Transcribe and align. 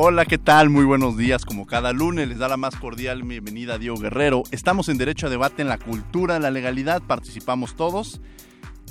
Hola, 0.00 0.26
¿qué 0.26 0.38
tal? 0.38 0.70
Muy 0.70 0.84
buenos 0.84 1.16
días. 1.16 1.44
Como 1.44 1.66
cada 1.66 1.92
lunes 1.92 2.28
les 2.28 2.38
da 2.38 2.46
la 2.46 2.56
más 2.56 2.76
cordial 2.76 3.24
bienvenida 3.24 3.74
a 3.74 3.78
Diego 3.78 3.96
Guerrero. 3.96 4.44
Estamos 4.52 4.88
en 4.88 4.96
Derecho 4.96 5.26
a 5.26 5.30
Debate 5.30 5.62
en 5.62 5.66
la 5.66 5.76
Cultura 5.76 6.34
de 6.34 6.40
la 6.40 6.52
Legalidad. 6.52 7.02
Participamos 7.02 7.74
todos. 7.74 8.20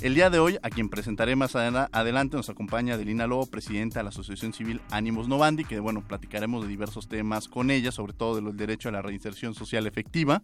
El 0.02 0.14
día 0.14 0.28
de 0.28 0.38
hoy, 0.38 0.58
a 0.62 0.68
quien 0.68 0.90
presentaré 0.90 1.34
más 1.34 1.56
adelante, 1.56 2.36
nos 2.36 2.50
acompaña 2.50 2.92
Adelina 2.92 3.26
Lobo, 3.26 3.46
presidenta 3.46 4.00
de 4.00 4.02
la 4.02 4.10
Asociación 4.10 4.52
Civil 4.52 4.82
Ánimos 4.90 5.28
Novandi, 5.28 5.64
que 5.64 5.80
bueno, 5.80 6.06
platicaremos 6.06 6.62
de 6.64 6.68
diversos 6.68 7.08
temas 7.08 7.48
con 7.48 7.70
ella, 7.70 7.90
sobre 7.90 8.12
todo 8.12 8.42
del 8.42 8.54
derecho 8.54 8.90
a 8.90 8.92
la 8.92 9.00
reinserción 9.00 9.54
social 9.54 9.86
efectiva. 9.86 10.42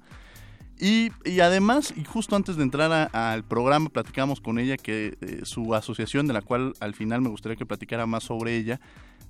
Y, 0.80 1.10
además, 1.40 1.95
y 1.96 2.04
justo 2.04 2.34
antes 2.34 2.56
de 2.56 2.65
entrar 2.65 3.10
al 3.12 3.45
programa, 3.45 3.90
platicamos 3.90 4.40
con 4.40 4.59
ella 4.59 4.76
que 4.76 5.16
eh, 5.20 5.40
su 5.45 5.74
asociación, 5.74 6.26
de 6.26 6.32
la 6.32 6.42
cual 6.42 6.73
al 6.80 6.95
final 6.95 7.20
me 7.20 7.28
gustaría 7.28 7.56
que 7.56 7.66
platicara 7.66 8.06
más 8.06 8.24
sobre 8.24 8.56
ella, 8.56 8.80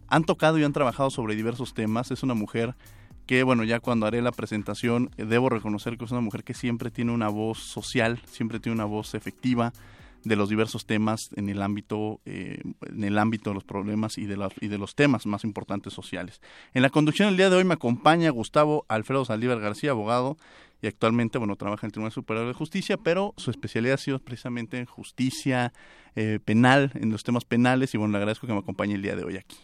han 0.09 0.25
tocado 0.25 0.59
y 0.59 0.65
han 0.65 0.73
trabajado 0.73 1.11
sobre 1.11 1.37
diversos 1.37 1.75
temas. 1.75 2.11
Es 2.11 2.23
una 2.23 2.35
mujer 2.35 2.75
que, 3.27 3.43
bueno, 3.43 3.65
ya 3.65 3.81
cuando 3.81 4.07
haré 4.07 4.23
la 4.23 4.33
presentación, 4.33 5.11
eh, 5.17 5.25
debo 5.25 5.49
reconocer 5.49 5.97
que 5.97 6.05
es 6.05 6.11
una 6.11 6.21
mujer 6.21 6.45
que 6.45 6.55
siempre 6.55 6.91
tiene 6.91 7.13
una 7.13 7.29
voz 7.29 7.59
social, 7.59 8.21
siempre 8.27 8.61
tiene 8.61 8.75
una 8.75 8.85
voz 8.85 9.15
efectiva 9.15 9.73
de 10.25 10.37
los 10.37 10.49
diversos 10.49 10.87
temas 10.87 11.31
en 11.37 11.49
el 11.49 11.63
ámbito 11.63 12.21
eh, 12.25 12.61
en 12.87 13.05
el 13.05 13.19
ámbito 13.19 13.51
de 13.51 13.55
los 13.55 13.65
problemas 13.65 14.19
y 14.19 14.25
de 14.25 14.37
los 14.37 14.53
y 14.61 14.69
de 14.69 14.79
los 14.79 14.95
temas 14.95 15.27
más 15.27 15.45
importantes 15.45 15.93
sociales. 15.93 16.41
En 16.73 16.83
la 16.83 16.91
conducción 16.91 17.29
del 17.29 17.37
día 17.37 17.51
de 17.51 17.57
hoy 17.57 17.65
me 17.65 17.75
acompaña 17.75 18.31
Gustavo 18.31 18.87
Alfredo 18.89 19.25
Saldívar 19.25 19.61
García, 19.61 19.91
abogado 19.91 20.37
y 20.81 20.87
actualmente 20.87 21.39
bueno 21.39 21.57
trabaja 21.57 21.87
en 21.87 21.89
el 21.89 21.93
Tribunal 21.93 22.13
Superior 22.13 22.47
de 22.47 22.55
Justicia, 22.55 22.97
pero 22.97 23.35
su 23.37 23.51
especialidad 23.51 23.95
ha 23.95 23.99
sido 23.99 24.19
precisamente 24.19 24.79
en 24.79 24.87
justicia 24.87 25.73
eh, 26.17 26.39
penal, 26.45 26.91
en 26.95 27.11
los 27.11 27.23
temas 27.23 27.45
penales 27.45 27.95
y 27.95 27.99
bueno 27.99 28.13
le 28.13 28.19
agradezco 28.19 28.47
que 28.47 28.55
me 28.55 28.61
acompañe 28.61 28.95
el 28.95 29.03
día 29.03 29.17
de 29.17 29.25
hoy 29.25 29.37
aquí. 29.37 29.57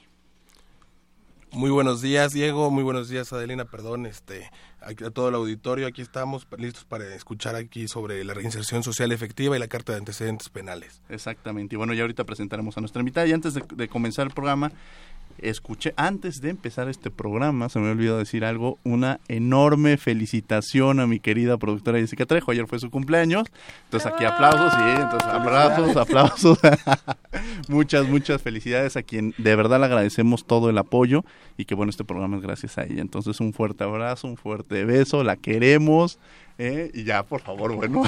Muy 1.52 1.70
buenos 1.70 2.00
días, 2.00 2.32
Diego. 2.32 2.70
Muy 2.70 2.84
buenos 2.84 3.08
días, 3.08 3.32
Adelina. 3.32 3.64
Perdón, 3.64 4.06
este, 4.06 4.48
a 4.80 4.94
todo 5.10 5.30
el 5.30 5.34
auditorio. 5.34 5.88
Aquí 5.88 6.00
estamos 6.00 6.46
listos 6.56 6.84
para 6.84 7.12
escuchar 7.12 7.56
aquí 7.56 7.88
sobre 7.88 8.22
la 8.22 8.34
reinserción 8.34 8.84
social 8.84 9.10
efectiva 9.10 9.56
y 9.56 9.58
la 9.58 9.66
carta 9.66 9.92
de 9.92 9.98
antecedentes 9.98 10.48
penales. 10.48 11.02
Exactamente. 11.08 11.74
Y 11.74 11.78
bueno, 11.78 11.92
ya 11.92 12.02
ahorita 12.02 12.22
presentaremos 12.22 12.76
a 12.76 12.80
nuestra 12.80 13.00
invitada. 13.00 13.26
Y 13.26 13.32
antes 13.32 13.54
de 13.54 13.88
comenzar 13.88 14.28
el 14.28 14.32
programa, 14.32 14.70
escuché 15.42 15.94
antes 15.96 16.41
de 16.41 16.50
empezar 16.50 16.88
este 16.88 17.10
programa, 17.10 17.69
se 17.69 17.78
me 17.78 17.91
olvidó 17.91 18.19
decir 18.19 18.44
algo, 18.44 18.78
una 18.84 19.20
enorme 19.28 19.97
felicitación 19.97 21.00
a 21.00 21.06
mi 21.06 21.20
querida 21.20 21.56
productora 21.58 21.98
Jessica 21.98 22.27
Trejo. 22.27 22.50
Ayer 22.50 22.66
fue 22.66 22.78
su 22.78 22.91
cumpleaños, 22.91 23.48
entonces 23.84 24.12
aquí 24.12 24.24
aplausos, 24.24 24.72
y 24.78 25.00
entonces 25.00 25.28
aplausos, 25.28 25.97
aplausos. 25.97 26.58
muchas, 27.69 28.08
muchas 28.08 28.42
felicidades 28.42 28.97
a 28.97 29.02
quien 29.02 29.34
de 29.38 29.56
verdad 29.56 29.78
le 29.80 29.86
agradecemos 29.86 30.44
todo 30.44 30.70
el 30.70 30.78
apoyo 30.78 31.24
y 31.56 31.64
que 31.64 31.75
bueno, 31.75 31.91
este 31.91 32.04
programa 32.04 32.36
es 32.36 32.42
gracias 32.42 32.78
a 32.78 32.84
ella. 32.84 33.00
Entonces 33.00 33.41
un 33.41 33.52
fuerte 33.52 33.84
abrazo, 33.84 34.28
un 34.28 34.36
fuerte 34.36 34.84
beso, 34.84 35.25
la 35.25 35.36
queremos. 35.36 36.19
¿Eh? 36.61 36.91
Y 36.92 37.05
ya, 37.05 37.25
por 37.25 37.41
favor, 37.41 37.75
bueno. 37.75 38.03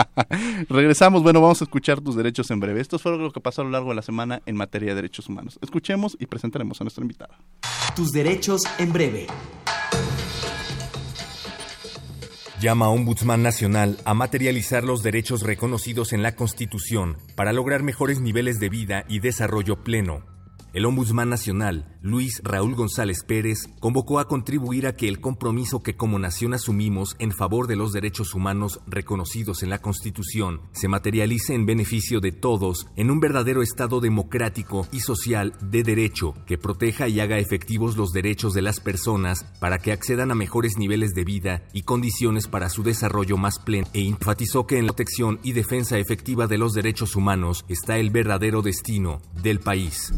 Regresamos, 0.68 1.22
bueno, 1.22 1.40
vamos 1.40 1.60
a 1.60 1.64
escuchar 1.64 2.00
tus 2.00 2.16
derechos 2.16 2.50
en 2.50 2.60
breve. 2.60 2.80
Esto 2.80 2.98
fue 2.98 3.16
lo 3.18 3.32
que 3.32 3.40
pasó 3.40 3.62
a 3.62 3.64
lo 3.64 3.70
largo 3.70 3.90
de 3.90 3.96
la 3.96 4.02
semana 4.02 4.40
en 4.46 4.56
materia 4.56 4.90
de 4.90 4.94
derechos 4.94 5.28
humanos. 5.28 5.58
Escuchemos 5.60 6.16
y 6.20 6.26
presentaremos 6.26 6.80
a 6.80 6.84
nuestra 6.84 7.02
invitada. 7.02 7.36
Tus 7.94 8.12
derechos 8.12 8.62
en 8.78 8.92
breve. 8.92 9.26
Llama 12.60 12.86
a 12.86 12.88
Ombudsman 12.90 13.42
Nacional 13.42 13.96
a 14.04 14.14
materializar 14.14 14.84
los 14.84 15.02
derechos 15.02 15.42
reconocidos 15.42 16.12
en 16.12 16.22
la 16.22 16.36
Constitución 16.36 17.16
para 17.34 17.52
lograr 17.52 17.82
mejores 17.82 18.20
niveles 18.20 18.60
de 18.60 18.68
vida 18.68 19.04
y 19.08 19.20
desarrollo 19.20 19.82
pleno. 19.82 20.39
El 20.72 20.86
Ombudsman 20.86 21.28
Nacional, 21.28 21.98
Luis 22.00 22.40
Raúl 22.44 22.76
González 22.76 23.24
Pérez, 23.26 23.68
convocó 23.80 24.20
a 24.20 24.28
contribuir 24.28 24.86
a 24.86 24.94
que 24.94 25.08
el 25.08 25.20
compromiso 25.20 25.82
que 25.82 25.96
como 25.96 26.20
nación 26.20 26.54
asumimos 26.54 27.16
en 27.18 27.32
favor 27.32 27.66
de 27.66 27.74
los 27.74 27.92
derechos 27.92 28.34
humanos 28.34 28.78
reconocidos 28.86 29.64
en 29.64 29.70
la 29.70 29.80
Constitución 29.80 30.60
se 30.70 30.86
materialice 30.86 31.54
en 31.54 31.66
beneficio 31.66 32.20
de 32.20 32.30
todos 32.30 32.86
en 32.94 33.10
un 33.10 33.18
verdadero 33.18 33.62
Estado 33.62 34.00
democrático 34.00 34.86
y 34.92 35.00
social 35.00 35.54
de 35.60 35.82
derecho 35.82 36.34
que 36.46 36.56
proteja 36.56 37.08
y 37.08 37.18
haga 37.18 37.38
efectivos 37.38 37.96
los 37.96 38.12
derechos 38.12 38.54
de 38.54 38.62
las 38.62 38.78
personas 38.78 39.44
para 39.58 39.78
que 39.78 39.90
accedan 39.90 40.30
a 40.30 40.36
mejores 40.36 40.78
niveles 40.78 41.14
de 41.14 41.24
vida 41.24 41.64
y 41.72 41.82
condiciones 41.82 42.46
para 42.46 42.68
su 42.68 42.84
desarrollo 42.84 43.36
más 43.36 43.58
pleno 43.58 43.88
e 43.92 44.06
enfatizó 44.06 44.68
que 44.68 44.78
en 44.78 44.86
la 44.86 44.92
protección 44.92 45.40
y 45.42 45.52
defensa 45.52 45.98
efectiva 45.98 46.46
de 46.46 46.58
los 46.58 46.74
derechos 46.74 47.16
humanos 47.16 47.64
está 47.68 47.98
el 47.98 48.10
verdadero 48.10 48.62
destino 48.62 49.20
del 49.42 49.58
país. 49.58 50.12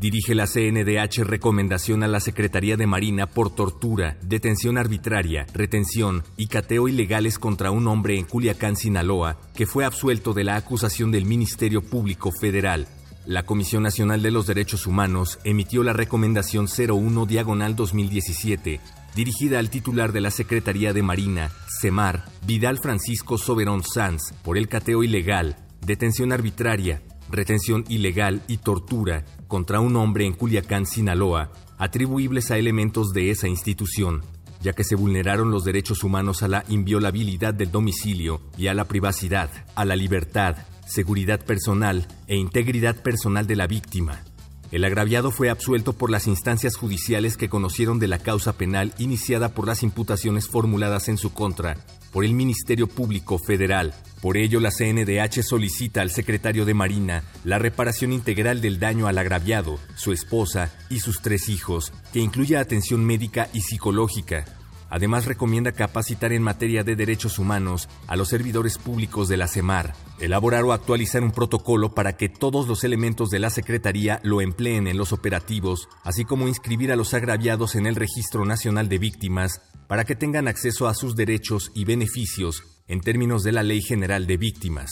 Dirige 0.00 0.34
la 0.34 0.46
CNDH 0.46 1.24
recomendación 1.24 2.02
a 2.02 2.08
la 2.08 2.20
Secretaría 2.20 2.78
de 2.78 2.86
Marina 2.86 3.26
por 3.26 3.54
tortura, 3.54 4.16
detención 4.22 4.78
arbitraria, 4.78 5.46
retención 5.52 6.24
y 6.38 6.46
cateo 6.46 6.88
ilegales 6.88 7.38
contra 7.38 7.70
un 7.70 7.86
hombre 7.86 8.18
en 8.18 8.24
Culiacán, 8.24 8.76
Sinaloa, 8.76 9.38
que 9.54 9.66
fue 9.66 9.84
absuelto 9.84 10.32
de 10.32 10.44
la 10.44 10.56
acusación 10.56 11.10
del 11.10 11.26
Ministerio 11.26 11.82
Público 11.82 12.32
Federal. 12.32 12.88
La 13.26 13.42
Comisión 13.42 13.82
Nacional 13.82 14.22
de 14.22 14.30
los 14.30 14.46
Derechos 14.46 14.86
Humanos 14.86 15.38
emitió 15.44 15.82
la 15.82 15.92
recomendación 15.92 16.66
01 16.66 17.26
diagonal 17.26 17.76
2017 17.76 18.80
dirigida 19.14 19.58
al 19.58 19.70
titular 19.70 20.12
de 20.12 20.20
la 20.20 20.30
Secretaría 20.30 20.92
de 20.92 21.02
Marina, 21.02 21.50
CEMAR, 21.80 22.24
Vidal 22.46 22.78
Francisco 22.78 23.38
Soberón 23.38 23.82
Sanz, 23.82 24.32
por 24.42 24.56
el 24.56 24.68
cateo 24.68 25.02
ilegal, 25.02 25.56
detención 25.84 26.32
arbitraria, 26.32 27.02
retención 27.30 27.84
ilegal 27.88 28.42
y 28.48 28.58
tortura 28.58 29.24
contra 29.48 29.80
un 29.80 29.96
hombre 29.96 30.26
en 30.26 30.32
Culiacán, 30.32 30.86
Sinaloa, 30.86 31.50
atribuibles 31.78 32.50
a 32.50 32.58
elementos 32.58 33.12
de 33.12 33.30
esa 33.30 33.48
institución, 33.48 34.22
ya 34.60 34.72
que 34.72 34.84
se 34.84 34.94
vulneraron 34.94 35.50
los 35.50 35.64
derechos 35.64 36.04
humanos 36.04 36.42
a 36.42 36.48
la 36.48 36.64
inviolabilidad 36.68 37.54
del 37.54 37.70
domicilio 37.70 38.40
y 38.56 38.66
a 38.66 38.74
la 38.74 38.84
privacidad, 38.86 39.50
a 39.74 39.84
la 39.84 39.96
libertad, 39.96 40.56
seguridad 40.86 41.44
personal 41.44 42.06
e 42.26 42.36
integridad 42.36 43.02
personal 43.02 43.46
de 43.46 43.56
la 43.56 43.66
víctima. 43.66 44.22
El 44.70 44.84
agraviado 44.84 45.32
fue 45.32 45.50
absuelto 45.50 45.94
por 45.94 46.10
las 46.10 46.28
instancias 46.28 46.76
judiciales 46.76 47.36
que 47.36 47.48
conocieron 47.48 47.98
de 47.98 48.06
la 48.06 48.18
causa 48.18 48.56
penal 48.56 48.94
iniciada 48.98 49.52
por 49.52 49.66
las 49.66 49.82
imputaciones 49.82 50.46
formuladas 50.48 51.08
en 51.08 51.16
su 51.16 51.32
contra 51.32 51.76
por 52.12 52.24
el 52.24 52.34
Ministerio 52.34 52.86
Público 52.86 53.38
Federal. 53.38 53.94
Por 54.20 54.36
ello, 54.36 54.60
la 54.60 54.70
CNDH 54.70 55.42
solicita 55.42 56.02
al 56.02 56.10
secretario 56.10 56.66
de 56.66 56.74
Marina 56.74 57.22
la 57.42 57.58
reparación 57.58 58.12
integral 58.12 58.60
del 58.60 58.78
daño 58.78 59.06
al 59.06 59.16
agraviado, 59.16 59.78
su 59.96 60.12
esposa 60.12 60.70
y 60.90 61.00
sus 61.00 61.22
tres 61.22 61.48
hijos, 61.48 61.92
que 62.12 62.20
incluya 62.20 62.60
atención 62.60 63.02
médica 63.04 63.48
y 63.54 63.62
psicológica. 63.62 64.44
Además, 64.90 65.24
recomienda 65.24 65.72
capacitar 65.72 66.32
en 66.32 66.42
materia 66.42 66.82
de 66.82 66.96
derechos 66.96 67.38
humanos 67.38 67.88
a 68.08 68.16
los 68.16 68.28
servidores 68.28 68.76
públicos 68.76 69.28
de 69.28 69.36
la 69.36 69.46
CEMAR, 69.46 69.94
elaborar 70.18 70.64
o 70.64 70.72
actualizar 70.72 71.22
un 71.22 71.30
protocolo 71.30 71.94
para 71.94 72.16
que 72.16 72.28
todos 72.28 72.66
los 72.66 72.82
elementos 72.84 73.30
de 73.30 73.38
la 73.38 73.50
Secretaría 73.50 74.20
lo 74.24 74.40
empleen 74.40 74.88
en 74.88 74.98
los 74.98 75.12
operativos, 75.12 75.88
así 76.02 76.24
como 76.24 76.48
inscribir 76.48 76.90
a 76.92 76.96
los 76.96 77.14
agraviados 77.14 77.76
en 77.76 77.86
el 77.86 77.94
Registro 77.94 78.44
Nacional 78.44 78.88
de 78.88 78.98
Víctimas 78.98 79.62
para 79.86 80.04
que 80.04 80.16
tengan 80.16 80.48
acceso 80.48 80.88
a 80.88 80.94
sus 80.94 81.14
derechos 81.14 81.70
y 81.74 81.84
beneficios 81.84 82.64
en 82.90 83.00
términos 83.00 83.44
de 83.44 83.52
la 83.52 83.62
Ley 83.62 83.82
General 83.82 84.26
de 84.26 84.36
Víctimas. 84.36 84.90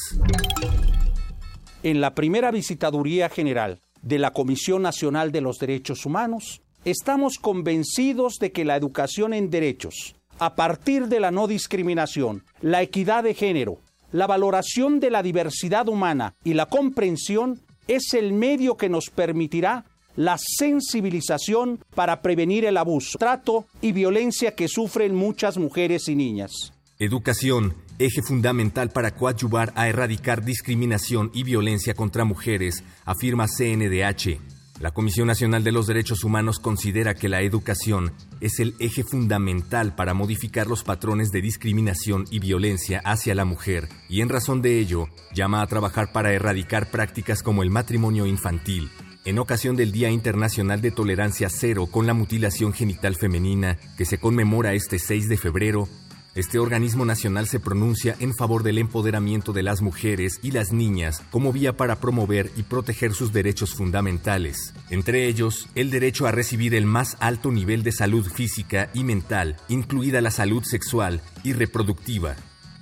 En 1.83 2.01
la 2.01 2.15
primera 2.15 2.53
visitaduría 2.53 3.29
general 3.29 3.81
de 4.03 4.21
la 4.21 4.33
Comisión 4.33 4.83
Nacional 4.83 5.33
de 5.33 5.41
los 5.41 5.59
Derechos 5.59 6.07
Humanos, 6.07 6.63
estamos 6.85 7.39
convencidos 7.39 8.35
de 8.39 8.53
que 8.53 8.65
la 8.65 8.77
educación 8.77 9.35
en 9.35 9.51
derechos, 9.51 10.15
a 10.39 10.55
partir 10.55 11.09
de 11.09 11.19
la 11.19 11.33
no 11.33 11.49
discriminación, 11.49 12.45
la 12.61 12.83
equidad 12.83 13.25
de 13.25 13.35
género, 13.35 13.81
la 14.13 14.29
valoración 14.29 15.01
de 15.01 15.11
la 15.11 15.25
diversidad 15.25 15.89
humana 15.89 16.37
y 16.45 16.55
la 16.55 16.67
comprensión 16.67 17.61
es 17.89 18.15
el 18.15 18.33
medio 18.33 18.77
que 18.77 18.89
nos 18.89 19.11
permitirá 19.11 19.87
la 20.15 20.37
sensibilización 20.39 21.81
para 21.97 22.23
prevenir 22.23 22.65
el 22.65 22.77
abuso, 22.77 23.19
trato 23.19 23.67
y 23.83 23.91
violencia 23.91 24.55
que 24.55 24.69
sufren 24.69 25.17
muchas 25.17 25.59
mujeres 25.59 26.09
y 26.09 26.15
niñas. 26.15 26.73
Educación, 27.01 27.75
eje 27.99 28.23
fundamental 28.23 28.91
para 28.91 29.11
coadyuvar 29.11 29.73
a 29.75 29.89
erradicar 29.89 30.45
discriminación 30.45 31.31
y 31.35 31.43
violencia 31.43 31.95
contra 31.95 32.25
mujeres, 32.25 32.85
afirma 33.05 33.47
CNDH. 33.47 34.41
La 34.81 34.93
Comisión 34.93 35.27
Nacional 35.27 35.65
de 35.65 35.73
los 35.73 35.89
Derechos 35.89 36.23
Humanos 36.23 36.61
considera 36.61 37.15
que 37.15 37.29
la 37.29 37.43
educación 37.43 38.13
es 38.41 38.61
el 38.61 38.77
eje 38.79 39.03
fundamental 39.03 39.97
para 39.97 40.15
modificar 40.15 40.69
los 40.69 40.85
patrones 40.85 41.31
de 41.31 41.41
discriminación 41.41 42.27
y 42.31 42.39
violencia 42.39 43.01
hacia 43.05 43.35
la 43.35 43.45
mujer 43.45 43.89
y 44.09 44.21
en 44.21 44.29
razón 44.29 44.63
de 44.63 44.79
ello 44.79 45.09
llama 45.35 45.63
a 45.63 45.67
trabajar 45.67 46.13
para 46.13 46.33
erradicar 46.33 46.93
prácticas 46.93 47.43
como 47.43 47.65
el 47.65 47.71
matrimonio 47.71 48.25
infantil. 48.25 48.89
En 49.25 49.41
ocasión 49.41 49.75
del 49.75 49.91
Día 49.91 50.11
Internacional 50.11 50.81
de 50.81 50.93
Tolerancia 50.93 51.49
Cero 51.51 51.89
con 51.91 52.07
la 52.07 52.15
Mutilación 52.15 52.73
Genital 52.73 53.17
Femenina, 53.17 53.77
que 53.97 54.05
se 54.05 54.19
conmemora 54.19 54.75
este 54.75 55.01
6 55.01 55.29
de 55.29 55.37
febrero, 55.37 55.89
este 56.35 56.59
organismo 56.59 57.05
nacional 57.05 57.49
se 57.49 57.59
pronuncia 57.59 58.15
en 58.21 58.35
favor 58.35 58.63
del 58.63 58.79
empoderamiento 58.79 59.53
de 59.53 59.63
las 59.63 59.83
mujeres 59.83 60.39
y 60.43 60.53
las 60.53 60.73
niñas 60.73 61.23
como 61.31 61.53
vía 61.53 61.77
para 61.77 62.01
promover 62.01 62.51
y 62.57 62.63
proteger 62.63 63.13
sus 63.13 63.33
derechos 63.33 63.75
fundamentales, 63.75 64.75
entre 64.91 65.27
ellos 65.27 65.69
el 65.75 65.91
derecho 65.91 66.27
a 66.27 66.33
recibir 66.33 66.75
el 66.75 66.87
más 66.87 67.17
alto 67.21 67.51
nivel 67.51 67.83
de 67.83 67.93
salud 67.93 68.27
física 68.31 68.91
y 68.95 69.05
mental, 69.05 69.57
incluida 69.69 70.21
la 70.21 70.31
salud 70.31 70.63
sexual 70.63 71.21
y 71.43 71.55
reproductiva. 71.55 72.37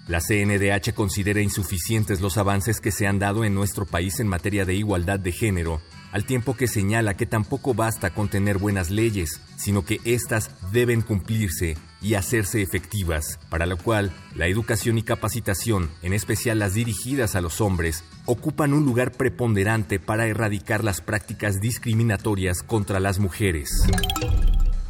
La 0.08 0.20
CNDH 0.20 0.94
considera 0.94 1.40
insuficientes 1.40 2.20
los 2.20 2.36
avances 2.36 2.80
que 2.80 2.92
se 2.92 3.06
han 3.06 3.18
dado 3.18 3.44
en 3.44 3.54
nuestro 3.54 3.86
país 3.86 4.20
en 4.20 4.28
materia 4.28 4.64
de 4.64 4.74
igualdad 4.74 5.18
de 5.18 5.32
género 5.32 5.80
al 6.12 6.24
tiempo 6.24 6.56
que 6.56 6.68
señala 6.68 7.16
que 7.16 7.26
tampoco 7.26 7.74
basta 7.74 8.10
con 8.10 8.28
tener 8.28 8.58
buenas 8.58 8.90
leyes, 8.90 9.40
sino 9.56 9.84
que 9.84 10.00
éstas 10.04 10.50
deben 10.72 11.02
cumplirse 11.02 11.76
y 12.00 12.14
hacerse 12.14 12.62
efectivas, 12.62 13.38
para 13.48 13.66
lo 13.66 13.76
cual 13.76 14.12
la 14.34 14.46
educación 14.46 14.98
y 14.98 15.02
capacitación, 15.02 15.90
en 16.02 16.12
especial 16.12 16.58
las 16.58 16.74
dirigidas 16.74 17.34
a 17.34 17.40
los 17.40 17.60
hombres, 17.60 18.04
ocupan 18.26 18.74
un 18.74 18.84
lugar 18.84 19.12
preponderante 19.12 19.98
para 19.98 20.26
erradicar 20.26 20.84
las 20.84 21.00
prácticas 21.00 21.60
discriminatorias 21.60 22.62
contra 22.62 23.00
las 23.00 23.18
mujeres. 23.18 23.86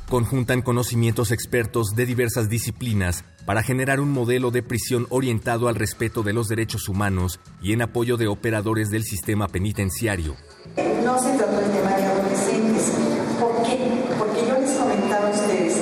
Conjuntan 0.08 0.62
conocimientos 0.62 1.32
expertos 1.32 1.96
de 1.96 2.06
diversas 2.06 2.48
disciplinas 2.48 3.24
para 3.44 3.64
generar 3.64 3.98
un 3.98 4.12
modelo 4.12 4.52
de 4.52 4.62
prisión 4.62 5.08
orientado 5.10 5.66
al 5.66 5.74
respeto 5.74 6.22
de 6.22 6.32
los 6.32 6.46
derechos 6.46 6.88
humanos 6.88 7.40
y 7.60 7.72
en 7.72 7.82
apoyo 7.82 8.16
de 8.16 8.28
operadores 8.28 8.90
del 8.90 9.02
sistema 9.02 9.48
penitenciario, 9.48 10.36
no 11.04 11.18
se 11.18 11.36
trató 11.36 11.58
el 11.58 11.70
tema 11.72 11.96
de 11.96 12.04
adolescentes. 12.04 12.92
¿Por 13.40 13.62
qué? 13.64 13.78
Porque 14.16 14.46
yo 14.46 14.58
les 14.60 14.70
comentaba 14.76 15.26
a 15.26 15.30
ustedes, 15.30 15.78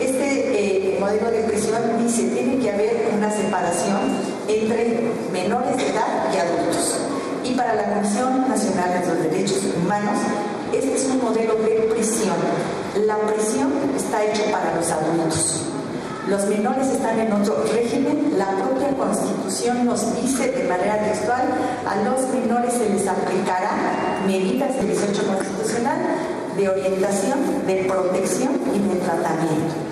este 0.00 0.94
eh, 0.94 0.98
modelo 0.98 1.30
de 1.30 1.42
prisión 1.44 1.80
dice 2.02 2.30
tiene 2.30 2.58
que 2.58 2.72
haber 2.72 3.12
una 3.16 3.30
separación 3.30 4.10
entre 4.48 5.12
menores 5.32 5.76
de 5.76 5.90
edad 5.90 6.34
y 6.34 6.36
adultos. 6.36 6.98
Y 7.44 7.54
para 7.54 7.76
la 7.76 7.94
Comisión 7.94 8.48
Nacional 8.48 9.00
de 9.00 9.06
los 9.06 9.22
Derechos 9.22 9.62
Humanos, 9.76 10.18
este 10.72 10.94
es 10.96 11.04
un 11.04 11.22
modelo 11.22 11.54
de 11.54 11.88
prisión. 11.94 12.36
La 12.96 13.16
prisión 13.18 13.72
está 13.96 14.24
hecha 14.24 14.50
para 14.50 14.74
los 14.74 14.90
adultos. 14.90 15.62
Los 16.28 16.46
menores 16.46 16.88
están 16.88 17.18
en 17.20 17.32
otro 17.32 17.64
régimen. 17.72 18.34
La 18.36 18.50
propia 18.56 18.90
Constitución 18.96 19.86
nos 19.86 20.14
dice 20.20 20.50
de 20.52 20.64
manera 20.68 21.02
textual, 21.02 21.42
a 21.86 21.96
los 22.02 22.28
menores 22.32 22.74
se 22.74 22.88
les 22.88 23.06
aplicará 23.06 24.22
medidas 24.26 24.76
del 24.76 24.88
18 24.88 25.26
constitucional 25.26 25.98
de 26.56 26.68
orientación, 26.68 27.66
de 27.66 27.84
protección 27.84 28.60
y 28.74 28.94
de 28.94 29.00
tratamiento 29.00 29.88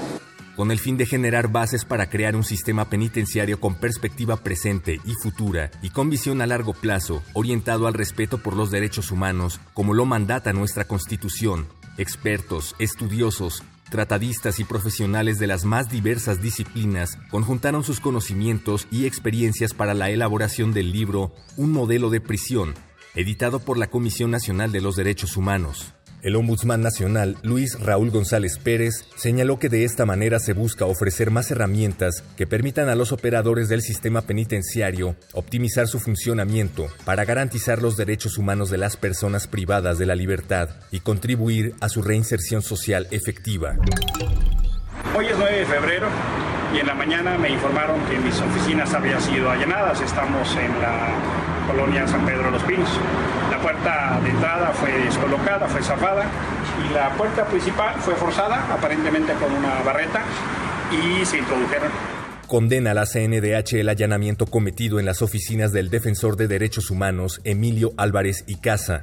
con 0.57 0.71
el 0.71 0.79
fin 0.79 0.97
de 0.97 1.05
generar 1.05 1.53
bases 1.53 1.85
para 1.85 2.09
crear 2.09 2.35
un 2.35 2.43
sistema 2.43 2.89
penitenciario 2.89 3.61
con 3.61 3.75
perspectiva 3.75 4.39
presente 4.39 5.01
y 5.05 5.13
futura 5.13 5.71
y 5.83 5.91
con 5.91 6.09
visión 6.09 6.41
a 6.41 6.47
largo 6.47 6.73
plazo, 6.73 7.23
orientado 7.35 7.87
al 7.87 7.95
respeto 7.95 8.39
por 8.39 8.57
los 8.57 8.71
derechos 8.71 9.11
humanos, 9.11 9.61
como 9.75 9.93
lo 9.93 10.07
mandata 10.07 10.55
nuestra 10.55 10.87
Constitución. 10.87 11.67
Expertos, 11.99 12.75
estudiosos, 12.79 13.63
Tratadistas 13.91 14.59
y 14.59 14.65
profesionales 14.65 15.39
de 15.39 15.47
las 15.47 15.65
más 15.65 15.89
diversas 15.89 16.43
disciplinas 16.43 17.19
conjuntaron 17.31 17.85
sus 17.85 18.01
conocimientos 18.01 18.89
y 18.91 19.07
experiencias 19.07 19.75
para 19.75 19.95
la 19.95 20.11
elaboración 20.11 20.73
del 20.73 20.91
libro 20.91 21.33
Un 21.57 21.71
modelo 21.71 22.11
de 22.11 22.21
prisión, 22.21 22.75
editado 23.15 23.61
por 23.61 23.79
la 23.79 23.87
Comisión 23.87 24.33
Nacional 24.33 24.73
de 24.73 24.81
los 24.81 24.97
Derechos 24.97 25.37
Humanos. 25.37 25.96
El 26.23 26.35
Ombudsman 26.35 26.81
Nacional, 26.81 27.37
Luis 27.43 27.79
Raúl 27.79 28.11
González 28.11 28.59
Pérez, 28.59 29.05
señaló 29.17 29.59
que 29.59 29.69
de 29.69 29.85
esta 29.85 30.07
manera 30.07 30.39
se 30.39 30.55
busca 30.55 30.87
ofrecer 30.87 31.31
más 31.31 31.51
herramientas 31.51 32.25
que 32.37 32.47
permitan 32.47 32.89
a 32.89 32.95
los 32.95 33.13
operadores 33.13 33.69
del 33.69 33.83
sistema 33.83 34.23
penitenciario 34.23 35.15
optimizar 35.35 35.87
su 35.87 36.01
funcionamiento 36.01 36.89
para 37.05 37.25
garantizar 37.25 37.83
los 37.83 37.97
derechos 37.97 38.39
humanos 38.39 38.71
de 38.71 38.79
las 38.79 38.97
personas 38.97 39.47
privadas 39.47 39.99
de 39.99 40.07
la 40.07 40.15
libertad 40.15 40.71
y 40.91 41.01
contribuir 41.01 41.75
a 41.81 41.89
su 41.89 42.03
reinserción 42.03 42.63
social 42.63 43.07
efectiva. 43.11 43.77
Hoy 45.17 45.27
es 45.27 45.39
9 45.39 45.59
de 45.59 45.67
febrero 45.67 46.09
y 46.75 46.79
en 46.79 46.87
la 46.87 46.95
mañana 46.95 47.39
me 47.39 47.51
informaron 47.51 48.01
que 48.07 48.19
mis 48.19 48.39
oficinas 48.41 48.93
habían 48.95 49.21
sido 49.23 49.51
allanadas. 49.51 50.01
Estamos 50.01 50.51
en 50.57 50.81
la 50.81 51.56
colonia 51.67 52.07
San 52.07 52.25
Pedro 52.25 52.45
de 52.45 52.51
los 52.53 52.63
Pinos. 52.63 52.89
La 53.51 53.59
puerta 53.59 54.21
de 54.23 54.31
entrada 54.31 54.73
fue 54.73 54.93
descolocada, 54.93 55.67
fue 55.67 55.83
zafada 55.83 56.25
y 56.85 56.95
la 56.95 57.11
puerta 57.11 57.45
principal 57.45 57.95
fue 58.01 58.15
forzada, 58.15 58.67
aparentemente 58.73 59.33
con 59.35 59.53
una 59.53 59.83
barreta, 59.85 60.23
y 60.93 61.25
se 61.25 61.39
introdujeron 61.39 61.91
condena 62.47 62.93
a 62.93 62.95
la 62.95 63.07
CNDH 63.07 63.81
el 63.81 63.89
allanamiento 63.89 64.47
cometido 64.47 65.01
en 65.01 65.07
las 65.07 65.21
oficinas 65.21 65.73
del 65.73 65.91
defensor 65.91 66.37
de 66.37 66.47
derechos 66.47 66.93
humanos 66.93 67.41
Emilio 67.43 67.93
Álvarez 67.97 68.45
y 68.47 68.57
Casa. 68.57 69.03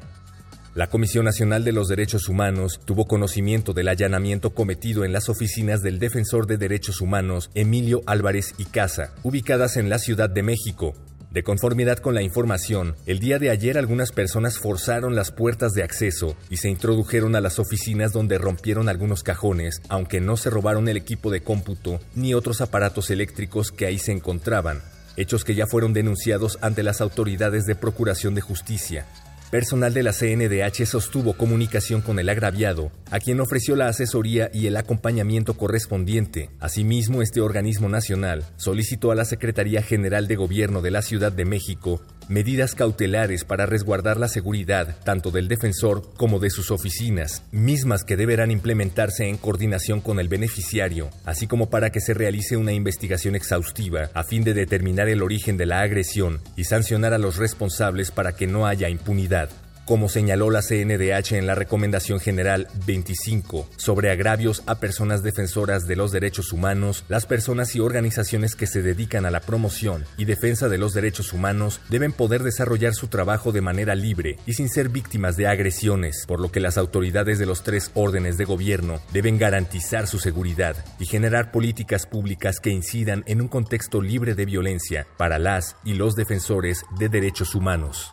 La 0.75 0.87
Comisión 0.87 1.25
Nacional 1.25 1.63
de 1.63 1.71
los 1.71 1.87
Derechos 1.87 2.29
Humanos 2.29 2.79
tuvo 2.83 3.05
conocimiento 3.05 3.73
del 3.73 3.89
allanamiento 3.89 4.55
cometido 4.55 5.05
en 5.05 5.13
las 5.13 5.29
oficinas 5.29 5.83
del 5.83 5.99
defensor 5.99 6.47
de 6.47 6.57
derechos 6.57 6.99
humanos 6.99 7.51
Emilio 7.53 8.01
Álvarez 8.07 8.55
y 8.57 8.65
Casa, 8.65 9.13
ubicadas 9.21 9.77
en 9.77 9.89
la 9.89 9.99
Ciudad 9.99 10.31
de 10.31 10.41
México, 10.41 10.95
de 11.33 11.43
conformidad 11.43 11.97
con 11.97 12.13
la 12.13 12.21
información, 12.21 12.95
el 13.07 13.17
día 13.17 13.39
de 13.39 13.49
ayer 13.49 13.79
algunas 13.79 14.11
personas 14.11 14.59
forzaron 14.59 15.15
las 15.15 15.31
puertas 15.31 15.73
de 15.73 15.81
acceso 15.81 16.37
y 16.51 16.57
se 16.57 16.69
introdujeron 16.69 17.35
a 17.35 17.41
las 17.41 17.57
oficinas 17.57 18.13
donde 18.13 18.37
rompieron 18.37 18.87
algunos 18.87 19.23
cajones, 19.23 19.81
aunque 19.89 20.21
no 20.21 20.37
se 20.37 20.51
robaron 20.51 20.87
el 20.89 20.97
equipo 20.97 21.31
de 21.31 21.41
cómputo 21.41 21.99
ni 22.13 22.35
otros 22.35 22.61
aparatos 22.61 23.09
eléctricos 23.09 23.71
que 23.71 23.87
ahí 23.87 23.97
se 23.97 24.11
encontraban, 24.11 24.83
hechos 25.17 25.43
que 25.43 25.55
ya 25.55 25.65
fueron 25.65 25.91
denunciados 25.91 26.59
ante 26.61 26.83
las 26.83 27.01
autoridades 27.01 27.65
de 27.65 27.73
Procuración 27.73 28.35
de 28.35 28.41
Justicia. 28.41 29.07
Personal 29.53 29.93
de 29.93 30.01
la 30.01 30.13
CNDH 30.13 30.87
sostuvo 30.87 31.33
comunicación 31.33 32.01
con 32.01 32.17
el 32.17 32.27
agraviado, 32.27 32.91
a 33.11 33.19
quien 33.19 33.39
ofreció 33.39 33.75
la 33.75 33.87
asesoría 33.87 34.49
y 34.51 34.65
el 34.65 34.75
acompañamiento 34.75 35.53
correspondiente. 35.53 36.49
Asimismo, 36.59 37.21
este 37.21 37.39
organismo 37.39 37.87
nacional 37.87 38.45
solicitó 38.55 39.11
a 39.11 39.15
la 39.15 39.25
Secretaría 39.25 39.83
General 39.83 40.27
de 40.27 40.37
Gobierno 40.37 40.81
de 40.81 40.89
la 40.89 41.03
Ciudad 41.03 41.31
de 41.31 41.45
México 41.45 42.01
medidas 42.29 42.75
cautelares 42.75 43.43
para 43.43 43.65
resguardar 43.65 44.17
la 44.17 44.27
seguridad 44.27 44.97
tanto 45.03 45.31
del 45.31 45.47
defensor 45.47 46.03
como 46.17 46.39
de 46.39 46.49
sus 46.49 46.71
oficinas, 46.71 47.43
mismas 47.51 48.03
que 48.03 48.17
deberán 48.17 48.51
implementarse 48.51 49.27
en 49.27 49.37
coordinación 49.37 50.01
con 50.01 50.19
el 50.19 50.27
beneficiario, 50.27 51.09
así 51.25 51.47
como 51.47 51.69
para 51.69 51.91
que 51.91 52.01
se 52.01 52.13
realice 52.13 52.57
una 52.57 52.73
investigación 52.73 53.35
exhaustiva 53.35 54.09
a 54.13 54.23
fin 54.23 54.43
de 54.43 54.53
determinar 54.53 55.09
el 55.09 55.21
origen 55.21 55.57
de 55.57 55.65
la 55.65 55.79
agresión 55.79 56.39
y 56.55 56.65
sancionar 56.65 57.13
a 57.13 57.17
los 57.17 57.37
responsables 57.37 58.11
para 58.11 58.33
que 58.33 58.47
no 58.47 58.67
haya 58.67 58.89
impunidad 58.89 59.49
como 59.85 60.09
señaló 60.09 60.49
la 60.49 60.61
CNDH 60.61 61.33
en 61.33 61.47
la 61.47 61.55
Recomendación 61.55 62.19
General 62.19 62.67
25 62.85 63.69
sobre 63.77 64.11
agravios 64.11 64.63
a 64.65 64.79
personas 64.79 65.23
defensoras 65.23 65.85
de 65.87 65.95
los 65.95 66.11
derechos 66.11 66.53
humanos, 66.53 67.05
las 67.09 67.25
personas 67.25 67.75
y 67.75 67.79
organizaciones 67.79 68.55
que 68.55 68.67
se 68.67 68.81
dedican 68.81 69.25
a 69.25 69.31
la 69.31 69.41
promoción 69.41 70.05
y 70.17 70.25
defensa 70.25 70.69
de 70.69 70.77
los 70.77 70.93
derechos 70.93 71.33
humanos 71.33 71.81
deben 71.89 72.13
poder 72.13 72.43
desarrollar 72.43 72.93
su 72.93 73.07
trabajo 73.07 73.51
de 73.51 73.61
manera 73.61 73.95
libre 73.95 74.37
y 74.45 74.53
sin 74.53 74.69
ser 74.69 74.89
víctimas 74.89 75.37
de 75.37 75.47
agresiones, 75.47 76.25
por 76.27 76.39
lo 76.39 76.51
que 76.51 76.59
las 76.59 76.77
autoridades 76.77 77.39
de 77.39 77.45
los 77.45 77.63
tres 77.63 77.91
órdenes 77.93 78.37
de 78.37 78.45
gobierno 78.45 79.01
deben 79.11 79.37
garantizar 79.37 80.07
su 80.07 80.19
seguridad 80.19 80.75
y 80.99 81.05
generar 81.05 81.51
políticas 81.51 82.05
públicas 82.05 82.59
que 82.59 82.69
incidan 82.69 83.23
en 83.27 83.41
un 83.41 83.47
contexto 83.47 84.01
libre 84.01 84.35
de 84.35 84.45
violencia 84.45 85.07
para 85.17 85.39
las 85.39 85.75
y 85.83 85.93
los 85.93 86.15
defensores 86.15 86.83
de 86.97 87.09
derechos 87.09 87.55
humanos. 87.55 88.12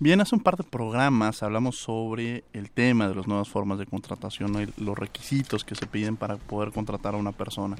Bien, 0.00 0.20
hace 0.20 0.36
un 0.36 0.40
par 0.40 0.56
de 0.56 0.62
programas 0.62 1.42
hablamos 1.42 1.76
sobre 1.76 2.44
el 2.52 2.70
tema 2.70 3.08
de 3.08 3.16
las 3.16 3.26
nuevas 3.26 3.48
formas 3.48 3.80
de 3.80 3.86
contratación 3.86 4.72
los 4.76 4.96
requisitos 4.96 5.64
que 5.64 5.74
se 5.74 5.88
piden 5.88 6.16
para 6.16 6.36
poder 6.36 6.70
contratar 6.70 7.14
a 7.14 7.16
una 7.16 7.32
persona. 7.32 7.76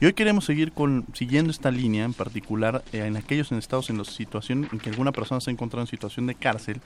Y 0.00 0.06
hoy 0.06 0.12
queremos 0.12 0.44
seguir 0.44 0.72
siguiendo 1.14 1.50
esta 1.50 1.72
línea, 1.72 2.04
en 2.04 2.14
particular 2.14 2.84
eh, 2.92 3.06
en 3.06 3.16
aquellos 3.16 3.50
estados 3.50 3.90
en 3.90 3.98
la 3.98 4.04
situación 4.04 4.68
en 4.70 4.78
que 4.78 4.90
alguna 4.90 5.10
persona 5.10 5.40
se 5.40 5.50
ha 5.50 5.52
encontrado 5.52 5.82
en 5.82 5.88
situación 5.88 6.28
de 6.28 6.36
cárcel 6.36 6.80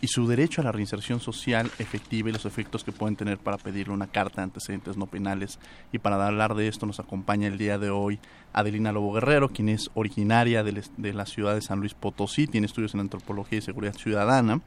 y 0.00 0.08
su 0.08 0.26
derecho 0.26 0.60
a 0.60 0.64
la 0.64 0.72
reinserción 0.72 1.20
social 1.20 1.70
efectiva 1.78 2.28
y 2.28 2.32
los 2.32 2.44
efectos 2.44 2.84
que 2.84 2.92
pueden 2.92 3.16
tener 3.16 3.38
para 3.38 3.56
pedirle 3.56 3.94
una 3.94 4.06
carta 4.06 4.36
de 4.36 4.44
antecedentes 4.44 4.96
no 4.96 5.06
penales. 5.06 5.58
Y 5.92 5.98
para 5.98 6.24
hablar 6.26 6.54
de 6.54 6.68
esto 6.68 6.84
nos 6.86 7.00
acompaña 7.00 7.48
el 7.48 7.56
día 7.58 7.78
de 7.78 7.90
hoy 7.90 8.18
Adelina 8.52 8.92
Lobo 8.92 9.14
Guerrero, 9.14 9.48
quien 9.48 9.68
es 9.68 9.90
originaria 9.94 10.62
de, 10.62 11.12
la 11.12 11.26
ciudad 11.26 11.54
de 11.54 11.62
San 11.62 11.80
Luis 11.80 11.94
Potosí, 11.94 12.46
tiene 12.46 12.66
estudios 12.66 12.94
en 12.94 13.00
antropología 13.00 13.58
y 13.58 13.62
seguridad 13.62 13.94
ciudadana. 13.94 14.60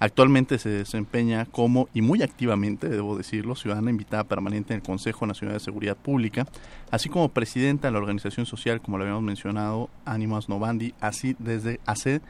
Actualmente 0.00 0.58
se 0.58 0.68
desempeña 0.68 1.44
como, 1.46 1.88
y 1.92 2.02
muy 2.02 2.22
activamente, 2.22 2.88
debo 2.88 3.16
decirlo, 3.16 3.56
ciudadana 3.56 3.90
invitada 3.90 4.22
permanente 4.24 4.72
en 4.72 4.78
el 4.78 4.86
Consejo 4.86 5.26
Nacional 5.26 5.54
de 5.54 5.60
Seguridad 5.60 5.96
Pública, 5.96 6.46
así 6.92 7.08
como 7.08 7.30
presidenta 7.30 7.88
de 7.88 7.92
la 7.92 7.98
organización 7.98 8.46
social, 8.46 8.80
como 8.80 8.96
lo 8.96 9.02
habíamos 9.02 9.24
mencionado, 9.24 9.90
Animas 10.04 10.48
Novandi, 10.48 10.94
así 11.00 11.34
desde 11.40 11.80
hace 11.84 12.20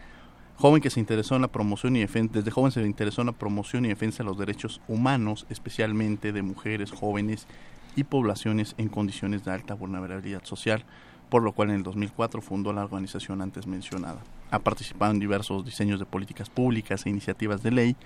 joven 0.58 0.82
que 0.82 0.90
se 0.90 1.00
interesó 1.00 1.36
en 1.36 1.42
la 1.42 1.48
promoción 1.48 1.96
y 1.96 2.00
defensa, 2.00 2.34
desde 2.34 2.50
joven 2.50 2.72
se 2.72 2.82
interesó 2.82 3.22
en 3.22 3.28
la 3.28 3.32
promoción 3.32 3.84
y 3.84 3.88
defensa 3.88 4.18
de 4.18 4.28
los 4.28 4.38
derechos 4.38 4.80
humanos, 4.88 5.46
especialmente 5.50 6.32
de 6.32 6.42
mujeres, 6.42 6.90
jóvenes 6.90 7.46
y 7.94 8.04
poblaciones 8.04 8.74
en 8.76 8.88
condiciones 8.88 9.44
de 9.44 9.52
alta 9.52 9.74
vulnerabilidad 9.74 10.44
social, 10.44 10.84
por 11.30 11.42
lo 11.42 11.52
cual 11.52 11.70
en 11.70 11.76
el 11.76 11.82
2004 11.84 12.42
fundó 12.42 12.72
la 12.72 12.84
organización 12.84 13.40
antes 13.40 13.66
mencionada. 13.66 14.18
Ha 14.50 14.58
participado 14.58 15.12
en 15.12 15.20
diversos 15.20 15.64
diseños 15.64 16.00
de 16.00 16.06
políticas 16.06 16.50
públicas 16.50 17.06
e 17.06 17.10
iniciativas 17.10 17.62
de 17.62 17.70
ley 17.70 17.96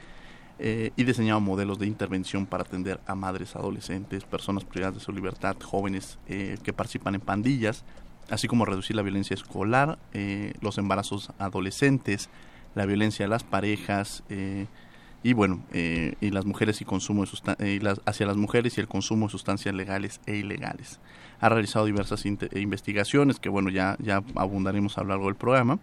eh, 0.59 0.91
y 0.97 1.05
diseñado 1.05 1.41
modelos 1.41 1.79
de 1.79 1.87
intervención 1.87 2.45
para 2.45 2.65
atender 2.65 3.01
a 3.07 3.15
madres, 3.15 3.57
adolescentes, 3.57 4.25
personas 4.25 4.65
privadas 4.65 4.95
de 4.95 5.01
su 5.01 5.13
libertad, 5.13 5.57
jóvenes 5.63 6.19
eh, 6.29 6.59
que 6.63 6.75
participan 6.75 7.15
en 7.15 7.23
pandillas, 7.23 7.85
así 8.31 8.49
como 8.49 8.65
reducir 8.65 8.97
la 8.97 9.03
violencia 9.03 9.35
escolar, 9.35 9.99
eh, 10.13 10.55
los 10.61 10.79
embarazos 10.79 11.31
adolescentes, 11.39 12.31
la 12.75 12.87
violencia 12.87 13.27
a 13.27 13.29
las 13.29 13.45
parejas 13.45 14.23
eh, 14.29 14.67
y 15.23 15.35
bueno, 15.35 15.63
eh, 15.73 16.15
y 16.21 16.31
las 16.31 16.45
mujeres 16.45 16.81
y 16.81 16.85
consumo 16.85 17.25
de 17.59 17.81
las, 17.81 18.01
hacia 18.07 18.27
las 18.27 18.37
mujeres 18.37 18.77
y 18.79 18.81
el 18.81 18.89
consumo 18.89 19.27
de 19.27 19.33
sustancias 19.33 19.75
legales 19.75 20.21
e 20.27 20.37
ilegales. 20.37 20.99
Ha 21.41 21.49
realizado 21.49 21.87
diversas 21.87 22.25
investigaciones 22.25 23.39
que 23.39 23.49
bueno, 23.49 23.71
ya, 23.71 23.97
ya 24.01 24.23
abundaremos 24.35 24.99
a 24.99 25.03
lo 25.03 25.09
largo 25.09 25.27
del 25.27 25.35
programa 25.35 25.79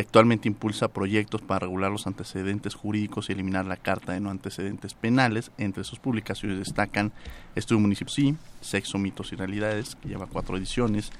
actualmente 0.00 0.48
impulsa 0.48 0.88
proyectos 0.88 1.40
para 1.42 1.60
regular 1.60 1.90
los 1.90 2.06
antecedentes 2.06 2.74
jurídicos 2.74 3.28
y 3.28 3.32
eliminar 3.32 3.64
la 3.66 3.76
carta 3.76 4.12
de 4.12 4.20
no 4.20 4.30
antecedentes 4.30 4.94
penales. 4.94 5.50
Entre 5.58 5.84
sus 5.84 5.98
publicaciones 5.98 6.58
destacan 6.58 7.12
Estudio 7.54 7.80
Municipio 7.80 8.12
Sí, 8.12 8.36
Sexo, 8.60 8.98
Mitos 8.98 9.32
y 9.32 9.36
Realidades, 9.36 9.96
que 9.96 10.08
lleva 10.08 10.26
cuatro 10.26 10.56
ediciones, 10.56 11.10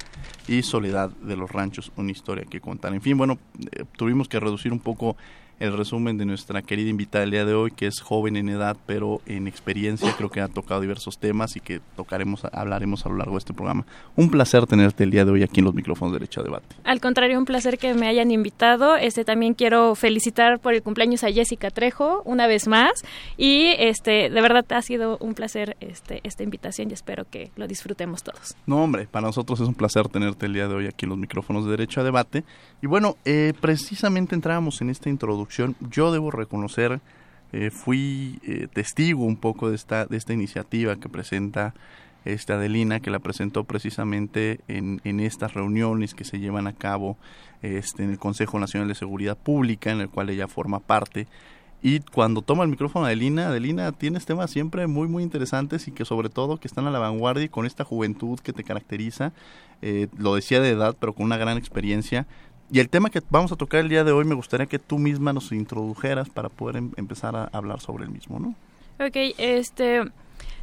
y 0.47 0.63
Soledad 0.63 1.11
de 1.11 1.37
los 1.37 1.51
Ranchos, 1.51 1.93
una 1.97 2.13
historia 2.13 2.45
que 2.45 2.61
contar. 2.61 2.95
En 2.95 3.03
fin, 3.03 3.17
bueno, 3.17 3.39
eh, 3.73 3.85
tuvimos 3.97 4.29
que 4.29 4.39
reducir 4.41 4.73
un 4.73 4.81
poco 4.81 5.17
el 5.61 5.77
resumen 5.77 6.19
de 6.19 6.25
nuestra 6.25 6.63
querida 6.63 6.89
invitada 6.91 7.23
del 7.23 7.33
día 7.33 7.45
de 7.45 7.55
hoy, 7.55 7.71
que 7.71 7.87
es 7.87 8.01
joven 8.01 8.37
en 8.37 8.49
edad, 8.49 8.77
pero 8.87 9.21
en 9.27 9.49
experiencia, 9.49 10.15
creo 10.17 10.31
que 10.31 10.41
ha 10.41 10.49
tocado 10.49 10.81
diversos 10.81 11.19
temas 11.19 11.57
y 11.57 11.61
que 11.61 11.81
tocaremos, 11.97 12.45
hablaremos 12.53 13.05
a 13.05 13.09
lo 13.09 13.17
largo 13.17 13.33
de 13.33 13.39
este 13.39 13.55
programa. 13.55 13.85
Un 14.17 14.31
placer 14.31 14.67
tenerte 14.67 15.05
el 15.05 15.11
día 15.11 15.25
de 15.25 15.33
hoy 15.33 15.43
aquí 15.43 15.61
en 15.61 15.65
los 15.65 15.75
micrófonos 15.75 16.13
de 16.13 16.21
Derecho 16.21 16.41
a 16.41 16.45
Debate. 16.45 16.77
Al 16.85 17.01
contrario, 17.01 17.39
un 17.39 17.45
placer 17.45 17.79
que 17.79 17.95
me 17.95 18.07
hayan 18.07 18.31
invitado. 18.31 18.97
Este 18.97 19.25
también 19.25 19.55
quiero 19.55 19.95
felicitar 19.95 20.61
por 20.61 20.75
el 20.75 20.83
cumpleaños 20.83 21.25
a 21.25 21.31
Jessica 21.31 21.71
Trejo 21.71 22.23
una 22.25 22.47
vez 22.47 22.69
más 22.69 22.93
y 23.37 23.75
este 23.79 24.31
de 24.31 24.41
verdad 24.41 24.65
ha 24.71 24.83
sido 24.83 25.19
un 25.19 25.35
placer 25.35 25.77
este 25.81 26.21
esta 26.23 26.43
invitación 26.43 26.91
y 26.91 26.95
espero 26.95 27.25
que 27.29 27.51
lo 27.57 27.67
disfrutemos 27.67 28.23
todos. 28.23 28.57
No, 28.67 28.83
hombre, 28.85 29.07
para 29.11 29.27
nosotros 29.27 29.61
es 29.61 29.69
un 29.69 29.75
placer 29.75 30.09
tenerte 30.09 30.47
el 30.47 30.53
día 30.53 30.69
de 30.69 30.75
hoy 30.75 30.87
aquí 30.87 31.05
en 31.05 31.11
los 31.11 31.19
micrófonos 31.19 31.65
de 31.65 31.73
Derecho 31.73 32.01
a 32.01 32.05
Debate. 32.05 32.45
Y 32.81 32.87
bueno, 32.87 33.17
eh, 33.25 33.53
precisamente 33.61 34.35
entrábamos 34.35 34.81
en 34.81 34.91
esta 34.91 35.09
introducción 35.09 35.48
yo 35.49 36.13
debo 36.13 36.31
reconocer, 36.31 37.01
eh, 37.53 37.71
fui 37.71 38.39
eh, 38.43 38.69
testigo 38.73 39.25
un 39.25 39.37
poco 39.37 39.71
de 39.71 39.77
esta, 39.77 40.07
de 40.07 40.17
esta 40.17 40.33
iniciativa 40.33 40.97
que 40.97 41.09
presenta 41.09 41.75
esta 42.25 42.55
Adelina, 42.55 43.01
que 43.01 43.11
la 43.11 43.21
presentó 43.21 43.65
precisamente 43.65 44.61
en, 44.69 45.01
en 45.05 45.21
estas 45.21 45.55
reuniones 45.55 46.15
que 46.15 46.25
se 46.25 46.39
llevan 46.39 46.67
a 46.67 46.75
cabo 46.75 47.17
este, 47.63 48.05
en 48.05 48.11
el 48.11 48.19
Consejo 48.19 48.59
Nacional 48.59 48.89
de 48.89 48.95
Seguridad 48.95 49.37
Pública, 49.37 49.91
en 49.91 50.01
el 50.01 50.11
cual 50.11 50.31
ella 50.31 50.47
forma 50.47 50.79
parte. 50.81 51.27
Y 51.81 52.01
cuando 52.01 52.43
toma 52.43 52.65
el 52.65 52.71
micrófono 52.71 53.07
Adelina, 53.07 53.49
Adelina 53.49 53.93
tienes 53.93 54.27
temas 54.27 54.51
siempre 54.51 54.87
muy, 54.89 55.07
muy 55.07 55.23
interesantes 55.23 55.87
y 55.87 55.93
que 55.93 56.05
sobre 56.05 56.29
todo 56.29 56.59
que 56.59 56.67
están 56.67 56.87
a 56.87 56.91
la 56.91 56.99
vanguardia 56.99 57.45
y 57.45 57.49
con 57.49 57.67
esta 57.67 57.85
juventud 57.85 58.41
que 58.41 58.53
te 58.53 58.65
caracteriza, 58.65 59.33
eh, 59.81 60.09
lo 60.17 60.35
decía 60.35 60.61
de 60.61 60.71
edad, 60.71 60.97
pero 60.99 61.13
con 61.13 61.27
una 61.27 61.37
gran 61.37 61.57
experiencia, 61.57 62.27
y 62.71 62.81
el 62.81 62.89
tema 62.89 63.11
que 63.11 63.23
vamos 63.31 63.53
a 63.53 63.57
tocar 63.57 63.81
el 63.81 63.89
día 63.89 64.05
de 64.05 64.13
hoy 64.13 64.25
me 64.25 64.35
gustaría 64.35 64.67
que 64.67 64.79
tú 64.79 64.99
misma 64.99 65.33
nos 65.33 65.53
introdujeras 65.53 66.29
para 66.29 66.49
poder 66.49 66.77
em, 66.77 66.93
empezar 66.97 67.35
a 67.35 67.45
hablar 67.53 67.81
sobre 67.81 68.05
el 68.05 68.11
mismo, 68.11 68.39
¿no? 68.39 68.55
Ok, 69.05 69.17
este, 69.39 70.03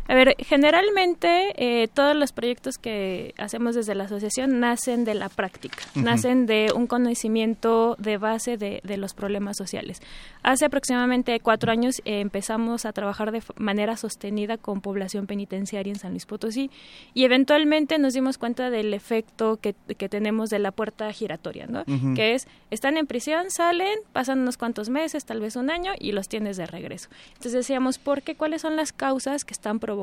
a 0.08 0.14
ver, 0.14 0.36
generalmente 0.40 1.54
eh, 1.58 1.88
todos 1.88 2.16
los 2.16 2.32
proyectos 2.32 2.78
que 2.78 3.34
hacemos 3.40 3.74
desde 3.74 3.96
la 3.96 4.04
asociación 4.04 4.60
nacen 4.60 5.04
de 5.04 5.16
la 5.16 5.30
práctica, 5.30 5.80
nacen 5.96 6.46
de 6.46 6.72
un 6.76 6.86
conocimiento 6.86 7.96
de 7.98 8.18
base 8.18 8.58
de, 8.58 8.82
los 8.98 9.14
problemas 9.14 9.58
sociales. 9.58 10.02
Hace 10.44 10.66
aproximadamente 10.66 11.38
cuatro 11.40 11.72
años 11.72 12.02
eh, 12.06 12.22
empezamos 12.22 12.86
a 12.86 12.94
trabajar 12.94 13.32
de 13.32 13.42
manera 13.58 13.98
sostenida 13.98 14.58
con 14.58 14.80
población 14.80 15.26
penitenciaria 15.26 15.92
en 15.92 16.00
San 16.00 16.12
Luis 16.12 16.26
Potosí 16.26 16.70
y 17.14 17.26
eventualmente 17.26 17.98
nos 17.98 18.14
dimos 18.14 18.38
cuenta 18.38 18.70
del 18.70 18.94
efecto 18.94 19.58
que, 19.58 19.74
tenemos 20.08 20.50
de 20.50 20.60
la 20.60 20.72
puerta 20.72 21.12
giratoria, 21.12 21.66
¿no? 21.66 21.84
Que 22.14 22.36
es, 22.36 22.48
están 22.70 22.98
en 22.98 23.08
prisión, 23.08 23.50
salen, 23.50 23.98
pasan 24.14 24.40
unos 24.40 24.56
cuantos 24.58 24.90
meses, 24.90 25.26
tal 25.26 25.40
vez 25.40 25.56
un 25.56 25.72
año 25.72 25.94
y 26.00 26.12
los 26.12 26.30
tienes 26.30 26.58
de 26.58 26.68
regreso. 26.68 27.10
Entonces 27.30 27.54
decíamos, 27.54 27.98
¿por 27.98 28.22
qué? 28.22 28.36
¿Cuáles 28.36 28.62
son 28.62 28.76
las 28.76 28.94
causas 28.94 29.44
que 29.44 29.54
están 29.54 29.80
provocando 29.80 29.95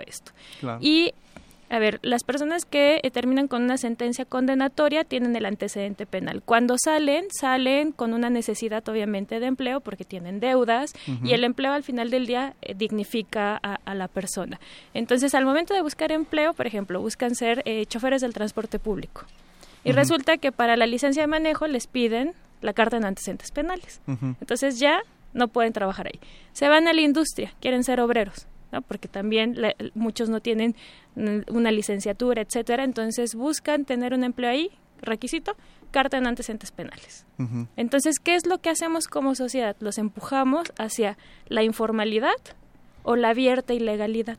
esto. 0.00 0.32
Y 0.80 1.12
a 1.70 1.78
ver, 1.78 2.00
las 2.02 2.24
personas 2.24 2.64
que 2.64 2.98
eh, 3.00 3.10
terminan 3.12 3.46
con 3.46 3.62
una 3.62 3.78
sentencia 3.78 4.24
condenatoria 4.24 5.04
tienen 5.04 5.36
el 5.36 5.46
antecedente 5.46 6.04
penal. 6.04 6.42
Cuando 6.44 6.76
salen, 6.76 7.26
salen 7.30 7.92
con 7.92 8.12
una 8.12 8.28
necesidad 8.28 8.86
obviamente 8.88 9.38
de 9.38 9.46
empleo 9.46 9.80
porque 9.80 10.04
tienen 10.04 10.40
deudas 10.40 10.92
y 11.22 11.32
el 11.32 11.44
empleo 11.44 11.72
al 11.72 11.84
final 11.84 12.10
del 12.10 12.26
día 12.26 12.54
eh, 12.60 12.74
dignifica 12.74 13.56
a, 13.56 13.94
la 13.94 14.08
persona. 14.08 14.58
Entonces, 14.94 15.32
al 15.36 15.44
momento 15.44 15.72
de 15.72 15.80
buscar 15.80 16.10
empleo, 16.10 16.54
por 16.54 16.66
ejemplo, 16.66 17.00
buscan 17.00 17.36
ser 17.36 17.62
eh, 17.64 17.86
choferes 17.86 18.20
del 18.20 18.34
transporte 18.34 18.80
público. 18.80 19.22
Y 19.84 19.92
resulta 19.92 20.38
que 20.38 20.50
para 20.50 20.76
la 20.76 20.86
licencia 20.86 21.22
de 21.22 21.28
manejo 21.28 21.68
les 21.68 21.86
piden 21.86 22.32
la 22.62 22.72
carta 22.72 22.98
de 22.98 23.06
antecedentes 23.06 23.52
penales. 23.52 24.00
Entonces 24.06 24.80
ya 24.80 25.02
no 25.34 25.46
pueden 25.46 25.72
trabajar 25.72 26.08
ahí. 26.08 26.18
Se 26.52 26.68
van 26.68 26.88
a 26.88 26.92
la 26.92 27.00
industria, 27.00 27.52
quieren 27.60 27.84
ser 27.84 28.00
obreros 28.00 28.48
porque 28.86 29.08
también 29.08 29.56
muchos 29.94 30.28
no 30.28 30.40
tienen 30.40 30.76
una 31.48 31.72
licenciatura, 31.72 32.42
etcétera, 32.42 32.84
entonces 32.84 33.34
buscan 33.34 33.84
tener 33.84 34.14
un 34.14 34.24
empleo 34.24 34.50
ahí, 34.50 34.70
requisito, 35.02 35.56
carta 35.90 36.18
en 36.18 36.26
antecedentes 36.26 36.70
penales. 36.70 37.26
Entonces, 37.76 38.20
¿qué 38.20 38.36
es 38.36 38.46
lo 38.46 38.58
que 38.58 38.70
hacemos 38.70 39.08
como 39.08 39.34
sociedad? 39.34 39.76
Los 39.80 39.98
empujamos 39.98 40.72
hacia 40.78 41.18
la 41.48 41.62
informalidad 41.62 42.36
o 43.02 43.16
la 43.16 43.30
abierta 43.30 43.74
ilegalidad. 43.74 44.38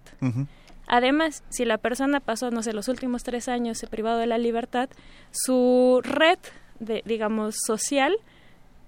Además, 0.88 1.44
si 1.50 1.66
la 1.66 1.78
persona 1.78 2.20
pasó, 2.20 2.52
no 2.52 2.64
sé, 2.64 2.74
los 2.74 2.88
últimos 2.88 3.24
tres 3.24 3.48
años 3.48 3.82
privado 3.90 4.20
de 4.20 4.28
la 4.28 4.38
libertad, 4.38 4.90
su 5.32 6.02
red, 6.04 6.40
de, 6.80 7.02
digamos, 7.06 7.56
social 7.66 8.16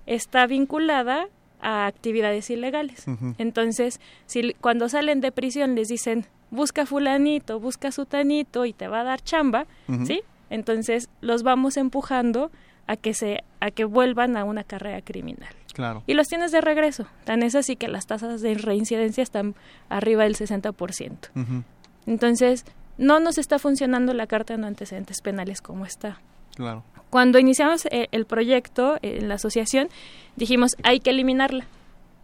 está 0.06 0.46
vinculada 0.48 1.28
a 1.64 1.88
actividades 1.88 2.50
ilegales. 2.50 3.06
Entonces, 3.40 4.00
si 4.26 4.54
cuando 4.62 4.90
salen 4.90 5.22
de 5.22 5.32
prisión 5.32 5.74
les 5.74 5.88
dicen, 5.88 6.26
busca 6.52 6.86
fulanito, 6.86 7.60
busca 7.60 7.92
sutanito 7.92 8.66
y 8.66 8.74
te 8.74 8.88
va 8.88 9.00
a 9.00 9.04
dar 9.04 9.22
chamba, 9.22 9.66
¿sí? 10.06 10.22
Entonces, 10.50 11.10
los 11.22 11.42
vamos 11.42 11.78
empujando 11.78 12.52
a 12.86 12.98
que 12.98 13.14
se 13.14 13.44
a 13.60 13.72
que 13.72 13.86
vuelvan 13.86 14.36
a 14.36 14.44
una 14.44 14.66
carrera 14.66 15.02
criminal. 15.02 15.50
Claro. 15.74 16.04
Y 16.06 16.14
los 16.14 16.28
tienes 16.28 16.52
de 16.52 16.62
regreso. 16.62 17.08
Tan 17.24 17.42
es 17.42 17.56
así 17.56 17.78
que 17.78 17.88
las 17.88 18.06
tasas 18.06 18.42
de 18.42 18.54
reincidencia 18.56 19.24
están 19.24 19.56
arriba 19.90 20.24
del 20.24 20.36
60%. 20.36 21.64
Entonces, 22.06 22.66
no 22.98 23.20
nos 23.20 23.38
está 23.38 23.58
funcionando 23.58 24.14
la 24.14 24.28
carta 24.28 24.54
de 24.54 24.60
no 24.60 24.68
antecedentes 24.68 25.22
penales 25.22 25.62
como 25.62 25.86
está. 25.86 26.20
Claro. 26.56 26.84
Cuando 27.14 27.38
iniciamos 27.38 27.86
eh, 27.92 28.08
el 28.12 28.26
proyecto 28.26 28.96
eh, 29.04 29.20
en 29.22 29.30
la 29.30 29.36
asociación, 29.36 29.90
dijimos, 30.36 30.76
hay 30.82 31.00
que 31.00 31.12
eliminarla. 31.12 31.68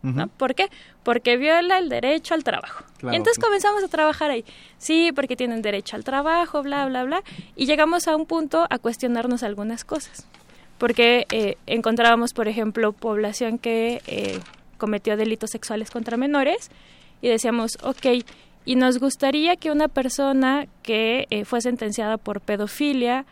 ¿no? 0.02 0.30
¿Por 0.30 0.56
qué? 0.56 0.70
Porque 1.04 1.38
viola 1.38 1.78
el 1.78 1.90
derecho 1.90 2.34
al 2.34 2.44
trabajo. 2.44 2.86
y 3.04 3.16
entonces 3.16 3.38
comenzamos 3.38 3.84
a 3.84 3.88
trabajar 3.88 4.32
ahí. 4.32 4.44
Sí, 4.80 5.12
porque 5.14 5.36
tienen 5.36 5.62
derecho 5.62 5.96
al 5.96 6.04
trabajo, 6.04 6.64
bla, 6.64 6.88
bla, 6.88 7.04
bla. 7.04 7.22
Y 7.56 7.68
llegamos 7.68 8.08
a 8.08 8.16
un 8.16 8.26
punto 8.26 8.66
a 8.68 8.80
cuestionarnos 8.80 9.44
algunas 9.44 9.86
cosas. 9.86 10.26
Porque 10.80 11.28
eh, 11.32 11.58
encontrábamos, 11.68 12.34
por 12.34 12.48
ejemplo, 12.48 12.92
población 12.92 13.60
que 13.60 14.42
cometió 14.80 15.18
delitos 15.18 15.52
sexuales 15.52 15.92
contra 15.92 16.18
menores 16.18 16.72
y 17.22 17.28
decíamos, 17.28 17.78
ok, 17.84 18.26
y 18.66 18.76
nos 18.76 18.98
gustaría 18.98 19.56
que 19.56 19.70
una 19.70 19.88
persona 19.88 20.66
que 20.82 21.44
fue 21.46 21.62
sentenciada 21.62 22.18
por 22.18 22.42
pedofilia, 22.42 23.28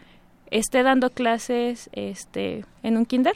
esté 0.51 0.83
dando 0.83 1.09
clases 1.09 1.89
este, 1.93 2.65
en 2.83 2.97
un 2.97 3.05
kinder. 3.05 3.35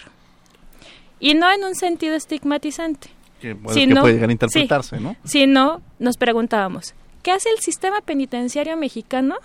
Y 1.19 1.35
no 1.35 1.51
en 1.51 1.63
un 1.63 1.75
sentido 1.75 2.15
estigmatizante, 2.15 3.09
que, 3.39 3.55
puede, 3.55 3.85
llegar 3.85 4.29
a 4.29 4.31
interpretarse, 4.31 4.99
¿no? 4.99 5.15
Si 5.23 5.47
no, 5.47 5.81
nos 5.99 6.17
preguntábamos, 6.17 6.93
¿qué 7.23 7.31
hace 7.31 7.49
el 7.49 7.59
sistema 7.59 8.01
penitenciario 8.01 8.75
mexicano 8.77 9.35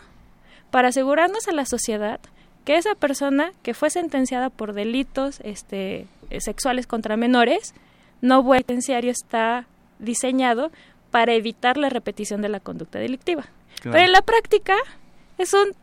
para 0.71 0.89
asegurarnos 0.89 1.49
a 1.49 1.53
la 1.53 1.67
sociedad 1.67 2.21
que 2.65 2.77
esa 2.77 2.95
persona 2.95 3.53
que 3.63 3.75
fue 3.75 3.91
sentenciada 3.91 4.51
por 4.51 4.73
delitos 4.73 5.41
este, 5.45 6.07
sexuales 6.41 6.87
contra 6.87 7.17
menores, 7.17 7.75
no 8.21 8.43
vuelve 8.43 8.65
penitenciario 8.65 9.13
está 9.13 9.67
diseñado 9.99 10.71
para 11.11 11.35
evitar 11.35 11.77
la 11.77 11.89
repetición 11.89 12.43
de 12.43 12.49
la 12.49 12.61
conducta 12.61 12.99
delictiva. 12.99 13.47
Pero 13.83 13.99
en 13.99 14.13
la 14.13 14.21
práctica 14.23 14.75
es 15.39 15.55
un 15.55 15.75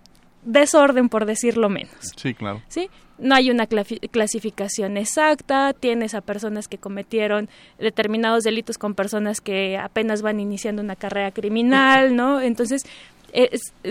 desorden, 0.45 1.09
por 1.09 1.25
decirlo 1.25 1.69
menos. 1.69 2.13
Sí, 2.15 2.33
claro. 2.33 2.61
¿Sí? 2.67 2.89
No 3.17 3.35
hay 3.35 3.51
una 3.51 3.67
clasificación 3.67 4.97
exacta, 4.97 5.73
tienes 5.73 6.15
a 6.15 6.21
personas 6.21 6.67
que 6.67 6.77
cometieron 6.77 7.47
determinados 7.79 8.43
delitos 8.43 8.77
con 8.77 8.95
personas 8.95 9.39
que 9.39 9.77
apenas 9.77 10.21
van 10.21 10.39
iniciando 10.39 10.81
una 10.81 10.95
carrera 10.95 11.31
criminal, 11.31 12.15
¿no? 12.15 12.41
Entonces, 12.41 12.83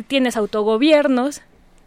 tienes 0.09 0.37
autogobiernos, 0.37 1.41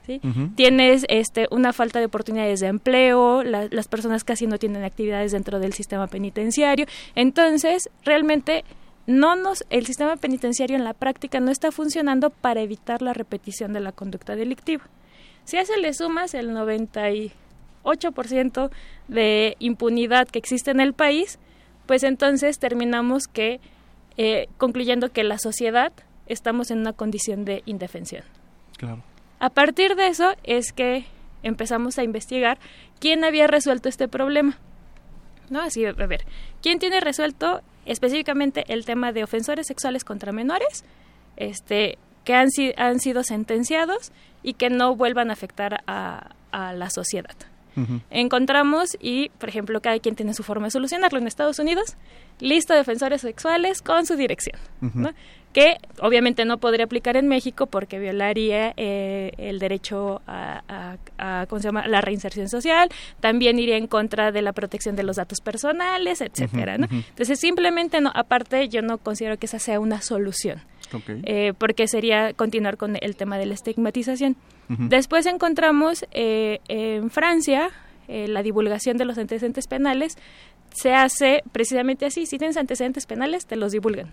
¿sí? 0.05 0.21
Tienes 0.55 1.05
este, 1.09 1.47
una 1.51 1.73
falta 1.73 1.99
de 1.99 2.05
oportunidades 2.05 2.61
de 2.61 2.67
empleo, 2.67 3.43
las 3.43 3.87
personas 3.89 4.23
casi 4.23 4.47
no 4.47 4.57
tienen 4.57 4.83
actividades 4.83 5.33
dentro 5.33 5.59
del 5.59 5.73
sistema 5.73 6.07
penitenciario. 6.07 6.85
Entonces, 7.15 7.89
realmente 8.05 8.63
no 9.07 9.35
nos, 9.35 9.65
el 9.69 9.85
sistema 9.85 10.15
penitenciario 10.15 10.75
en 10.75 10.83
la 10.83 10.93
práctica 10.93 11.39
no 11.39 11.51
está 11.51 11.71
funcionando 11.71 12.31
para 12.31 12.61
evitar 12.61 13.01
la 13.01 13.13
repetición 13.13 13.73
de 13.73 13.79
la 13.79 13.91
conducta 13.91 14.35
delictiva. 14.35 14.83
Si 15.43 15.57
a 15.57 15.61
eso 15.61 15.75
le 15.77 15.93
sumas 15.93 16.33
el 16.33 16.51
98% 16.51 18.71
de 19.07 19.55
impunidad 19.59 20.27
que 20.27 20.39
existe 20.39 20.71
en 20.71 20.79
el 20.79 20.93
país, 20.93 21.37
pues 21.85 22.01
entonces 22.03 22.57
terminamos 22.57 23.27
que 23.27 23.59
eh, 24.17 24.47
concluyendo 24.57 25.11
que 25.11 25.23
la 25.23 25.37
sociedad 25.37 25.93
estamos 26.25 26.71
en 26.71 26.79
una 26.79 26.93
condición 26.93 27.45
de 27.45 27.61
indefensión. 27.65 28.23
Claro. 28.77 29.03
A 29.39 29.51
partir 29.51 29.95
de 29.95 30.07
eso 30.07 30.33
es 30.43 30.71
que 30.71 31.05
empezamos 31.43 31.99
a 31.99 32.03
investigar 32.03 32.57
quién 32.99 33.23
había 33.23 33.45
resuelto 33.45 33.87
este 33.87 34.07
problema. 34.07 34.57
¿No? 35.51 35.61
Así, 35.61 35.85
a 35.85 35.91
ver, 35.91 36.25
¿quién 36.63 36.79
tiene 36.79 37.01
resuelto 37.01 37.61
específicamente 37.85 38.63
el 38.67 38.85
tema 38.85 39.11
de 39.11 39.23
ofensores 39.23 39.67
sexuales 39.67 40.03
contra 40.03 40.31
menores, 40.31 40.83
este, 41.37 41.97
que 42.23 42.33
han, 42.33 42.49
han 42.77 42.99
sido 42.99 43.23
sentenciados 43.23 44.11
y 44.43 44.53
que 44.53 44.69
no 44.69 44.95
vuelvan 44.95 45.29
a 45.29 45.33
afectar 45.33 45.83
a, 45.87 46.31
la 46.51 46.89
sociedad. 46.89 47.35
Encontramos, 48.09 48.95
y 49.01 49.27
por 49.37 49.49
ejemplo, 49.49 49.81
cada 49.81 49.99
quien 49.99 50.15
tiene 50.15 50.33
su 50.33 50.43
forma 50.43 50.67
de 50.67 50.71
solucionarlo 50.71 51.19
en 51.19 51.27
Estados 51.27 51.59
Unidos, 51.59 51.97
lista 52.39 52.73
de 52.73 52.79
ofensores 52.79 53.19
sexuales 53.19 53.81
con 53.81 54.05
su 54.05 54.15
dirección 54.15 54.57
que 55.55 55.77
obviamente 56.01 56.43
no 56.43 56.57
podría 56.57 56.83
aplicar 56.83 57.15
en 57.15 57.29
México 57.29 57.67
porque 57.67 57.97
violaría 57.97 58.73
eh, 58.75 59.31
el 59.37 59.57
derecho 59.57 60.21
a, 60.27 60.97
¿cómo 61.47 61.61
se 61.61 61.69
llama? 61.69 61.87
la 61.87 62.01
reinserción 62.01 62.49
social, 62.49 62.89
también 63.21 63.57
iría 63.57 63.77
en 63.77 63.87
contra 63.87 64.33
de 64.33 64.41
la 64.41 64.51
protección 64.51 64.97
de 64.97 65.03
los 65.03 65.15
datos 65.15 65.39
personales, 65.39 66.19
etcétera, 66.19 66.77
¿no? 66.77 66.87
Entonces 66.91 67.39
simplemente 67.39 68.01
no, 68.01 68.11
aparte 68.13 68.67
yo 68.67 68.81
no 68.81 68.97
considero 68.97 69.37
que 69.37 69.45
esa 69.45 69.57
sea 69.57 69.79
una 69.79 70.01
solución. 70.01 70.61
Eh, 71.23 71.53
porque 71.57 71.87
sería 71.87 72.33
continuar 72.33 72.75
con 72.75 72.97
el 72.99 73.15
tema 73.15 73.37
de 73.37 73.45
la 73.45 73.53
estigmatización. 73.53 74.35
Después 74.67 75.25
encontramos 75.25 76.05
eh, 76.11 76.59
en 76.67 77.09
Francia 77.09 77.69
la 78.09 78.43
divulgación 78.43 78.97
de 78.97 79.05
los 79.05 79.17
antecedentes 79.17 79.67
penales 79.67 80.17
se 80.73 80.93
hace 80.93 81.43
precisamente 81.53 82.05
así. 82.05 82.25
Si 82.25 82.37
tienes 82.37 82.57
antecedentes 82.57 83.05
penales, 83.05 83.45
te 83.45 83.55
los 83.55 83.71
divulgan. 83.71 84.11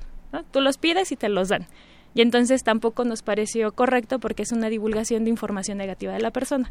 Tú 0.51 0.61
los 0.61 0.79
pides 0.79 1.13
y 1.13 1.17
te 1.17 1.29
los 1.29 1.49
dan. 1.49 1.67
Y 2.15 2.21
entonces 2.21 2.63
tampoco 2.63 3.05
nos 3.05 3.23
pareció 3.23 3.73
correcto 3.73 4.19
porque 4.19 4.43
es 4.43 4.53
una 4.53 4.69
divulgación 4.69 5.25
de 5.25 5.31
información 5.31 5.79
negativa 5.79 6.13
de 6.13 6.21
la 6.21 6.31
persona. 6.31 6.71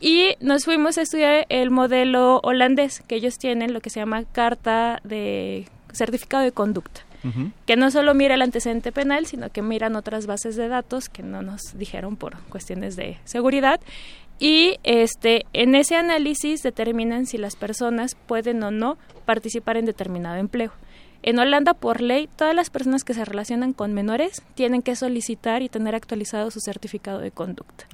Y 0.00 0.36
nos 0.40 0.64
fuimos 0.64 0.96
a 0.96 1.02
estudiar 1.02 1.44
el 1.50 1.70
modelo 1.70 2.40
holandés, 2.42 3.02
que 3.06 3.16
ellos 3.16 3.36
tienen 3.36 3.74
lo 3.74 3.80
que 3.80 3.90
se 3.90 4.00
llama 4.00 4.24
carta 4.24 5.00
de 5.04 5.66
certificado 5.92 6.42
de 6.42 6.52
conducta, 6.52 7.02
que 7.66 7.76
no 7.76 7.90
solo 7.90 8.14
mira 8.14 8.34
el 8.34 8.42
antecedente 8.42 8.92
penal, 8.92 9.26
sino 9.26 9.50
que 9.50 9.60
miran 9.60 9.96
otras 9.96 10.26
bases 10.26 10.56
de 10.56 10.68
datos 10.68 11.10
que 11.10 11.22
no 11.22 11.42
nos 11.42 11.76
dijeron 11.76 12.16
por 12.16 12.38
cuestiones 12.44 12.96
de 12.96 13.18
seguridad. 13.24 13.80
Y 14.38 14.78
este, 14.84 15.44
en 15.52 15.74
ese 15.74 15.96
análisis 15.96 16.62
determinan 16.62 17.26
si 17.26 17.36
las 17.36 17.56
personas 17.56 18.14
pueden 18.14 18.62
o 18.62 18.70
no 18.70 18.96
participar 19.26 19.76
en 19.76 19.84
determinado 19.84 20.36
empleo. 20.36 20.72
En 21.22 21.38
Holanda, 21.38 21.74
por 21.74 22.00
ley, 22.00 22.28
todas 22.36 22.54
las 22.54 22.70
personas 22.70 23.04
que 23.04 23.14
se 23.14 23.24
relacionan 23.24 23.72
con 23.72 23.92
menores 23.92 24.42
tienen 24.54 24.82
que 24.82 24.96
solicitar 24.96 25.62
y 25.62 25.68
tener 25.68 25.94
actualizado 25.94 26.50
su 26.50 26.60
certificado 26.60 27.18
de 27.18 27.30
conducta. 27.30 27.86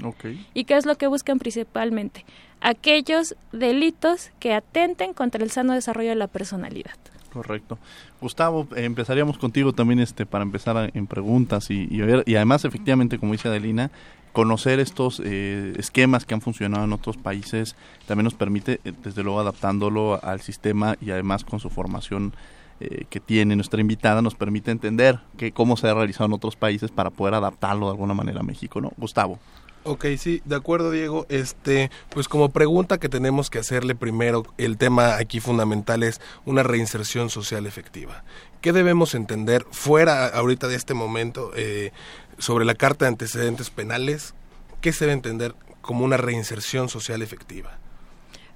¿Y 0.55 0.65
qué 0.65 0.77
es 0.77 0.87
lo 0.87 0.97
que 0.97 1.07
buscan 1.09 1.39
principalmente? 1.39 2.25
Aquellos 2.61 3.35
delitos 3.53 4.31
que 4.39 4.55
atenten 4.55 5.13
contra 5.13 5.43
el 5.43 5.51
sano 5.51 5.75
desarrollo 5.75 6.11
de 6.11 6.17
la 6.17 6.29
personalidad. 6.29 6.95
Correcto. 7.33 7.79
Gustavo, 8.21 8.67
eh, 8.75 8.85
empezaríamos 8.85 9.37
contigo 9.37 9.75
también 9.75 10.01
este 10.01 10.25
para 10.25 10.43
empezar 10.43 10.91
en 10.95 11.07
preguntas 11.07 11.71
y, 11.71 11.87
y, 11.91 12.01
y 12.25 12.37
además 12.37 12.65
efectivamente, 12.65 13.19
como 13.19 13.33
dice 13.33 13.49
Adelina, 13.49 13.91
conocer 14.37 14.81
estos 14.81 15.23
eh, 15.25 15.73
esquemas 15.79 16.27
que 16.27 16.35
han 16.35 16.43
funcionado 16.43 16.85
en 16.85 16.93
otros 16.93 17.17
países 17.17 17.75
también 18.07 18.25
nos 18.25 18.35
permite, 18.35 18.81
eh, 18.85 18.93
desde 19.03 19.23
luego, 19.23 19.41
adaptándolo 19.41 20.23
al 20.23 20.43
sistema 20.43 20.97
y 21.01 21.11
además 21.11 21.43
con 21.43 21.59
su 21.59 21.71
formación 21.71 22.35
eh, 22.81 23.07
que 23.09 23.21
tiene 23.21 23.57
nuestra 23.57 23.81
invitada 23.81 24.23
nos 24.23 24.35
permite 24.35 24.71
entender 24.71 25.21
que 25.39 25.53
cómo 25.53 25.77
se 25.77 25.89
ha 25.89 25.95
realizado 25.95 26.27
en 26.27 26.33
otros 26.33 26.57
países 26.57 26.91
para 26.91 27.11
poder 27.11 27.35
adaptarlo 27.35 27.87
de 27.87 27.93
alguna 27.93 28.15
manera 28.15 28.41
a 28.41 28.43
México, 28.43 28.81
¿no? 28.81 28.93
Gustavo. 28.97 29.39
Ok, 29.89 30.05
sí, 30.19 30.43
de 30.45 30.57
acuerdo, 30.57 30.91
Diego. 30.91 31.27
Este, 31.29 31.93
pues 32.11 32.27
como 32.27 32.49
pregunta 32.49 32.99
que 32.99 33.09
tenemos 33.09 33.51
que 33.51 33.61
hacerle 33.61 33.95
primero, 33.95 34.43
el 34.59 34.79
tema 34.79 35.17
aquí 35.17 35.39
fundamental 35.39 36.03
es 36.03 36.21
una 36.45 36.65
reinserción 36.65 37.31
social 37.31 37.67
efectiva. 37.67 38.25
¿Qué 38.61 38.73
debemos 38.73 39.15
entender 39.15 39.65
fuera 39.71 40.27
ahorita 40.27 40.67
de 40.67 40.75
este 40.75 40.93
momento 40.93 41.53
eh, 41.55 41.93
sobre 42.37 42.65
la 42.65 42.75
Carta 42.75 43.05
de 43.05 43.11
Antecedentes 43.11 43.71
Penales? 43.71 44.35
¿Qué 44.81 44.93
se 44.93 45.05
debe 45.05 45.13
entender 45.13 45.55
como 45.83 46.05
una 46.05 46.17
reinserción 46.17 46.89
social 46.89 47.23
efectiva? 47.23 47.79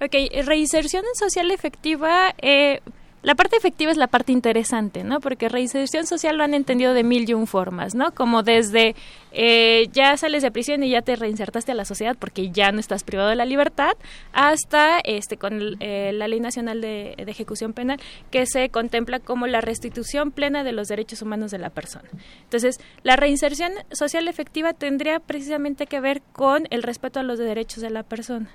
Ok, 0.00 0.14
reinserción 0.44 1.04
social 1.14 1.52
efectiva, 1.52 2.34
eh, 2.42 2.80
la 3.22 3.34
parte 3.34 3.56
efectiva 3.56 3.90
es 3.92 3.98
la 3.98 4.06
parte 4.06 4.32
interesante, 4.32 5.04
¿no? 5.04 5.20
Porque 5.20 5.50
reinserción 5.50 6.06
social 6.06 6.38
lo 6.38 6.44
han 6.44 6.54
entendido 6.54 6.94
de 6.94 7.04
mil 7.04 7.28
y 7.28 7.34
un 7.34 7.46
formas, 7.46 7.94
¿no? 7.94 8.12
Como 8.12 8.42
desde 8.42 8.94
eh, 9.32 9.88
ya 9.92 10.16
sales 10.16 10.42
de 10.42 10.50
prisión 10.50 10.82
y 10.82 10.90
ya 10.90 11.02
te 11.02 11.16
reinsertaste 11.16 11.72
a 11.72 11.74
la 11.74 11.84
sociedad 11.84 12.16
porque 12.18 12.50
ya 12.50 12.72
no 12.72 12.80
estás 12.80 13.04
privado 13.04 13.28
de 13.28 13.36
la 13.36 13.44
libertad, 13.44 13.92
hasta 14.32 15.00
este 15.00 15.36
con 15.36 15.76
eh, 15.80 16.12
la 16.14 16.28
Ley 16.28 16.40
Nacional 16.40 16.80
de, 16.80 17.14
Ejecución 17.30 17.74
Penal 17.74 18.00
que 18.30 18.44
se 18.46 18.70
contempla 18.70 19.20
como 19.20 19.46
la 19.46 19.60
restitución 19.60 20.32
plena 20.32 20.64
de 20.64 20.72
los 20.72 20.88
derechos 20.88 21.22
humanos 21.22 21.50
de 21.50 21.58
la 21.58 21.70
persona. 21.70 22.08
Entonces, 22.42 22.80
la 23.02 23.16
reinserción 23.16 23.72
social 23.92 24.26
efectiva 24.28 24.72
tendría 24.72 25.20
precisamente 25.20 25.86
que 25.86 26.00
ver 26.00 26.22
con 26.32 26.66
el 26.70 26.82
respeto 26.82 27.20
a 27.20 27.22
los 27.22 27.38
derechos 27.38 27.82
de 27.82 27.90
la 27.90 28.02
persona. 28.02 28.48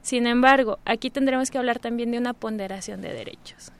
Sin 0.00 0.26
embargo, 0.26 0.78
aquí 0.84 1.10
tendremos 1.10 1.50
que 1.50 1.58
hablar 1.58 1.80
también 1.80 2.12
de 2.12 2.18
una 2.18 2.32
ponderación 2.32 3.02
de 3.02 3.12
derechos. 3.12 3.72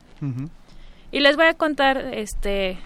Y 1.13 1.21
les 1.21 1.37
voy 1.37 1.47
a 1.47 1.55
contar 1.55 1.99
este 2.15 2.79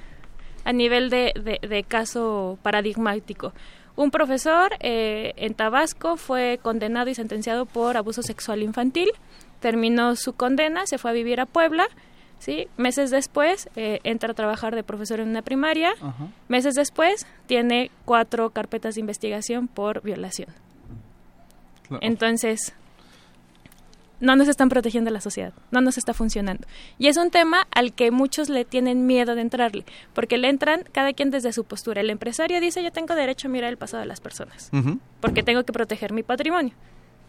a 0.65 0.73
nivel 0.73 1.11
de, 1.11 1.33
de, 1.63 1.83
caso 1.85 2.59
paradigmático. 2.63 3.53
Un 3.97 4.11
profesor 4.11 4.73
eh, 4.81 5.33
en 5.37 5.55
Tabasco 5.55 6.17
fue 6.17 6.59
condenado 6.63 7.11
y 7.11 7.15
sentenciado 7.15 7.67
por 7.67 7.97
abuso 7.97 8.23
sexual 8.23 8.63
infantil. 8.63 9.11
Terminó 9.61 10.17
su 10.17 10.35
condena, 10.35 10.87
se 10.87 10.99
fue 10.99 11.11
a 11.11 11.15
vivir 11.15 11.41
a 11.41 11.47
Puebla. 11.47 11.89
¿sí? 12.39 12.69
Meses 12.77 13.11
después 13.11 13.69
eh, 13.77 14.01
entra 14.05 14.33
a 14.33 14.35
trabajar 14.35 14.75
de 14.75 14.83
profesor 14.83 15.21
en 15.21 15.29
una 15.29 15.43
primaria. 15.43 15.93
Meses 16.49 16.75
después 16.75 17.27
tiene 17.47 17.91
cuatro 18.05 18.51
carpetas 18.51 18.95
de 18.95 19.01
investigación 19.01 19.69
por 19.69 20.03
violación. 20.03 20.49
Entonces, 22.01 22.75
no 24.21 24.37
nos 24.37 24.49
están 24.49 24.69
protegiendo 24.69 25.11
la 25.11 25.21
sociedad, 25.21 25.53
no 25.71 25.81
nos 25.81 25.99
está 25.99 26.15
funcionando. 26.15 26.67
Y 26.99 27.09
es 27.09 27.17
un 27.17 27.31
tema 27.31 27.67
al 27.75 27.93
que 27.93 28.11
muchos 28.11 28.49
le 28.49 28.65
tienen 28.65 29.07
miedo 29.07 29.35
de 29.35 29.41
entrarle, 29.41 29.85
porque 30.13 30.39
le 30.39 30.49
entran 30.49 30.85
cada 30.93 31.13
quien 31.13 31.31
desde 31.31 31.53
su 31.53 31.65
postura. 31.65 32.01
El 32.01 32.11
empresario 32.11 32.61
dice, 32.61 32.83
yo 32.83 32.93
tengo 32.93 33.15
derecho 33.15 33.49
a 33.49 33.51
mirar 33.51 33.71
el 33.71 33.79
pasado 33.79 34.03
de 34.03 34.07
las 34.07 34.21
personas, 34.21 34.71
porque 35.21 35.43
tengo 35.43 35.65
que 35.65 35.73
proteger 35.73 36.13
mi 36.13 36.23
patrimonio. 36.23 36.75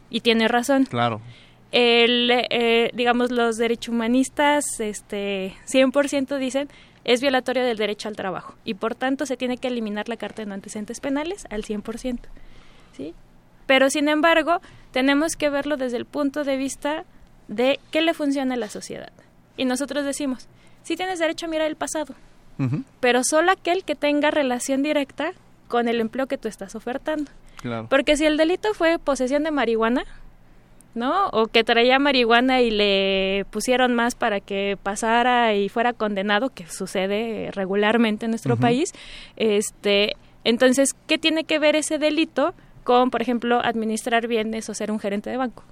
Y 0.10 0.20
tiene 0.20 0.48
razón. 0.48 0.86
Claro. 0.86 1.22
El, 1.72 2.30
eh, 2.32 2.92
digamos, 2.94 3.32
los 3.32 3.58
derecho 3.58 3.94
humanistas, 3.94 4.82
este, 4.82 5.56
100% 5.68 6.38
dicen, 6.38 6.68
es 7.06 7.22
violatorio 7.22 7.64
del 7.64 7.78
derecho 7.78 8.10
al 8.10 8.18
trabajo. 8.18 8.56
Y 8.66 8.74
por 8.74 8.96
tanto 8.96 9.26
se 9.26 9.38
tiene 9.38 9.58
que 9.58 9.70
eliminar 9.70 10.10
la 10.10 10.18
carta 10.18 10.42
de 10.42 10.48
no 10.48 10.54
antecedentes 10.54 11.00
penales 11.00 11.46
al 11.50 11.64
100%. 11.64 12.20
¿Sí? 12.96 13.14
Pero 13.66 13.90
sin 13.90 14.10
embargo, 14.10 14.62
tenemos 14.92 15.36
que 15.36 15.50
verlo 15.50 15.78
desde 15.78 15.98
el 15.98 16.06
punto 16.06 16.44
de 16.44 16.58
vista 16.58 17.06
de 17.48 17.80
qué 17.92 18.02
le 18.02 18.14
funciona 18.14 18.56
a 18.56 18.58
la 18.58 18.70
sociedad. 18.70 19.12
Y 19.58 19.66
nosotros 19.66 20.06
decimos, 20.06 20.48
sí 20.84 20.96
tienes 20.96 21.20
derecho 21.20 21.46
a 21.46 21.50
mirar 21.50 21.68
el 21.68 21.76
pasado, 21.76 22.16
pero 23.00 23.22
solo 23.24 23.52
aquel 23.52 23.84
que 23.84 23.96
tenga 23.96 24.30
relación 24.30 24.84
directa 24.84 25.34
con 25.68 25.88
el 25.88 26.00
empleo 26.00 26.28
que 26.28 26.38
tú 26.38 26.48
estás 26.48 26.76
ofertando. 26.76 27.32
Porque 27.90 28.18
si 28.18 28.26
el 28.26 28.38
delito 28.38 28.74
fue 28.74 29.00
posesión 29.00 29.44
de 29.44 29.52
marihuana, 29.52 30.04
¿no? 30.94 31.28
O 31.28 31.48
que 31.48 31.64
traía 31.64 32.00
marihuana 32.00 32.62
y 32.62 32.72
le 32.72 33.46
pusieron 33.50 33.94
más 33.94 34.16
para 34.16 34.40
que 34.40 34.78
pasara 34.82 35.54
y 35.54 35.70
fuera 35.70 35.94
condenado, 35.94 36.50
que 36.50 36.68
sucede 36.68 37.52
regularmente 37.52 38.26
en 38.26 38.32
nuestro 38.32 38.58
país, 38.58 38.94
este, 39.38 40.16
entonces, 40.44 40.96
¿qué 41.08 41.18
tiene 41.18 41.44
que 41.44 41.60
ver 41.60 41.76
ese 41.76 41.98
delito 41.98 42.54
con, 42.84 43.12
por 43.12 43.22
ejemplo, 43.22 43.60
administrar 43.64 44.28
bienes 44.28 44.70
o 44.70 44.74
ser 44.74 44.92
un 44.92 45.00
gerente 45.00 45.30
de 45.30 45.38
banco? 45.38 45.64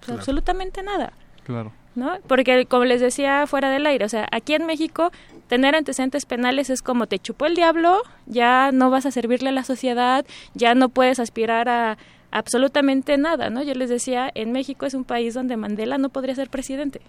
Pues 0.00 0.18
absolutamente 0.18 0.82
nada. 0.82 1.12
Claro. 1.44 1.72
¿No? 1.94 2.18
Porque, 2.26 2.66
como 2.66 2.84
les 2.84 3.00
decía 3.00 3.46
fuera 3.46 3.70
del 3.70 3.86
aire, 3.86 4.04
o 4.04 4.08
sea, 4.08 4.26
aquí 4.32 4.54
en 4.54 4.66
México 4.66 5.12
tener 5.48 5.76
antecedentes 5.76 6.26
penales 6.26 6.70
es 6.70 6.82
como 6.82 7.06
te 7.06 7.18
chupó 7.18 7.46
el 7.46 7.54
diablo, 7.54 8.02
ya 8.26 8.72
no 8.72 8.90
vas 8.90 9.06
a 9.06 9.10
servirle 9.10 9.50
a 9.50 9.52
la 9.52 9.62
sociedad, 9.62 10.26
ya 10.54 10.74
no 10.74 10.88
puedes 10.88 11.20
aspirar 11.20 11.68
a 11.68 11.98
absolutamente 12.34 13.16
nada, 13.16 13.48
¿no? 13.48 13.62
Yo 13.62 13.74
les 13.74 13.88
decía, 13.88 14.30
en 14.34 14.50
México 14.50 14.86
es 14.86 14.94
un 14.94 15.04
país 15.04 15.34
donde 15.34 15.56
Mandela 15.56 15.98
no 15.98 16.08
podría 16.08 16.34
ser 16.34 16.50
presidente. 16.50 17.00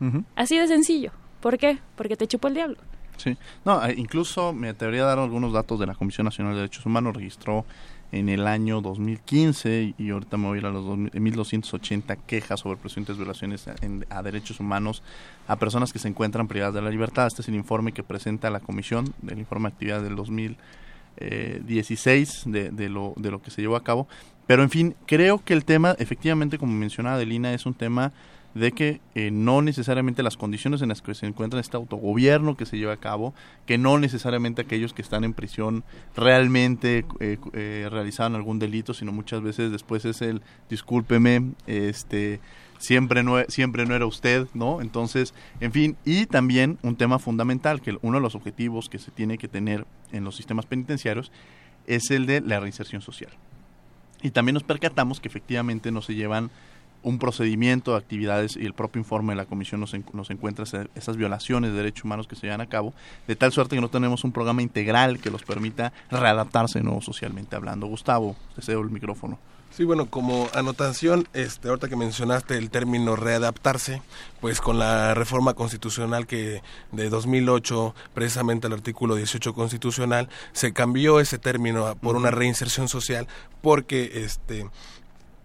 Así 0.36 0.58
de 0.58 0.68
sencillo. 0.68 1.10
¿Por 1.40 1.56
qué? 1.56 1.78
Porque 1.96 2.16
te 2.16 2.26
chupó 2.26 2.48
el 2.48 2.54
diablo. 2.54 2.76
Sí, 3.16 3.36
no, 3.64 3.84
eh, 3.84 3.94
incluso 3.96 4.52
me 4.52 4.68
atrevería 4.68 5.04
a 5.04 5.06
dar 5.06 5.18
algunos 5.18 5.52
datos 5.52 5.78
de 5.80 5.86
la 5.86 5.94
Comisión 5.94 6.26
Nacional 6.26 6.52
de 6.52 6.60
Derechos 6.60 6.84
Humanos. 6.84 7.16
Registró 7.16 7.64
en 8.12 8.28
el 8.28 8.46
año 8.46 8.80
2015 8.82 9.94
y 9.98 10.10
ahorita 10.10 10.36
me 10.36 10.46
voy 10.46 10.58
a 10.58 10.60
ir 10.60 10.66
a 10.66 10.70
los 10.70 10.96
1280 10.96 12.14
quejas 12.16 12.60
sobre 12.60 12.76
presuntas 12.76 13.16
violaciones 13.16 13.66
a, 14.10 14.22
derechos 14.22 14.60
humanos 14.60 15.02
a 15.48 15.56
personas 15.56 15.92
que 15.92 15.98
se 15.98 16.06
encuentran 16.08 16.46
privadas 16.46 16.74
de 16.74 16.82
la 16.82 16.90
libertad. 16.90 17.26
Este 17.26 17.40
es 17.40 17.48
el 17.48 17.54
informe 17.54 17.92
que 17.92 18.02
presenta 18.02 18.50
la 18.50 18.60
Comisión 18.60 19.14
del 19.22 19.38
informe 19.38 19.70
de 19.70 19.72
actividad 19.72 20.02
del 20.02 20.14
2016 20.14 22.42
de, 22.46 22.70
de, 22.70 22.90
lo, 22.90 23.14
de 23.16 23.30
lo 23.30 23.40
que 23.40 23.50
se 23.50 23.62
llevó 23.62 23.76
a 23.76 23.82
cabo. 23.82 24.06
Pero 24.46 24.62
en 24.62 24.68
fin, 24.68 24.94
creo 25.06 25.42
que 25.42 25.54
el 25.54 25.64
tema, 25.64 25.96
efectivamente, 25.98 26.58
como 26.58 26.74
mencionaba 26.74 27.16
Adelina, 27.16 27.54
es 27.54 27.64
un 27.64 27.72
tema 27.74 28.12
de 28.54 28.72
que 28.72 29.00
eh, 29.14 29.30
no 29.30 29.62
necesariamente 29.62 30.22
las 30.22 30.36
condiciones 30.36 30.82
en 30.82 30.90
las 30.90 31.02
que 31.02 31.14
se 31.14 31.26
encuentra 31.26 31.60
este 31.60 31.76
autogobierno 31.76 32.56
que 32.56 32.66
se 32.66 32.76
lleva 32.76 32.92
a 32.92 32.98
cabo, 32.98 33.34
que 33.66 33.78
no 33.78 33.98
necesariamente 33.98 34.62
aquellos 34.62 34.92
que 34.92 35.02
están 35.02 35.24
en 35.24 35.32
prisión 35.32 35.84
realmente 36.14 37.04
eh, 37.20 37.38
eh, 37.52 37.88
realizaron 37.90 38.34
algún 38.34 38.58
delito, 38.58 38.94
sino 38.94 39.12
muchas 39.12 39.42
veces 39.42 39.70
después 39.70 40.04
es 40.04 40.22
el 40.22 40.42
discúlpeme, 40.68 41.52
este 41.66 42.40
siempre 42.78 43.22
no 43.22 43.40
siempre 43.48 43.86
no 43.86 43.94
era 43.94 44.06
usted, 44.06 44.48
¿no? 44.54 44.80
Entonces, 44.80 45.34
en 45.60 45.72
fin, 45.72 45.96
y 46.04 46.26
también 46.26 46.78
un 46.82 46.96
tema 46.96 47.18
fundamental 47.18 47.80
que 47.80 47.96
uno 48.02 48.18
de 48.18 48.22
los 48.22 48.34
objetivos 48.34 48.88
que 48.88 48.98
se 48.98 49.12
tiene 49.12 49.38
que 49.38 49.48
tener 49.48 49.86
en 50.10 50.24
los 50.24 50.36
sistemas 50.36 50.66
penitenciarios 50.66 51.30
es 51.86 52.10
el 52.10 52.26
de 52.26 52.40
la 52.40 52.60
reinserción 52.60 53.00
social. 53.00 53.30
Y 54.22 54.30
también 54.30 54.54
nos 54.54 54.62
percatamos 54.62 55.20
que 55.20 55.28
efectivamente 55.28 55.90
no 55.90 56.00
se 56.02 56.14
llevan 56.14 56.50
un 57.02 57.18
procedimiento 57.18 57.92
de 57.92 57.98
actividades 57.98 58.56
y 58.56 58.64
el 58.64 58.74
propio 58.74 59.00
informe 59.00 59.32
de 59.32 59.36
la 59.36 59.44
comisión 59.44 59.80
nos, 59.80 59.94
nos 60.12 60.30
encuentra 60.30 60.64
esas 60.94 61.16
violaciones 61.16 61.70
de 61.70 61.76
derechos 61.76 62.04
humanos 62.04 62.26
que 62.26 62.36
se 62.36 62.42
llevan 62.42 62.60
a 62.60 62.68
cabo, 62.68 62.94
de 63.26 63.36
tal 63.36 63.52
suerte 63.52 63.76
que 63.76 63.80
no 63.80 63.90
tenemos 63.90 64.24
un 64.24 64.32
programa 64.32 64.62
integral 64.62 65.18
que 65.18 65.30
los 65.30 65.42
permita 65.42 65.92
readaptarse 66.10 66.82
nuevo 66.82 67.00
socialmente 67.00 67.56
hablando. 67.56 67.86
Gustavo, 67.86 68.36
te 68.54 68.62
cedo 68.62 68.80
el 68.80 68.90
micrófono. 68.90 69.38
Sí, 69.72 69.84
bueno, 69.84 70.04
como 70.10 70.50
anotación, 70.52 71.26
este, 71.32 71.68
ahorita 71.68 71.88
que 71.88 71.96
mencionaste 71.96 72.58
el 72.58 72.68
término 72.68 73.16
readaptarse, 73.16 74.02
pues 74.38 74.60
con 74.60 74.78
la 74.78 75.14
reforma 75.14 75.54
constitucional 75.54 76.26
que 76.26 76.60
de 76.90 77.08
2008, 77.08 77.94
precisamente 78.12 78.66
el 78.66 78.74
artículo 78.74 79.14
18 79.14 79.54
constitucional, 79.54 80.28
se 80.52 80.74
cambió 80.74 81.20
ese 81.20 81.38
término 81.38 81.96
por 81.96 82.16
una 82.16 82.30
reinserción 82.30 82.86
social 82.86 83.26
porque 83.62 84.10
este 84.26 84.66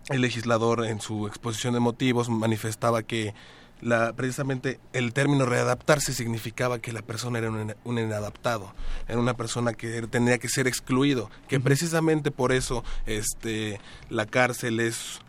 el 0.10 0.22
legislador 0.22 0.86
en 0.86 1.02
su 1.02 1.28
exposición 1.28 1.74
de 1.74 1.80
motivos 1.80 2.30
manifestaba 2.30 3.04
que 3.04 3.34
la, 3.82 4.14
precisamente 4.14 4.80
el 4.94 5.14
término 5.14 5.46
readaptarse 5.46 6.14
significaba 6.14 6.80
que 6.80 6.92
la 6.92 7.02
persona 7.02 7.40
era 7.40 7.52
un, 7.52 8.00
inadaptado, 8.00 8.74
era 9.08 9.20
una 9.20 9.36
persona 9.36 9.74
que 9.74 10.02
tenía 10.08 10.40
que 10.40 10.50
ser 10.50 10.68
excluido, 10.68 11.30
que 11.48 11.60
precisamente 11.60 12.32
por 12.32 12.52
eso 12.52 12.84
este, 13.06 13.80
la 14.10 14.26
cárcel 14.26 14.80
es 14.80 15.20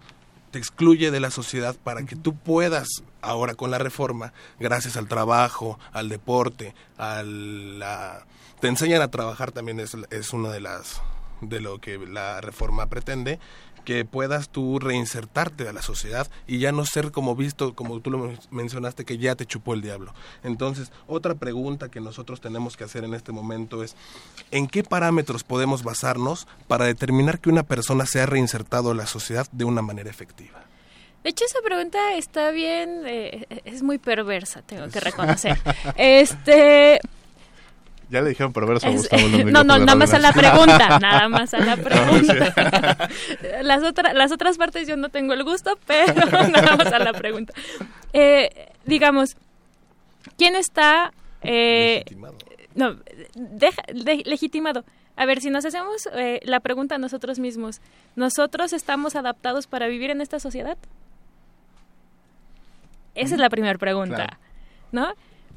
te 0.50 0.58
excluye 0.58 1.10
de 1.10 1.20
la 1.20 1.30
sociedad 1.30 1.76
para 1.76 2.02
que 2.04 2.16
tú 2.16 2.34
puedas 2.34 2.88
ahora 3.20 3.54
con 3.54 3.70
la 3.70 3.76
reforma, 3.76 4.32
gracias 4.58 4.96
al 4.96 5.06
trabajo, 5.06 5.78
al 5.92 6.08
deporte, 6.08 6.74
a 6.96 7.22
la 7.22 8.24
te 8.60 8.68
enseñan 8.68 9.02
a 9.02 9.10
trabajar 9.10 9.52
también 9.52 9.78
es, 9.78 9.94
es 10.10 10.32
una 10.32 10.48
de 10.48 10.60
las 10.60 11.02
de 11.40 11.60
lo 11.60 11.78
que 11.78 11.98
la 11.98 12.40
reforma 12.40 12.86
pretende 12.86 13.38
que 13.88 14.04
puedas 14.04 14.50
tú 14.50 14.78
reinsertarte 14.78 15.66
a 15.66 15.72
la 15.72 15.80
sociedad 15.80 16.28
y 16.46 16.58
ya 16.58 16.72
no 16.72 16.84
ser 16.84 17.10
como 17.10 17.34
visto, 17.34 17.74
como 17.74 18.00
tú 18.00 18.10
lo 18.10 18.34
mencionaste, 18.50 19.06
que 19.06 19.16
ya 19.16 19.34
te 19.34 19.46
chupó 19.46 19.72
el 19.72 19.80
diablo. 19.80 20.12
Entonces, 20.44 20.92
otra 21.06 21.36
pregunta 21.36 21.88
que 21.88 21.98
nosotros 21.98 22.42
tenemos 22.42 22.76
que 22.76 22.84
hacer 22.84 23.04
en 23.04 23.14
este 23.14 23.32
momento 23.32 23.82
es, 23.82 23.96
¿en 24.50 24.66
qué 24.66 24.82
parámetros 24.82 25.42
podemos 25.42 25.84
basarnos 25.84 26.46
para 26.66 26.84
determinar 26.84 27.40
que 27.40 27.48
una 27.48 27.62
persona 27.62 28.04
sea 28.04 28.26
reinsertado 28.26 28.90
a 28.90 28.94
la 28.94 29.06
sociedad 29.06 29.46
de 29.52 29.64
una 29.64 29.80
manera 29.80 30.10
efectiva? 30.10 30.60
De 31.24 31.30
hecho, 31.30 31.46
esa 31.46 31.60
pregunta 31.64 32.12
está 32.12 32.50
bien, 32.50 33.04
eh, 33.06 33.62
es 33.64 33.82
muy 33.82 33.96
perversa, 33.96 34.60
tengo 34.60 34.86
que 34.90 35.00
reconocer. 35.00 35.56
este, 35.96 37.00
ya 38.10 38.22
le 38.22 38.30
dijeron 38.30 38.52
perverso 38.52 38.86
a 38.86 38.90
Gustavo. 38.90 39.22
no, 39.44 39.64
no, 39.64 39.78
nada 39.78 39.94
más 39.94 40.14
a 40.14 40.18
la 40.18 40.32
pregunta, 40.32 40.98
nada 41.00 41.28
más 41.28 41.52
a 41.54 41.58
la 41.58 41.76
pregunta. 41.76 43.08
las, 43.62 43.82
otras 43.82 44.14
las 44.14 44.32
otras 44.32 44.56
partes 44.56 44.88
yo 44.88 44.96
no 44.96 45.10
tengo 45.10 45.34
el 45.34 45.44
gusto, 45.44 45.78
pero 45.86 46.14
nada 46.48 46.76
más 46.76 46.92
a 46.92 46.98
la 46.98 47.12
pregunta. 47.12 47.52
Eh, 48.12 48.68
digamos, 48.86 49.36
¿quién 50.36 50.56
está... 50.56 51.12
Eh, 51.42 52.04
legitimado. 52.04 52.36
No, 52.74 52.96
legitimado. 54.24 54.84
A 55.16 55.26
ver, 55.26 55.40
si 55.40 55.50
nos 55.50 55.64
hacemos 55.64 56.08
eh, 56.14 56.40
la 56.44 56.60
pregunta 56.60 56.94
a 56.94 56.98
nosotros 56.98 57.38
mismos, 57.40 57.80
¿nosotros 58.14 58.72
estamos 58.72 59.16
adaptados 59.16 59.66
para 59.66 59.88
vivir 59.88 60.10
en 60.10 60.20
esta 60.20 60.38
sociedad? 60.38 60.78
Esa 63.14 63.34
es 63.34 63.40
la 63.40 63.50
primera 63.50 63.76
pregunta, 63.78 64.38
¿no? 64.92 65.12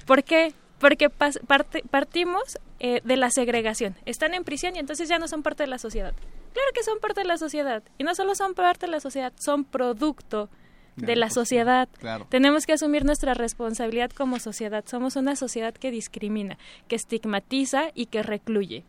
¿Por 0.08 0.24
qué? 0.24 0.54
Porque 0.82 1.10
partimos 1.10 2.60
eh, 2.80 3.02
de 3.04 3.16
la 3.16 3.30
segregación. 3.30 3.96
Están 4.06 4.34
en 4.34 4.44
prisión 4.44 4.76
y 4.76 4.80
entonces 4.80 5.08
ya 5.08 5.20
no 5.20 5.28
son 5.28 5.44
parte 5.44 5.64
de 5.64 5.68
la 5.68 5.78
sociedad. 5.78 6.14
Claro 6.54 6.70
que 6.74 6.84
son 6.84 7.00
parte 7.00 7.22
de 7.22 7.28
la 7.28 7.38
sociedad. 7.38 7.84
Y 8.00 8.04
no 8.04 8.16
solo 8.16 8.34
son 8.36 8.56
parte 8.56 8.88
de 8.88 8.92
la 8.92 9.00
sociedad, 9.00 9.32
son 9.40 9.64
producto 9.64 10.50
de 10.96 11.16
la 11.16 11.30
sociedad. 11.30 11.88
Tenemos 12.30 12.66
que 12.66 12.74
asumir 12.74 13.06
nuestra 13.06 13.34
responsabilidad 13.34 14.10
como 14.10 14.40
sociedad. 14.40 14.84
Somos 14.88 15.16
una 15.16 15.36
sociedad 15.36 15.74
que 15.74 15.92
discrimina, 15.92 16.58
que 16.88 16.96
estigmatiza 16.96 17.92
y 17.94 18.08
que 18.08 18.24
recluye. 18.24 18.84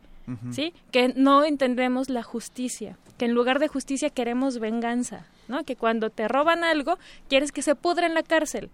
¿Sí? 0.50 0.72
Que 0.92 1.12
no 1.14 1.44
entendemos 1.44 2.08
la 2.08 2.22
justicia, 2.22 2.96
que 3.18 3.26
en 3.26 3.34
lugar 3.34 3.58
de 3.58 3.68
justicia 3.68 4.08
queremos 4.08 4.60
venganza, 4.60 5.26
¿no? 5.48 5.64
Que 5.64 5.76
cuando 5.76 6.10
te 6.10 6.26
roban 6.28 6.64
algo, 6.64 6.96
quieres 7.28 7.52
que 7.52 7.60
se 7.60 7.74
pudra 7.74 8.06
en 8.06 8.14
la 8.14 8.22
cárcel. 8.22 8.70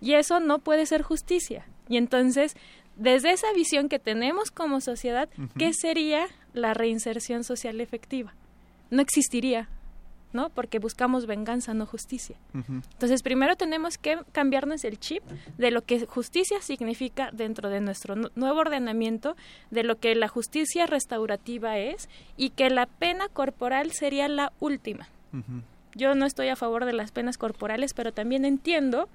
Y 0.00 0.14
eso 0.14 0.40
no 0.40 0.60
puede 0.60 0.86
ser 0.86 1.02
justicia. 1.02 1.66
Y 1.92 1.98
entonces, 1.98 2.56
desde 2.96 3.32
esa 3.32 3.52
visión 3.52 3.90
que 3.90 3.98
tenemos 3.98 4.50
como 4.50 4.80
sociedad, 4.80 5.28
¿qué 5.58 5.74
sería 5.74 6.26
la 6.54 6.72
reinserción 6.72 7.44
social 7.44 7.82
efectiva? 7.82 8.32
No 8.90 9.02
existiría, 9.02 9.68
¿no? 10.32 10.48
Porque 10.48 10.78
buscamos 10.78 11.26
venganza, 11.26 11.74
no 11.74 11.84
justicia. 11.84 12.36
Entonces, 12.54 13.22
primero 13.22 13.56
tenemos 13.56 13.98
que 13.98 14.18
cambiarnos 14.32 14.84
el 14.84 14.98
chip 14.98 15.22
de 15.58 15.70
lo 15.70 15.82
que 15.82 16.06
justicia 16.06 16.62
significa 16.62 17.28
dentro 17.30 17.68
de 17.68 17.82
nuestro 17.82 18.14
nuevo 18.36 18.60
ordenamiento, 18.60 19.36
de 19.70 19.82
lo 19.82 19.96
que 19.98 20.14
la 20.14 20.28
justicia 20.28 20.86
restaurativa 20.86 21.76
es 21.76 22.08
y 22.38 22.50
que 22.50 22.70
la 22.70 22.86
pena 22.86 23.28
corporal 23.28 23.92
sería 23.92 24.28
la 24.28 24.50
última. 24.60 25.08
Yo 25.94 26.14
no 26.14 26.24
estoy 26.24 26.48
a 26.48 26.56
favor 26.56 26.86
de 26.86 26.94
las 26.94 27.12
penas 27.12 27.36
corporales, 27.36 27.92
pero 27.92 28.12
también 28.12 28.46
entiendo 28.46 29.10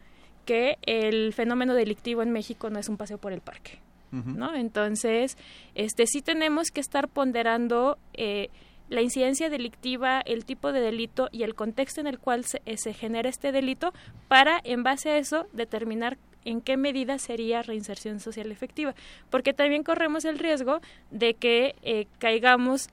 que 0.47 0.77
el 0.83 1.33
fenómeno 1.33 1.75
delictivo 1.75 2.23
en 2.23 2.31
México 2.31 2.69
no 2.69 2.79
es 2.79 2.87
un 2.87 2.95
paseo 2.97 3.17
por 3.19 3.33
el 3.33 3.41
parque. 3.41 3.79
¿no? 4.09 4.55
Entonces, 4.55 5.37
este, 5.75 6.07
sí 6.07 6.21
tenemos 6.21 6.71
que 6.71 6.79
estar 6.79 7.09
ponderando 7.09 7.97
eh, 8.13 8.49
la 8.87 9.01
incidencia 9.01 9.49
delictiva, 9.49 10.21
el 10.21 10.45
tipo 10.45 10.71
de 10.71 10.79
delito 10.79 11.27
y 11.33 11.43
el 11.43 11.55
contexto 11.55 11.99
en 11.99 12.07
el 12.07 12.17
cual 12.17 12.45
se, 12.45 12.61
eh, 12.65 12.77
se, 12.77 12.93
genera 12.93 13.29
este 13.29 13.51
delito 13.51 13.93
para, 14.29 14.61
en 14.63 14.81
base 14.83 15.09
a 15.09 15.17
eso, 15.17 15.45
determinar 15.51 16.17
en 16.45 16.61
qué 16.61 16.77
medida 16.77 17.19
sería 17.19 17.61
reinserción 17.61 18.21
social 18.21 18.49
efectiva. 18.49 18.95
Porque 19.29 19.53
también 19.53 19.83
corremos 19.83 20.23
el 20.23 20.39
riesgo 20.39 20.79
de 21.11 21.33
que 21.33 21.75
eh, 21.83 22.07
caigamos 22.17 22.87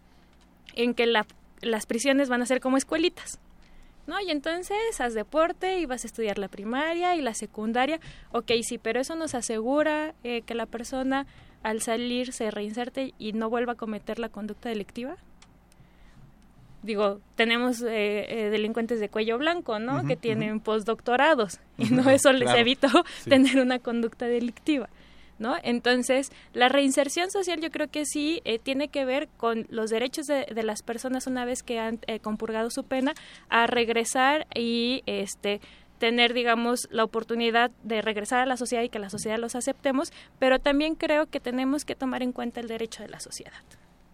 en 0.75 0.95
que 0.95 1.07
las 1.07 1.87
prisiones 1.87 2.29
van 2.29 2.43
a 2.43 2.47
ser 2.47 2.61
como 2.61 2.77
escuelitas 2.77 3.39
¿no? 4.07 4.21
Y 4.21 4.31
entonces 4.31 4.77
haz 5.01 5.15
deporte 5.15 5.79
y 5.79 5.87
vas 5.87 6.05
a 6.05 6.07
estudiar 6.07 6.39
la 6.39 6.49
primaria 6.49 7.17
y 7.17 7.23
la 7.23 7.35
secundaria. 7.35 8.01
Ok, 8.33 8.53
sí, 8.63 8.79
pero 8.79 9.01
eso 9.01 9.15
nos 9.15 9.35
asegura 9.35 10.15
eh, 10.25 10.43
que 10.43 10.55
la 10.55 10.67
persona 10.67 11.27
al 11.63 11.81
salir 11.81 12.33
se 12.33 12.51
reinserte 12.51 13.15
y 13.19 13.33
no 13.33 13.49
vuelva 13.49 13.73
a 13.73 13.77
cometer 13.77 14.19
la 14.19 14.29
conducta 14.29 14.69
delictiva. 14.69 15.17
Digo, 16.83 17.21
tenemos 17.35 17.81
eh, 17.81 18.27
eh, 18.29 18.51
delincuentes 18.51 19.01
de 19.01 19.09
cuello 19.09 19.39
blanco, 19.39 19.79
¿no? 19.79 20.07
que 20.07 20.17
tienen 20.17 20.61
postdoctorados 20.61 21.59
y 21.79 21.87
no 21.87 22.11
eso 22.11 22.31
les 22.33 22.51
evitó 22.55 22.89
tener 23.29 23.59
una 23.59 23.79
conducta 23.79 24.27
delictiva. 24.27 24.91
¿No? 25.39 25.57
Entonces, 25.63 26.31
la 26.53 26.69
reinserción 26.69 27.31
social 27.31 27.61
yo 27.61 27.71
creo 27.71 27.89
que 27.89 28.07
sí 28.07 28.41
eh, 28.45 28.59
tiene 28.59 28.89
que 28.89 29.05
ver 29.05 29.29
con 29.37 29.67
los 29.69 29.91
derechos 29.91 30.27
de, 30.27 30.47
las 30.65 30.83
personas 30.83 31.27
una 31.27 31.45
vez 31.45 31.63
que 31.63 31.79
han 31.79 32.01
eh, 32.07 32.21
compurgado 32.21 32.71
su 32.71 32.85
pena 32.85 33.15
a 33.49 33.67
regresar 33.67 34.47
y 34.55 35.03
este 35.07 35.61
tener, 35.99 36.35
digamos, 36.35 36.89
la 36.91 37.05
oportunidad 37.05 37.71
de 37.83 38.03
regresar 38.03 38.41
a 38.41 38.47
la 38.47 38.57
sociedad 38.57 38.83
y 38.83 38.89
que 38.89 38.99
la 38.99 39.11
sociedad 39.11 39.39
los 39.39 39.55
aceptemos, 39.55 40.13
pero 40.39 40.59
también 40.59 40.97
creo 40.97 41.27
que 41.27 41.41
tenemos 41.41 41.85
que 41.85 41.95
tomar 41.95 42.23
en 42.23 42.33
cuenta 42.33 42.61
el 42.61 42.69
derecho 42.69 43.03
de 43.03 43.09
la 43.09 43.21
sociedad. 43.21 43.63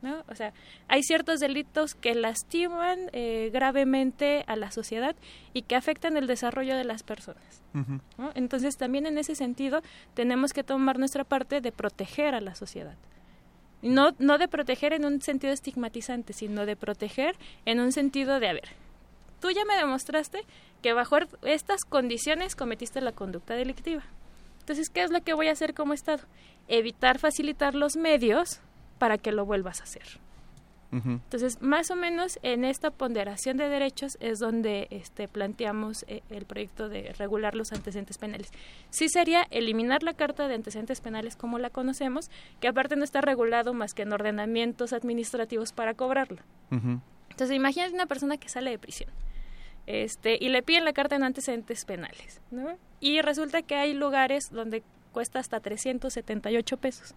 ¿No? 0.03 0.25
O 0.29 0.35
sea, 0.35 0.53
hay 0.89 1.03
ciertos 1.03 1.41
delitos 1.41 1.95
que 1.95 2.15
lastiman 2.15 3.11
eh, 3.13 3.51
gravemente 3.53 4.45
a 4.47 4.57
la 4.57 4.71
sociedad 4.71 5.15
y 5.53 5.63
que 5.63 5.77
afectan 5.77 6.17
el 6.17 6.27
desarrollo 6.27 6.77
de 6.77 6.85
las 6.85 7.03
personas. 7.03 7.63
Entonces, 8.35 8.77
también 8.77 9.07
en 9.07 9.19
ese 9.19 9.35
sentido, 9.35 9.83
tenemos 10.15 10.53
que 10.53 10.65
tomar 10.65 10.99
nuestra 10.99 11.25
parte 11.25 11.61
de 11.61 11.73
proteger 11.73 12.35
a 12.35 12.41
la 12.41 12.55
sociedad. 12.55 12.97
No, 13.83 14.11
no 14.19 14.39
de 14.39 14.49
proteger 14.49 14.93
en 14.93 15.05
un 15.05 15.23
sentido 15.23 15.53
estigmatizante, 15.53 16.33
sino 16.33 16.67
de 16.67 16.77
proteger 16.77 17.37
en 17.65 17.81
un 17.81 17.93
sentido 17.93 18.41
de, 18.41 18.49
a 18.49 18.53
ver, 18.53 18.69
tú 19.41 19.51
ya 19.51 19.65
me 19.65 19.77
demostraste 19.77 20.45
que 20.83 20.93
bajo 20.93 21.17
estas 21.43 21.85
condiciones 21.85 22.57
cometiste 22.57 23.01
la 23.01 23.13
conducta 23.13 23.55
delictiva. 23.55 24.03
Entonces, 24.61 24.91
¿qué 24.91 25.03
es 25.03 25.11
lo 25.11 25.23
que 25.23 25.35
voy 25.35 25.49
a 25.49 25.53
hacer 25.53 25.75
como 25.75 25.95
Estado? 25.95 26.23
Evitar 26.69 27.19
facilitar 27.19 27.75
los 27.75 27.97
medios 27.97 28.61
para 29.01 29.19
que 29.19 29.33
lo 29.33 29.47
vuelvas 29.47 29.81
a 29.81 29.85
hacer. 29.85 30.21
Entonces, 30.93 31.63
más 31.63 31.89
o 31.93 31.97
menos 31.97 32.41
en 32.43 32.65
esta 32.65 32.91
ponderación 32.91 33.57
de 33.57 33.69
derechos 33.69 34.19
es 34.21 34.41
donde 34.41 34.89
este, 34.91 35.29
planteamos 35.29 36.05
eh, 36.09 36.23
el 36.31 36.47
proyecto 36.47 36.89
de 36.89 37.13
regular 37.17 37.55
los 37.55 37.73
antecedentes 37.73 38.19
penales. 38.19 38.51
Sí 38.91 39.09
sería 39.09 39.47
eliminar 39.51 40.03
la 40.03 40.15
carta 40.15 40.49
de 40.49 40.57
antecedentes 40.57 41.01
penales 41.01 41.37
como 41.37 41.61
la 41.61 41.71
conocemos, 41.71 42.29
que 42.59 42.67
aparte 42.67 42.97
no 42.97 43.05
está 43.05 43.21
regulado 43.21 43.73
más 43.73 43.95
que 43.95 44.03
en 44.03 44.13
ordenamientos 44.13 44.93
administrativos 44.93 45.73
para 45.73 45.95
cobrarla. 45.95 46.43
Entonces, 46.73 47.57
imagínate 47.57 47.95
una 47.95 48.07
persona 48.07 48.37
que 48.37 48.49
sale 48.49 48.71
de 48.71 48.79
prisión 48.81 49.11
este, 49.87 50.39
y 50.41 50.49
le 50.49 50.65
piden 50.65 50.85
la 50.85 50.93
carta 50.93 51.17
de 51.19 51.25
antecedentes 51.25 51.85
penales, 51.85 52.41
¿no? 52.51 52.77
Y 52.99 53.23
resulta 53.23 53.63
que 53.63 53.77
hay 53.77 53.95
lugares 53.95 54.51
donde 54.51 54.83
cuesta 55.13 55.39
hasta 55.39 55.61
378 55.61 56.77
pesos. 56.79 57.15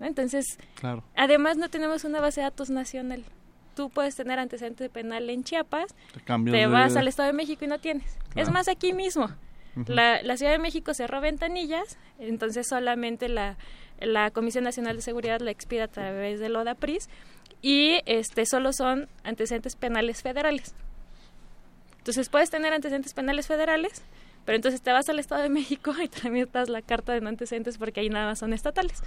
Entonces, 0.00 0.58
además 1.14 1.56
no 1.56 1.68
tenemos 1.68 2.04
una 2.04 2.20
base 2.20 2.40
de 2.40 2.44
datos 2.44 2.70
nacional. 2.70 3.24
Tú 3.74 3.90
puedes 3.90 4.14
tener 4.14 4.38
antecedente 4.38 4.88
penal 4.88 5.28
en 5.30 5.42
Chiapas, 5.42 5.94
te, 6.26 6.66
vas 6.66 6.96
al 6.96 7.08
Estado 7.08 7.28
de 7.28 7.32
México 7.32 7.64
y 7.64 7.68
no 7.68 7.78
tienes. 7.78 8.16
Es 8.36 8.50
más, 8.50 8.68
aquí 8.68 8.92
mismo. 8.92 9.28
la, 9.86 10.36
Ciudad 10.36 10.52
de 10.52 10.58
México 10.58 10.94
cerró 10.94 11.20
ventanillas, 11.20 11.98
entonces 12.18 12.68
solamente 12.68 13.28
la, 13.28 13.56
la 14.00 14.30
Comisión 14.30 14.64
Nacional 14.64 14.96
de 14.96 15.02
Seguridad 15.02 15.40
la 15.40 15.50
expide 15.50 15.82
a 15.82 15.88
través 15.88 16.38
del 16.38 16.54
ODAPRIS 16.54 17.08
y 17.62 18.00
este 18.06 18.46
solo 18.46 18.72
son 18.72 19.08
antecedentes 19.24 19.74
penales 19.74 20.22
federales. 20.22 20.74
Entonces 21.98 22.28
puedes 22.28 22.50
tener 22.50 22.74
antecedentes 22.74 23.14
penales 23.14 23.46
federales, 23.46 24.02
pero 24.44 24.56
entonces 24.56 24.82
te 24.82 24.92
vas 24.92 25.08
al 25.08 25.18
Estado 25.18 25.42
de 25.42 25.48
México 25.48 25.94
y 26.02 26.08
tramitas 26.08 26.68
la 26.68 26.82
carta 26.82 27.12
de 27.12 27.20
no 27.20 27.28
antecedentes 27.28 27.78
porque 27.78 28.00
ahí 28.00 28.08
nada 28.08 28.26
más 28.26 28.38
son 28.38 28.52
estatales. 28.52 29.02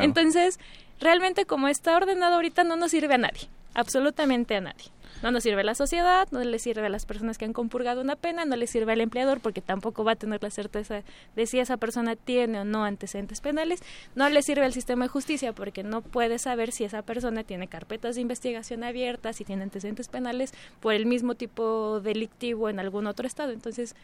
Entonces, 0.00 0.58
realmente 1.00 1.46
como 1.46 1.68
está 1.68 1.96
ordenado 1.96 2.34
ahorita 2.34 2.64
no 2.64 2.76
nos 2.76 2.90
sirve 2.90 3.14
a 3.14 3.18
nadie, 3.18 3.48
absolutamente 3.74 4.56
a 4.56 4.60
nadie. 4.60 4.86
No 5.22 5.30
nos 5.30 5.44
sirve 5.44 5.60
a 5.60 5.64
la 5.64 5.76
sociedad, 5.76 6.26
no 6.32 6.42
le 6.42 6.58
sirve 6.58 6.86
a 6.86 6.88
las 6.88 7.06
personas 7.06 7.38
que 7.38 7.44
han 7.44 7.52
compurgado 7.52 8.00
una 8.00 8.16
pena, 8.16 8.44
no 8.44 8.56
le 8.56 8.66
sirve 8.66 8.92
al 8.92 9.00
empleador 9.00 9.38
porque 9.38 9.60
tampoco 9.60 10.02
va 10.02 10.12
a 10.12 10.16
tener 10.16 10.42
la 10.42 10.50
certeza 10.50 11.02
de 11.36 11.46
si 11.46 11.60
esa 11.60 11.76
persona 11.76 12.16
tiene 12.16 12.60
o 12.60 12.64
no 12.64 12.84
antecedentes 12.84 13.40
penales, 13.40 13.84
no 14.16 14.28
le 14.28 14.42
sirve 14.42 14.64
al 14.64 14.72
sistema 14.72 15.04
de 15.04 15.10
justicia 15.10 15.52
porque 15.52 15.84
no 15.84 16.02
puede 16.02 16.40
saber 16.40 16.72
si 16.72 16.82
esa 16.82 17.02
persona 17.02 17.44
tiene 17.44 17.68
carpetas 17.68 18.16
de 18.16 18.22
investigación 18.22 18.82
abiertas, 18.82 19.36
si 19.36 19.44
tiene 19.44 19.62
antecedentes 19.62 20.08
penales 20.08 20.52
por 20.80 20.94
el 20.94 21.06
mismo 21.06 21.36
tipo 21.36 22.00
delictivo 22.00 22.68
en 22.68 22.80
algún 22.80 23.06
otro 23.06 23.24
estado. 23.24 23.52
Entonces, 23.52 23.94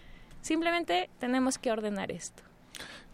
Simplemente 0.49 1.11
tenemos 1.19 1.59
que 1.59 1.71
ordenar 1.71 2.11
esto. 2.11 2.43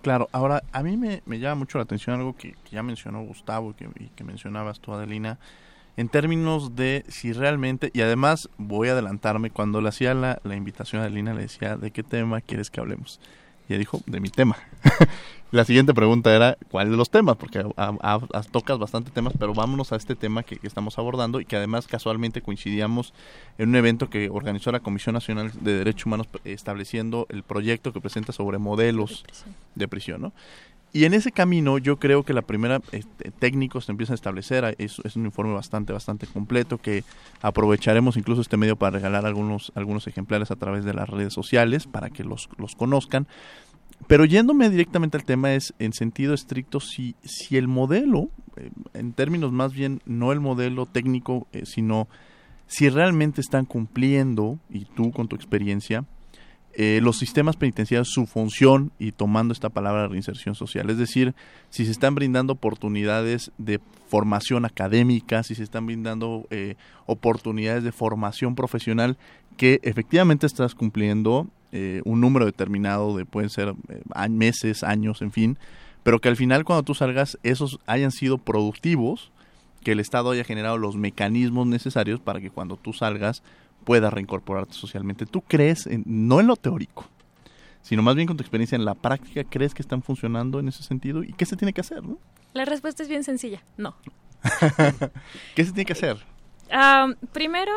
Claro, 0.02 0.28
ahora 0.30 0.62
a 0.70 0.84
mí 0.84 0.96
me, 0.96 1.20
llama 1.40 1.56
mucho 1.56 1.78
la 1.78 1.82
atención 1.82 2.14
algo 2.14 2.36
que, 2.36 2.54
ya 2.70 2.84
mencionó 2.84 3.24
Gustavo 3.24 3.72
y 3.72 3.74
que, 3.74 3.88
y 3.98 4.06
que 4.10 4.22
mencionabas 4.22 4.78
tú, 4.78 4.92
Adelina, 4.92 5.40
en 5.96 6.08
términos 6.08 6.76
de 6.76 7.04
si 7.08 7.32
realmente, 7.32 7.90
y 7.92 8.02
además 8.02 8.48
voy 8.56 8.88
a 8.88 8.92
adelantarme, 8.92 9.50
cuando 9.50 9.80
le 9.80 9.88
hacía 9.88 10.14
la, 10.14 10.40
la 10.44 10.54
invitación 10.54 11.02
a 11.02 11.06
Adelina 11.06 11.34
le 11.34 11.42
decía, 11.42 11.76
¿de 11.76 11.90
qué 11.90 12.04
tema 12.04 12.40
quieres 12.40 12.70
que 12.70 12.78
hablemos? 12.78 13.18
Y 13.68 13.72
ella 13.72 13.78
dijo, 13.78 14.00
de 14.06 14.20
mi 14.20 14.30
tema. 14.30 14.56
La 15.54 15.64
siguiente 15.64 15.94
pregunta 15.94 16.34
era, 16.34 16.58
¿cuál 16.68 16.90
de 16.90 16.96
los 16.96 17.10
temas? 17.10 17.36
Porque 17.36 17.64
tocas 18.50 18.76
bastante 18.76 19.12
temas, 19.12 19.34
pero 19.38 19.54
vámonos 19.54 19.92
a 19.92 19.96
este 19.96 20.16
tema 20.16 20.42
que, 20.42 20.58
estamos 20.64 20.98
abordando 20.98 21.40
y 21.40 21.44
que 21.44 21.54
además 21.54 21.86
casualmente 21.86 22.42
coincidíamos 22.42 23.14
en 23.56 23.68
un 23.68 23.76
evento 23.76 24.10
que 24.10 24.28
organizó 24.30 24.72
la 24.72 24.80
Comisión 24.80 25.12
Nacional 25.12 25.52
de 25.60 25.74
Derechos 25.74 26.06
Humanos 26.06 26.26
estableciendo 26.42 27.28
el 27.28 27.44
proyecto 27.44 27.92
que 27.92 28.00
presenta 28.00 28.32
sobre 28.32 28.58
modelos 28.58 29.24
de 29.76 29.86
prisión, 29.86 30.22
¿no? 30.22 30.32
Y 30.94 31.06
en 31.06 31.12
ese 31.12 31.32
camino 31.32 31.78
yo 31.78 31.98
creo 31.98 32.22
que 32.22 32.32
la 32.32 32.42
primera 32.42 32.80
este, 32.92 33.32
técnicos 33.32 33.86
se 33.86 33.90
empiezan 33.90 34.12
a 34.12 34.14
establecer, 34.14 34.76
es, 34.78 35.00
un 35.16 35.24
informe 35.24 35.52
bastante, 35.52 35.92
bastante 35.92 36.28
completo 36.28 36.78
que 36.78 37.02
aprovecharemos 37.42 38.16
incluso 38.16 38.42
este 38.42 38.56
medio 38.56 38.76
para 38.76 38.92
regalar 38.92 39.26
algunos, 39.26 39.72
algunos 39.74 40.06
ejemplares 40.06 40.52
a 40.52 40.56
través 40.56 40.84
de 40.84 40.94
las 40.94 41.08
redes 41.08 41.32
sociales 41.32 41.88
para 41.88 42.10
que 42.10 42.22
los, 42.22 42.48
los 42.58 42.76
conozcan. 42.76 43.26
Pero 44.06 44.24
yéndome 44.24 44.70
directamente 44.70 45.16
al 45.16 45.24
tema 45.24 45.54
es, 45.54 45.74
en 45.80 45.92
sentido 45.92 46.32
estricto, 46.32 46.78
si, 46.78 47.16
si 47.24 47.56
el 47.56 47.66
modelo, 47.66 48.28
eh, 48.56 48.70
en 48.92 49.14
términos 49.14 49.50
más 49.50 49.72
bien 49.72 50.00
no 50.06 50.30
el 50.30 50.38
modelo 50.38 50.86
técnico, 50.86 51.48
eh, 51.52 51.62
sino 51.66 52.06
si 52.68 52.88
realmente 52.88 53.40
están 53.40 53.64
cumpliendo, 53.64 54.60
y 54.70 54.84
tú 54.84 55.10
con 55.10 55.26
tu 55.26 55.34
experiencia, 55.34 56.04
eh, 56.76 57.00
los 57.02 57.18
sistemas 57.18 57.56
penitenciarios 57.56 58.08
su 58.08 58.26
función 58.26 58.90
y 58.98 59.12
tomando 59.12 59.52
esta 59.52 59.68
palabra 59.68 60.08
reinserción 60.08 60.54
social, 60.54 60.90
es 60.90 60.98
decir, 60.98 61.34
si 61.70 61.84
se 61.84 61.92
están 61.92 62.14
brindando 62.14 62.54
oportunidades 62.54 63.52
de 63.58 63.80
formación 64.08 64.64
académica, 64.64 65.42
si 65.42 65.54
se 65.54 65.62
están 65.62 65.86
brindando 65.86 66.46
oportunidades 67.06 67.84
de 67.84 67.92
formación 67.92 68.54
profesional 68.54 69.16
que 69.56 69.80
efectivamente 69.82 70.46
estás 70.46 70.74
cumpliendo 70.74 71.48
eh, 71.72 72.02
un 72.04 72.20
número 72.20 72.46
determinado 72.46 73.16
de 73.16 73.24
pueden 73.24 73.50
ser 73.50 73.74
eh, 73.88 74.28
meses, 74.28 74.84
años, 74.84 75.22
en 75.22 75.32
fin, 75.32 75.58
pero 76.02 76.20
que 76.20 76.28
al 76.28 76.36
final 76.36 76.64
cuando 76.64 76.82
tú 76.82 76.94
salgas 76.94 77.38
esos 77.42 77.80
hayan 77.86 78.10
sido 78.12 78.38
productivos, 78.38 79.32
que 79.82 79.92
el 79.92 80.00
Estado 80.00 80.30
haya 80.30 80.44
generado 80.44 80.78
los 80.78 80.96
mecanismos 80.96 81.66
necesarios 81.66 82.20
para 82.20 82.40
que 82.40 82.50
cuando 82.50 82.76
tú 82.76 82.92
salgas 82.92 83.42
puedas 83.84 84.12
reincorporarte 84.12 84.74
socialmente. 84.74 85.26
¿Tú 85.26 85.42
crees, 85.42 85.88
no 86.04 86.40
en 86.40 86.46
lo 86.46 86.56
teórico, 86.56 87.06
sino 87.82 88.02
más 88.02 88.14
bien 88.16 88.26
con 88.26 88.36
tu 88.36 88.42
experiencia 88.42 88.76
en 88.76 88.84
la 88.84 88.94
práctica, 88.94 89.44
crees 89.44 89.74
que 89.74 89.82
están 89.82 90.02
funcionando 90.02 90.58
en 90.58 90.68
ese 90.68 90.82
sentido? 90.82 91.22
¿Y 91.22 91.32
qué 91.32 91.46
se 91.46 91.56
tiene 91.56 91.72
que 91.72 91.80
hacer? 91.80 92.02
No? 92.02 92.18
La 92.52 92.64
respuesta 92.64 93.02
es 93.02 93.08
bien 93.08 93.24
sencilla, 93.24 93.62
no. 93.76 93.94
¿Qué 95.54 95.64
se 95.64 95.72
tiene 95.72 95.84
que 95.84 95.92
hacer? 95.92 96.18
Primero, 97.32 97.72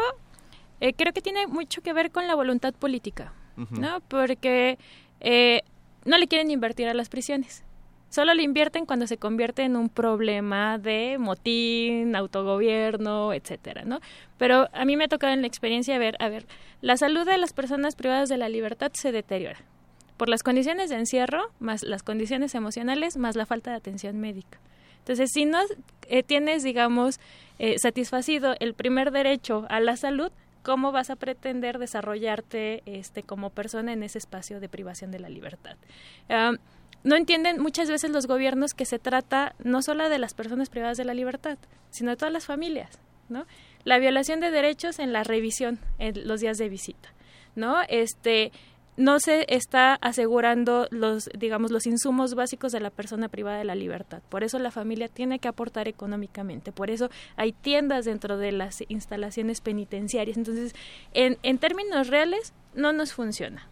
eh, 0.80 0.94
creo 0.94 1.14
que 1.14 1.22
tiene 1.22 1.48
mucho 1.48 1.82
que 1.82 1.94
ver 1.94 2.12
con 2.12 2.28
la 2.28 2.36
voluntad 2.36 2.74
política. 2.74 3.34
¿no? 3.72 4.02
Porque 4.08 4.78
eh, 5.20 5.64
no 6.06 6.18
le 6.18 6.28
quieren 6.28 6.52
invertir 6.52 6.88
a 6.88 6.94
las 6.94 7.10
prisiones. 7.10 7.64
Solo 8.10 8.34
le 8.34 8.44
invierten 8.44 8.86
cuando 8.86 9.06
se 9.06 9.18
convierte 9.18 9.64
en 9.64 9.76
un 9.76 9.90
problema 9.90 10.78
de 10.78 11.18
motín, 11.20 12.16
autogobierno, 12.16 13.34
etcétera, 13.34 13.84
¿no? 13.86 14.00
Pero 14.38 14.70
a 14.74 14.86
mí 14.86 14.96
me 14.96 15.06
ha 15.06 15.08
tocado 15.08 15.34
en 15.34 15.42
la 15.42 15.48
experiencia 15.48 15.98
ver, 15.98 16.16
a 16.20 16.30
ver, 16.30 16.46
la 16.82 16.98
salud 16.98 17.26
de 17.26 17.38
las 17.38 17.54
personas 17.54 17.96
privadas 17.96 18.30
de 18.30 18.38
la 18.38 18.50
libertad 18.50 18.92
se 18.94 19.12
deteriora 19.12 19.60
por 20.18 20.30
las 20.30 20.44
condiciones 20.44 20.90
de 20.90 20.98
encierro, 20.98 21.52
más 21.60 21.84
las 21.84 22.04
condiciones 22.04 22.56
emocionales, 22.56 23.18
más 23.18 23.36
la 23.36 23.46
falta 23.46 23.72
de 23.72 23.78
atención 23.78 24.20
médica. 24.20 24.60
Entonces, 25.00 25.30
si 25.32 25.46
no 25.46 25.60
eh, 26.10 26.24
tienes, 26.24 26.64
digamos, 26.64 27.20
eh, 27.60 27.80
satisfacido 27.80 28.56
el 28.60 28.74
primer 28.74 29.12
derecho 29.12 29.66
a 29.70 29.80
la 29.80 29.96
salud, 29.96 30.32
cómo 30.64 30.92
vas 30.92 31.10
a 31.10 31.16
pretender 31.16 31.78
desarrollarte 31.78 32.84
este, 32.86 33.24
como 33.24 33.52
persona 33.52 33.94
en 33.94 34.04
ese 34.04 34.18
espacio 34.18 34.60
de 34.60 34.68
privación 34.68 35.12
de 35.12 35.20
la 35.20 35.30
libertad. 35.30 35.78
No 37.08 37.16
entienden 37.16 37.62
muchas 37.62 37.90
veces 37.90 38.12
los 38.12 38.28
gobiernos 38.28 38.74
que 38.74 38.86
se 38.86 39.00
trata 39.00 39.56
no 39.64 39.82
solo 39.82 40.10
de 40.10 40.20
las 40.20 40.34
personas 40.34 40.70
privadas 40.70 40.98
de 40.98 41.06
la 41.06 41.14
libertad, 41.14 41.58
sino 41.90 42.12
de 42.12 42.18
todas 42.18 42.34
las 42.34 42.46
familias, 42.46 43.00
¿no? 43.30 43.46
la 43.86 43.98
violación 43.98 44.42
de 44.42 44.52
derechos 44.52 45.00
en 45.00 45.14
la 45.14 45.24
revisión 45.24 45.80
en 46.00 46.28
los 46.28 46.42
días 46.42 46.58
de 46.58 46.68
visita, 46.68 47.14
¿no? 47.56 47.78
Este 47.88 48.52
no 48.98 49.22
se 49.22 49.46
está 49.48 49.94
asegurando 49.94 50.88
los 50.92 51.30
digamos 51.38 51.72
los 51.72 51.88
insumos 51.88 52.36
básicos 52.36 52.74
de 52.74 52.82
la 52.82 52.90
persona 52.90 53.30
privada 53.30 53.60
de 53.60 53.64
la 53.64 53.76
libertad. 53.76 54.22
Por 54.28 54.44
eso 54.44 54.60
la 54.60 54.72
familia 54.72 55.08
tiene 55.08 55.40
que 55.40 55.48
aportar 55.48 55.88
económicamente. 55.88 56.74
Por 56.74 56.90
eso 56.90 57.10
hay 57.38 57.54
tiendas 57.54 58.04
dentro 58.04 58.38
de 58.38 58.52
las 58.52 58.84
instalaciones 58.90 59.62
penitenciarias. 59.62 60.36
Entonces, 60.36 60.76
en, 61.14 61.38
en 61.44 61.58
términos 61.58 62.08
reales 62.08 62.52
no 62.76 62.92
nos 62.92 63.14
funciona. 63.14 63.70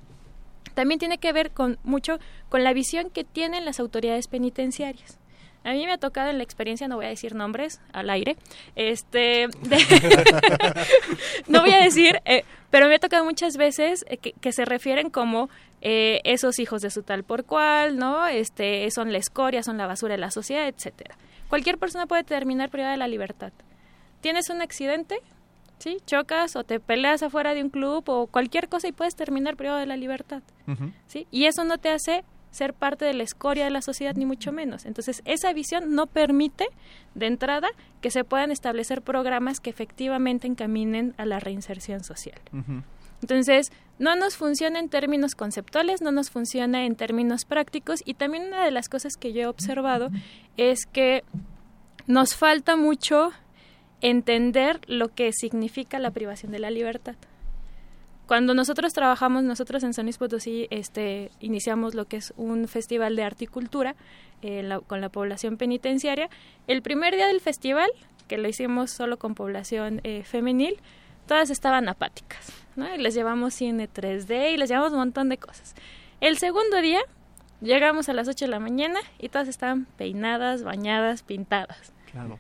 También 0.76 1.00
tiene 1.00 1.18
que 1.18 1.34
ver 1.34 1.52
con 1.52 1.80
mucho 1.84 2.20
con 2.50 2.64
la 2.64 2.74
visión 2.74 3.10
que 3.10 3.24
tienen 3.24 3.66
las 3.66 3.80
autoridades 3.80 4.28
penitenciarias. 4.28 5.18
A 5.66 5.72
mí 5.72 5.84
me 5.84 5.94
ha 5.94 5.98
tocado 5.98 6.30
en 6.30 6.38
la 6.38 6.44
experiencia, 6.44 6.88
no 6.88 6.98
voy 6.98 7.06
a 7.06 7.10
decir 7.10 7.34
nombres 7.34 7.82
al 7.92 8.12
aire, 8.12 8.38
este, 8.76 9.48
no 11.48 11.62
voy 11.62 11.72
a 11.72 11.84
decir, 11.84 12.22
eh, 12.26 12.44
pero 12.70 12.88
me 12.88 12.94
ha 12.94 13.00
tocado 13.00 13.26
muchas 13.26 13.58
veces 13.58 14.06
eh, 14.08 14.18
que, 14.18 14.52
se 14.52 14.64
refieren 14.64 15.10
como 15.10 15.50
eh, 15.82 16.22
esos 16.24 16.60
hijos 16.60 16.84
de 16.84 16.92
su 16.92 17.02
tal 17.02 17.24
por 17.24 17.46
cual, 17.46 17.98
¿no? 17.98 18.28
Este, 18.28 18.88
son 18.92 19.12
la 19.12 19.18
escoria, 19.18 19.64
son 19.64 19.80
la 19.80 19.88
basura 19.88 20.14
de 20.14 20.20
la 20.20 20.30
sociedad, 20.30 20.68
etcétera. 20.68 21.18
Cualquier 21.50 21.80
persona 21.80 22.06
puede 22.06 22.24
terminar 22.24 22.70
privada 22.70 22.92
de 22.92 22.98
la 22.98 23.08
libertad. 23.08 23.52
Tienes 24.22 24.52
un 24.52 24.62
accidente, 24.62 25.18
¿sí? 25.80 25.98
Chocas 26.06 26.56
o 26.56 26.64
te 26.64 26.80
peleas 26.80 27.24
afuera 27.24 27.54
de 27.54 27.64
un 27.64 27.70
club 27.70 28.04
o 28.10 28.28
cualquier 28.28 28.70
cosa 28.70 28.88
y 28.88 28.92
puedes 28.92 29.16
terminar 29.16 29.56
privado 29.56 29.80
de 29.80 29.86
la 29.86 29.98
libertad, 29.98 30.42
¿sí? 31.08 31.28
Y 31.32 31.46
eso 31.46 31.64
no 31.64 31.78
te 31.78 31.90
hace 31.90 32.24
ser 32.56 32.74
parte 32.74 33.04
de 33.04 33.14
la 33.14 33.24
escoria 33.24 33.66
de 33.66 33.70
la 33.70 33.82
sociedad, 33.82 34.16
ni 34.16 34.26
mucho 34.26 34.54
menos. 34.54 34.86
Entonces, 34.86 35.22
esa 35.26 35.52
visión 35.52 35.94
no 35.94 36.08
permite, 36.08 36.66
de 37.14 37.28
entrada, 37.28 37.68
que 38.00 38.12
se 38.12 38.24
puedan 38.24 38.50
establecer 38.50 39.02
programas 39.02 39.60
que 39.60 39.70
efectivamente 39.70 40.48
encaminen 40.48 41.14
a 41.18 41.26
la 41.26 41.40
reinserción 41.40 42.04
social. 42.06 42.40
Entonces, 43.22 43.72
no 44.00 44.16
nos 44.16 44.38
funciona 44.38 44.80
en 44.80 44.88
términos 44.88 45.36
conceptuales, 45.36 46.02
no 46.02 46.12
nos 46.12 46.30
funciona 46.30 46.86
en 46.86 46.96
términos 46.96 47.44
prácticos 47.44 48.02
y 48.06 48.14
también 48.14 48.48
una 48.48 48.64
de 48.64 48.72
las 48.72 48.88
cosas 48.88 49.14
que 49.20 49.34
yo 49.34 49.42
he 49.42 49.48
observado 49.48 50.10
es 50.56 50.86
que 50.86 51.24
nos 52.08 52.36
falta 52.36 52.76
mucho 52.76 53.32
entender 54.10 54.82
lo 54.86 55.08
que 55.10 55.32
significa 55.34 55.98
la 55.98 56.12
privación 56.12 56.52
de 56.52 56.60
la 56.60 56.70
libertad. 56.70 57.16
Cuando 58.28 58.54
nosotros 58.54 58.94
trabajamos, 58.94 59.44
nosotros 59.44 59.84
en 59.84 59.96
San 59.96 60.06
Luis 60.06 60.20
Potosí 60.20 60.68
este, 60.70 61.32
iniciamos 61.40 61.96
lo 61.96 62.06
que 62.06 62.18
es 62.18 62.32
un 62.38 62.68
festival 62.68 63.16
de 63.16 63.24
arte 63.24 63.46
y 63.46 63.48
cultura 63.48 63.96
eh, 64.44 64.78
con 64.86 65.02
la 65.02 65.10
población 65.10 65.58
penitenciaria. 65.58 66.30
El 66.68 66.84
primer 66.84 67.16
día 67.16 67.26
del 67.26 67.42
festival, 67.42 67.90
que 68.28 68.38
lo 68.38 68.48
hicimos 68.48 68.92
solo 68.92 69.18
con 69.18 69.34
población 69.34 70.02
eh, 70.04 70.22
femenil, 70.24 70.78
todas 71.28 71.50
estaban 71.50 71.90
apáticas, 71.90 72.52
¿no? 72.76 72.94
Y 72.94 73.00
les 73.00 73.16
llevamos 73.16 73.56
cine 73.56 73.90
3D 73.90 74.54
y 74.54 74.58
les 74.58 74.70
llevamos 74.70 74.92
un 74.92 75.00
montón 75.00 75.30
de 75.30 75.40
cosas. 75.40 75.74
El 76.22 76.38
segundo 76.38 76.80
día, 76.80 77.02
llegamos 77.60 78.08
a 78.10 78.14
las 78.14 78.28
8 78.28 78.46
de 78.46 78.52
la 78.52 78.60
mañana 78.60 79.00
y 79.18 79.30
todas 79.30 79.48
estaban 79.48 79.86
peinadas, 79.98 80.64
bañadas, 80.64 81.24
pintadas. 81.24 81.92
Claro. 82.12 82.40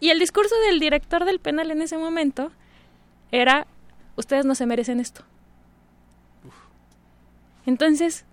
Y 0.00 0.10
el 0.10 0.18
discurso 0.18 0.54
del 0.66 0.80
director 0.80 1.24
del 1.24 1.40
penal 1.40 1.70
en 1.70 1.82
ese 1.82 1.98
momento 1.98 2.52
era 3.30 3.66
ustedes 4.16 4.44
no 4.44 4.54
se 4.54 4.66
merecen 4.66 5.00
esto. 5.00 5.22
Entonces, 7.66 8.24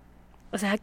o 0.52 0.58
sea, 0.58 0.78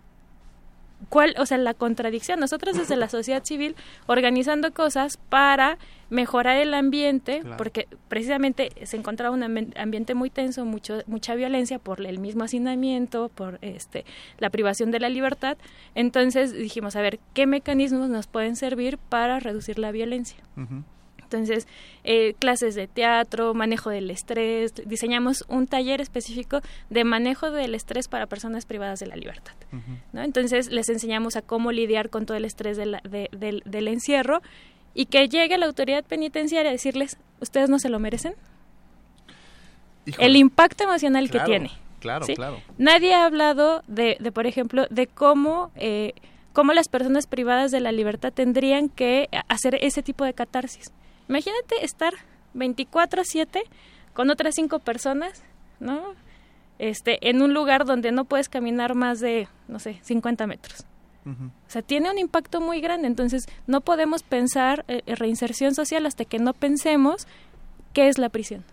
¿cuál, 1.09 1.35
o 1.37 1.45
sea, 1.45 1.57
la 1.57 1.73
contradicción? 1.73 2.39
Nosotros 2.39 2.77
desde 2.77 2.95
la 2.95 3.09
sociedad 3.09 3.43
civil 3.43 3.75
organizando 4.07 4.71
cosas 4.73 5.17
para 5.17 5.77
mejorar 6.09 6.57
el 6.57 6.73
ambiente, 6.73 7.41
porque 7.57 7.87
precisamente 8.07 8.71
se 8.83 8.97
encontraba 8.97 9.33
un 9.35 9.43
ambiente 9.75 10.13
muy 10.13 10.29
tenso, 10.29 10.63
mucho, 10.63 11.01
mucha 11.07 11.33
violencia 11.33 11.79
por 11.79 12.05
el 12.05 12.19
mismo 12.19 12.43
hacinamiento, 12.43 13.29
por 13.29 13.57
este, 13.61 14.05
la 14.37 14.49
privación 14.49 14.91
de 14.91 14.99
la 14.99 15.09
libertad. 15.09 15.57
Entonces 15.95 16.53
dijimos, 16.53 16.95
a 16.95 17.01
ver, 17.01 17.19
¿qué 17.33 17.47
mecanismos 17.47 18.09
nos 18.09 18.27
pueden 18.27 18.55
servir 18.55 18.97
para 18.97 19.39
reducir 19.39 19.79
la 19.79 19.91
violencia? 19.91 20.37
Entonces, 21.33 21.67
eh, 22.03 22.35
clases 22.39 22.75
de 22.75 22.87
teatro, 22.87 23.53
manejo 23.53 23.89
del 23.89 24.09
estrés, 24.11 24.73
diseñamos 24.85 25.43
un 25.47 25.67
taller 25.67 26.01
específico 26.01 26.61
de 26.89 27.03
manejo 27.03 27.51
del 27.51 27.75
estrés 27.75 28.07
para 28.07 28.27
personas 28.27 28.65
privadas 28.65 28.99
de 28.99 29.07
la 29.07 29.15
libertad. 29.15 29.53
¿no? 30.11 30.21
Entonces, 30.21 30.69
les 30.69 30.89
enseñamos 30.89 31.35
a 31.35 31.41
cómo 31.41 31.71
lidiar 31.71 32.09
con 32.09 32.25
todo 32.25 32.37
el 32.37 32.45
estrés 32.45 32.77
del, 32.77 32.99
del, 33.03 33.87
encierro 33.87 34.41
y 34.93 35.07
que 35.07 35.27
llegue 35.27 35.57
la 35.57 35.65
autoridad 35.65 36.03
penitenciaria 36.03 36.69
a 36.69 36.73
decirles, 36.73 37.17
¿ustedes 37.39 37.69
no 37.69 37.79
se 37.79 37.89
lo 37.89 37.99
merecen? 37.99 38.35
El 40.19 40.35
impacto 40.35 40.83
emocional 40.83 41.31
que 41.31 41.39
tiene. 41.39 41.71
Claro, 41.99 42.27
claro. 42.27 42.61
Nadie 42.77 43.13
ha 43.13 43.25
hablado 43.25 43.81
de, 43.87 44.17
de 44.19 44.31
por 44.31 44.45
ejemplo, 44.45 44.85
de 44.89 45.07
cómo... 45.07 45.71
Eh, 45.75 46.13
cómo 46.53 46.73
las 46.73 46.87
personas 46.87 47.27
privadas 47.27 47.71
de 47.71 47.81
la 47.81 47.91
libertad 47.91 48.31
tendrían 48.31 48.87
que 48.87 49.27
hacer 49.49 49.77
ese 49.81 50.03
tipo 50.03 50.23
de 50.23 50.33
catarsis. 50.33 50.91
Imagínate 51.27 51.83
estar 51.83 52.13
24/7 52.53 53.63
con 54.13 54.29
otras 54.29 54.55
cinco 54.55 54.79
personas, 54.79 55.43
¿no? 55.79 56.15
Este, 56.79 57.29
en 57.29 57.41
un 57.41 57.53
lugar 57.53 57.85
donde 57.85 58.11
no 58.11 58.25
puedes 58.25 58.49
caminar 58.49 58.95
más 58.95 59.19
de, 59.19 59.47
no 59.67 59.79
sé, 59.79 59.99
50 60.03 60.47
metros. 60.47 60.85
O 61.25 61.69
sea, 61.69 61.81
tiene 61.81 62.11
un 62.11 62.19
impacto 62.19 62.59
muy 62.59 62.81
grande. 62.81 63.07
Entonces, 63.07 63.45
no 63.65 63.79
podemos 63.79 64.23
pensar 64.23 64.83
eh, 64.89 65.01
reinserción 65.15 65.73
social 65.73 66.05
hasta 66.05 66.25
que 66.25 66.37
no 66.37 66.53
pensemos 66.53 67.27
qué 67.93 68.09
es 68.09 68.17
la 68.17 68.27
prisión. 68.27 68.65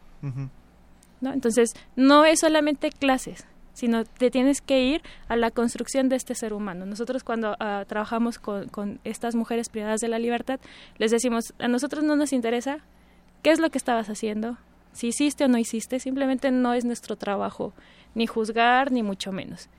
¿no? 1.21 1.33
Entonces, 1.33 1.75
no 1.95 2.25
es 2.25 2.41
solamente 2.41 2.91
clases, 2.91 3.47
sino 3.81 4.05
te 4.05 4.31
tienes 4.31 4.61
que 4.61 4.85
ir 4.85 5.01
a 5.27 5.37
la 5.37 5.51
construcción 5.51 6.11
de 6.11 6.17
este 6.17 6.35
ser 6.35 6.53
humano. 6.53 6.85
Nosotros 6.85 7.25
cuando 7.25 7.57
ah, 7.61 7.85
trabajamos 7.89 8.39
con, 8.39 9.01
estas 9.05 9.35
mujeres 9.35 9.71
privadas 9.71 10.01
de 10.01 10.09
la 10.09 10.19
libertad, 10.19 10.61
les 10.99 11.11
decimos, 11.11 11.55
a 11.59 11.67
nosotros 11.67 12.05
no 12.05 12.15
nos 12.15 12.35
interesa 12.35 12.81
qué 13.43 13.51
es 13.51 13.59
lo 13.59 13.71
que 13.71 13.79
estabas 13.79 14.11
haciendo, 14.11 14.59
si 14.93 15.09
hiciste 15.09 15.45
o 15.45 15.49
no 15.49 15.57
hiciste, 15.57 15.99
simplemente 15.99 16.51
no 16.51 16.75
es 16.75 16.85
nuestro 16.85 17.17
trabajo 17.17 17.73
ni 18.15 18.27
juzgar, 18.27 18.93
ni 18.93 19.03
mucho 19.03 19.33
menos. 19.33 19.71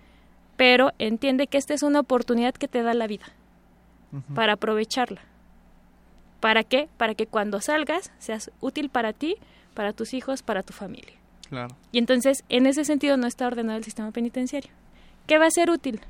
Pero 0.58 0.94
entiende 0.98 1.46
que 1.46 1.60
esta 1.60 1.76
es 1.76 1.84
una 1.84 2.00
oportunidad 2.00 2.56
que 2.56 2.68
te 2.68 2.82
da 2.82 2.96
la 2.96 3.06
vida 3.06 3.26
para 4.34 4.54
aprovecharla. 4.54 5.22
¿Para 6.40 6.64
qué? 6.64 6.90
Para 6.98 7.14
que 7.14 7.28
cuando 7.28 7.62
salgas 7.62 8.12
seas 8.18 8.50
útil 8.62 8.90
para 8.90 9.14
ti, 9.14 9.36
para 9.76 9.94
tus 9.94 10.16
hijos, 10.16 10.42
para 10.42 10.64
tu 10.64 10.74
familia. 10.74 11.21
Y 11.92 11.98
entonces, 11.98 12.44
en 12.50 12.66
ese 12.66 12.86
sentido, 12.86 13.18
no 13.18 13.28
está 13.28 13.48
ordenado 13.48 13.78
el 13.78 13.84
sistema 13.84 14.12
penitenciario. 14.12 14.72
¿Qué 15.28 15.38
va 15.38 15.46
a 15.46 15.52
ser 15.52 15.70
útil? 15.70 16.02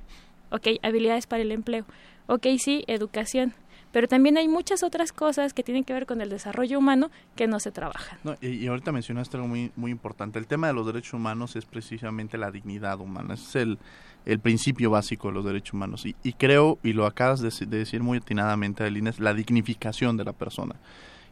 Ok, 0.51 0.67
habilidades 0.83 1.27
para 1.27 1.41
el 1.41 1.51
empleo. 1.51 1.85
Ok, 2.27 2.47
sí, 2.59 2.83
educación. 2.87 3.53
Pero 3.91 4.07
también 4.07 4.37
hay 4.37 4.47
muchas 4.47 4.83
otras 4.83 5.11
cosas 5.11 5.53
que 5.53 5.63
tienen 5.63 5.83
que 5.83 5.93
ver 5.93 6.05
con 6.05 6.21
el 6.21 6.29
desarrollo 6.29 6.79
humano 6.79 7.11
que 7.35 7.47
no 7.47 7.59
se 7.59 7.71
trabajan. 7.71 8.19
y, 8.41 8.65
ahorita 8.67 8.91
mencionaste 8.91 9.35
algo 9.35 9.49
muy, 9.49 9.71
muy 9.75 9.91
importante. 9.91 10.39
El 10.39 10.47
tema 10.47 10.67
de 10.67 10.73
los 10.73 10.85
derechos 10.85 11.13
humanos 11.13 11.55
es 11.55 11.65
precisamente 11.65 12.37
la 12.37 12.51
dignidad 12.51 12.99
humana. 13.01 13.33
Ese 13.33 13.43
es 13.43 13.55
el, 13.55 13.79
el 14.25 14.39
principio 14.39 14.91
básico 14.91 15.27
de 15.27 15.33
los 15.33 15.45
derechos 15.45 15.73
humanos. 15.73 16.05
Y, 16.05 16.15
y 16.23 16.33
creo, 16.33 16.79
y 16.83 16.93
lo 16.93 17.05
acabas 17.05 17.41
de, 17.41 17.65
decir 17.65 18.01
muy 18.01 18.19
atinadamente, 18.19 18.83
Adelina, 18.83 19.09
es 19.09 19.19
la 19.19 19.33
dignificación 19.33 20.15
de 20.15 20.23
la 20.23 20.33
persona 20.33 20.75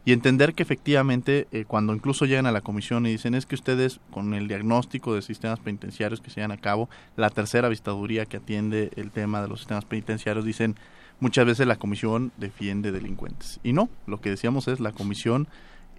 y 0.05 0.13
entender 0.13 0.53
que 0.53 0.63
efectivamente 0.63 1.47
eh, 1.51 1.65
cuando 1.67 1.93
incluso 1.93 2.25
llegan 2.25 2.45
a 2.45 2.51
la 2.51 2.61
comisión 2.61 3.05
y 3.05 3.11
dicen 3.11 3.35
es 3.35 3.45
que 3.45 3.55
ustedes 3.55 3.99
con 4.11 4.33
el 4.33 4.47
diagnóstico 4.47 5.13
de 5.13 5.21
sistemas 5.21 5.59
penitenciarios 5.59 6.21
que 6.21 6.29
se 6.29 6.37
llevan 6.37 6.51
a 6.51 6.57
cabo, 6.57 6.89
la 7.15 7.29
tercera 7.29 7.69
vistaduría 7.69 8.25
que 8.25 8.37
atiende 8.37 8.91
el 8.95 9.11
tema 9.11 9.41
de 9.41 9.47
los 9.47 9.59
sistemas 9.59 9.85
penitenciarios 9.85 10.45
dicen 10.45 10.75
muchas 11.19 11.45
veces 11.45 11.67
la 11.67 11.75
comisión 11.75 12.31
defiende 12.37 12.91
delincuentes 12.91 13.59
y 13.63 13.73
no, 13.73 13.89
lo 14.07 14.21
que 14.21 14.29
decíamos 14.29 14.67
es 14.67 14.79
la 14.79 14.91
comisión 14.91 15.47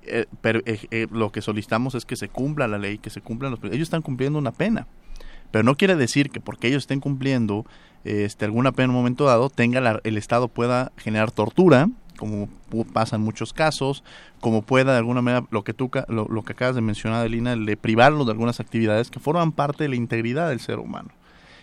eh, 0.03 0.27
pero, 0.41 0.61
eh, 0.65 1.07
lo 1.11 1.31
que 1.31 1.43
solicitamos 1.43 1.95
es 1.95 2.05
que 2.05 2.17
se 2.17 2.29
cumpla 2.29 2.67
la 2.69 2.79
ley, 2.79 2.99
que 2.99 3.11
se 3.11 3.21
cumplan 3.21 3.51
los 3.51 3.63
ellos 3.65 3.83
están 3.83 4.03
cumpliendo 4.03 4.39
una 4.39 4.53
pena. 4.53 4.87
Pero 5.51 5.65
no 5.65 5.77
quiere 5.77 5.97
decir 5.97 6.31
que 6.31 6.41
porque 6.41 6.69
ellos 6.69 6.85
estén 6.85 7.01
cumpliendo 7.01 7.67
este, 8.05 8.45
alguna 8.45 8.73
pena 8.73 8.85
en 8.85 8.91
un 8.91 8.97
momento 8.97 9.25
dado, 9.25 9.51
tenga 9.51 10.01
el 10.05 10.17
Estado 10.17 10.49
pueda 10.49 10.93
generar 10.97 11.33
tortura 11.33 11.89
como 12.20 12.50
pasa 12.92 13.16
en 13.16 13.22
muchos 13.22 13.54
casos, 13.54 14.04
como 14.40 14.60
pueda 14.60 14.92
de 14.92 14.98
alguna 14.98 15.23
manera 15.23 15.46
lo 15.50 15.64
que 15.64 15.73
tú 15.73 15.90
lo, 16.08 16.42
que 16.42 16.52
acabas 16.52 16.75
de 16.75 16.83
mencionar, 16.83 17.25
Elina, 17.25 17.56
de 17.56 17.77
privarlos 17.79 18.27
de 18.27 18.33
algunas 18.33 18.60
actividades 18.60 19.10
que 19.10 19.21
forman 19.21 19.52
parte 19.52 19.85
de 19.85 19.88
la 19.88 19.96
integridad 19.96 20.50
del 20.50 20.60
ser 20.60 20.79
humano. 20.79 21.08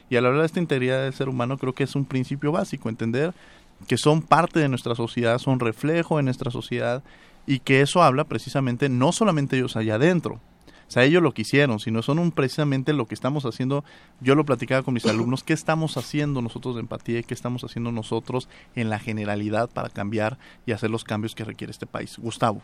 Y 0.10 0.16
al 0.16 0.26
hablar 0.26 0.42
de 0.42 0.48
esta 0.48 0.60
integridad 0.60 1.04
del 1.04 1.14
ser 1.14 1.30
humano, 1.30 1.60
creo 1.60 1.74
que 1.74 1.84
es 1.84 1.96
un 1.96 2.06
principio 2.06 2.52
básico, 2.52 2.90
entender 2.90 3.36
que 3.88 3.98
son 3.98 4.24
parte 4.24 4.60
de 4.60 4.68
nuestra 4.68 4.96
sociedad, 4.96 5.38
son 5.38 5.60
reflejo 5.60 6.18
de 6.18 6.24
nuestra 6.24 6.50
sociedad 6.50 7.04
y 7.46 7.60
que 7.60 7.82
eso 7.82 8.02
habla 8.02 8.24
precisamente 8.24 8.90
no 8.90 9.12
solamente 9.12 9.58
ellos 9.58 9.76
allá 9.76 9.96
adentro, 9.96 10.40
o 10.88 10.92
sea, 10.92 11.04
ellos 11.04 11.22
lo 11.22 11.34
quisieron, 11.34 11.80
sino 11.80 12.02
son 12.02 12.20
un, 12.20 12.32
precisamente 12.32 12.94
lo 12.94 13.08
que 13.08 13.16
estamos 13.16 13.46
haciendo. 13.46 13.84
Yo 14.22 14.36
lo 14.36 14.46
platicaba 14.46 14.84
con 14.84 14.94
mis 14.94 15.06
alumnos, 15.08 15.44
¿qué 15.44 15.54
estamos 15.54 15.98
haciendo 15.98 16.42
nosotros 16.42 16.76
de 16.76 16.82
empatía 16.82 17.20
y 17.20 17.24
qué 17.24 17.34
estamos 17.34 17.64
haciendo 17.64 17.92
nosotros 17.92 18.48
en 18.76 18.90
la 18.90 19.00
generalidad 19.00 19.70
para 19.70 19.90
cambiar 19.90 20.38
y 20.66 20.72
hacer 20.72 20.90
los 20.90 21.04
cambios 21.04 21.36
que 21.36 21.44
requiere 21.44 21.72
este 21.72 21.86
país? 21.86 22.18
Gustavo. 22.18 22.62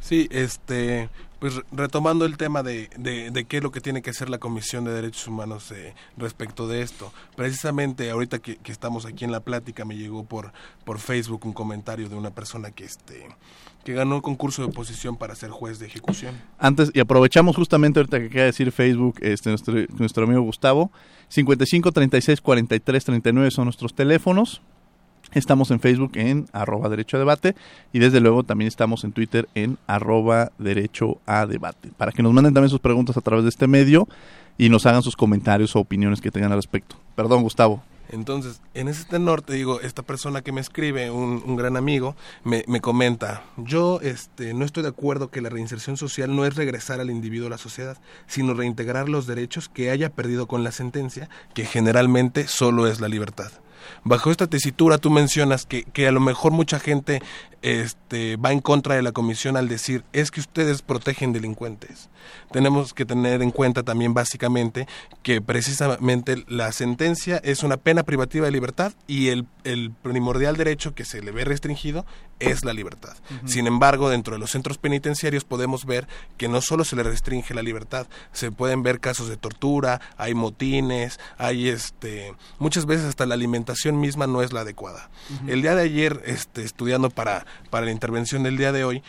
Sí, 0.00 0.28
este, 0.30 1.10
pues 1.40 1.60
retomando 1.72 2.24
el 2.24 2.38
tema 2.38 2.62
de, 2.62 2.88
de, 2.96 3.44
qué 3.44 3.58
es 3.58 3.62
lo 3.62 3.70
que 3.70 3.82
tiene 3.82 4.00
que 4.00 4.10
hacer 4.10 4.30
la 4.30 4.38
Comisión 4.38 4.84
de 4.84 4.92
Derechos 4.92 5.28
Humanos 5.28 5.70
eh, 5.72 5.94
respecto 6.16 6.66
de 6.66 6.80
esto. 6.80 7.12
Precisamente 7.36 8.10
ahorita 8.10 8.38
que, 8.38 8.56
que, 8.56 8.72
estamos 8.72 9.04
aquí 9.04 9.26
en 9.26 9.32
la 9.32 9.40
plática 9.40 9.84
me 9.84 9.98
llegó 9.98 10.24
por, 10.24 10.52
por 10.86 10.98
Facebook 10.98 11.44
un 11.44 11.52
comentario 11.52 12.08
de 12.08 12.16
una 12.16 12.30
persona 12.30 12.70
que, 12.70 12.84
este, 12.84 13.28
que 13.84 13.94
ganó 13.94 14.16
un 14.16 14.20
concurso 14.20 14.62
de 14.62 14.68
oposición 14.68 15.16
para 15.16 15.34
ser 15.34 15.50
juez 15.50 15.78
de 15.78 15.86
ejecución. 15.86 16.34
Antes, 16.58 16.90
y 16.94 17.00
aprovechamos 17.00 17.56
justamente 17.56 17.98
ahorita 18.00 18.20
que 18.20 18.28
queda 18.28 18.44
decir 18.44 18.72
Facebook, 18.72 19.16
este, 19.20 19.50
nuestro, 19.50 19.74
nuestro 19.98 20.24
amigo 20.24 20.42
Gustavo, 20.42 20.90
55 21.28 21.92
36 21.92 22.40
43 22.40 23.04
39 23.04 23.50
son 23.50 23.64
nuestros 23.64 23.94
teléfonos. 23.94 24.60
Estamos 25.32 25.70
en 25.70 25.78
Facebook 25.78 26.12
en 26.14 26.46
arroba 26.52 26.88
derecho 26.88 27.16
a 27.16 27.20
debate 27.20 27.54
y 27.92 28.00
desde 28.00 28.20
luego 28.20 28.42
también 28.42 28.66
estamos 28.66 29.04
en 29.04 29.12
Twitter 29.12 29.48
en 29.54 29.78
arroba 29.86 30.50
derecho 30.58 31.20
a 31.24 31.46
debate. 31.46 31.90
Para 31.96 32.10
que 32.10 32.22
nos 32.22 32.32
manden 32.32 32.52
también 32.52 32.70
sus 32.70 32.80
preguntas 32.80 33.16
a 33.16 33.20
través 33.20 33.44
de 33.44 33.50
este 33.50 33.68
medio 33.68 34.08
y 34.58 34.68
nos 34.68 34.86
hagan 34.86 35.02
sus 35.02 35.16
comentarios 35.16 35.76
o 35.76 35.80
opiniones 35.80 36.20
que 36.20 36.32
tengan 36.32 36.50
al 36.50 36.58
respecto. 36.58 36.96
Perdón, 37.14 37.42
Gustavo. 37.42 37.82
Entonces, 38.10 38.60
en 38.74 38.88
ese 38.88 39.04
tenor, 39.04 39.42
te 39.42 39.54
digo, 39.54 39.80
esta 39.80 40.02
persona 40.02 40.42
que 40.42 40.52
me 40.52 40.60
escribe, 40.60 41.10
un, 41.10 41.56
gran 41.56 41.76
amigo, 41.76 42.16
me, 42.44 42.64
me, 42.66 42.80
comenta, 42.80 43.44
yo 43.56 44.00
este, 44.02 44.52
no 44.54 44.64
estoy 44.64 44.82
de 44.82 44.88
acuerdo 44.88 45.30
que 45.30 45.40
la 45.40 45.48
reinserción 45.48 45.96
social 45.96 46.34
no 46.34 46.44
es 46.44 46.56
regresar 46.56 47.00
al 47.00 47.10
individuo 47.10 47.46
a 47.46 47.50
la 47.50 47.58
sociedad, 47.58 47.98
sino 48.26 48.54
reintegrar 48.54 49.08
los 49.08 49.26
derechos 49.26 49.68
que 49.68 49.90
haya 49.90 50.10
perdido 50.10 50.46
con 50.46 50.64
la 50.64 50.72
sentencia, 50.72 51.28
que 51.54 51.64
generalmente 51.64 52.48
solo 52.48 52.86
es 52.86 53.00
la 53.00 53.08
libertad. 53.08 53.52
Bajo 54.04 54.30
esta 54.30 54.46
tesitura 54.46 54.98
tú 54.98 55.10
mencionas 55.10 55.66
que, 55.66 55.84
que 55.84 56.06
a 56.06 56.12
lo 56.12 56.20
mejor 56.20 56.52
mucha 56.52 56.78
gente 56.78 57.20
este, 57.62 58.36
va 58.36 58.52
en 58.52 58.60
contra 58.60 58.94
de 58.94 59.02
la 59.02 59.12
comisión 59.12 59.56
al 59.56 59.68
decir 59.68 60.02
es 60.12 60.30
que 60.30 60.40
ustedes 60.40 60.82
protegen 60.82 61.32
delincuentes. 61.32 62.08
Tenemos 62.50 62.94
que 62.94 63.04
tener 63.04 63.42
en 63.42 63.50
cuenta 63.50 63.82
también 63.82 64.14
básicamente 64.14 64.86
que 65.22 65.40
precisamente 65.40 66.44
la 66.48 66.72
sentencia 66.72 67.36
es 67.44 67.62
una 67.62 67.76
pena 67.76 68.02
privativa 68.02 68.46
de 68.46 68.52
libertad 68.52 68.92
y 69.06 69.28
el, 69.28 69.46
el 69.64 69.90
primordial 70.02 70.56
derecho 70.56 70.94
que 70.94 71.04
se 71.04 71.22
le 71.22 71.32
ve 71.32 71.44
restringido 71.44 72.06
es 72.40 72.64
la 72.64 72.72
libertad. 72.72 73.16
Sin 73.44 73.66
embargo, 73.66 74.10
dentro 74.10 74.34
de 74.34 74.40
los 74.40 74.50
centros 74.50 74.78
penitenciarios 74.78 75.44
podemos 75.44 75.84
ver 75.84 76.08
que 76.36 76.48
no 76.48 76.60
solo 76.60 76.84
se 76.84 76.96
le 76.96 77.02
restringe 77.02 77.54
la 77.54 77.62
libertad, 77.62 78.06
se 78.32 78.50
pueden 78.50 78.82
ver 78.82 79.00
casos 79.00 79.28
de 79.28 79.36
tortura, 79.36 80.00
hay 80.16 80.34
motines, 80.34 81.20
hay 81.38 81.68
este 81.68 82.34
muchas 82.58 82.86
veces 82.86 83.06
hasta 83.06 83.26
la 83.26 83.34
alimentación 83.34 84.00
misma 84.00 84.26
no 84.26 84.42
es 84.42 84.52
la 84.52 84.60
adecuada. 84.60 85.10
El 85.46 85.62
día 85.62 85.74
de 85.74 85.82
ayer 85.82 86.22
este 86.24 86.64
estudiando 86.64 87.10
para 87.10 87.46
para 87.70 87.86
la 87.86 87.92
intervención 87.92 88.42
del 88.42 88.56
día 88.56 88.72
de 88.72 88.84
hoy, 88.84 89.02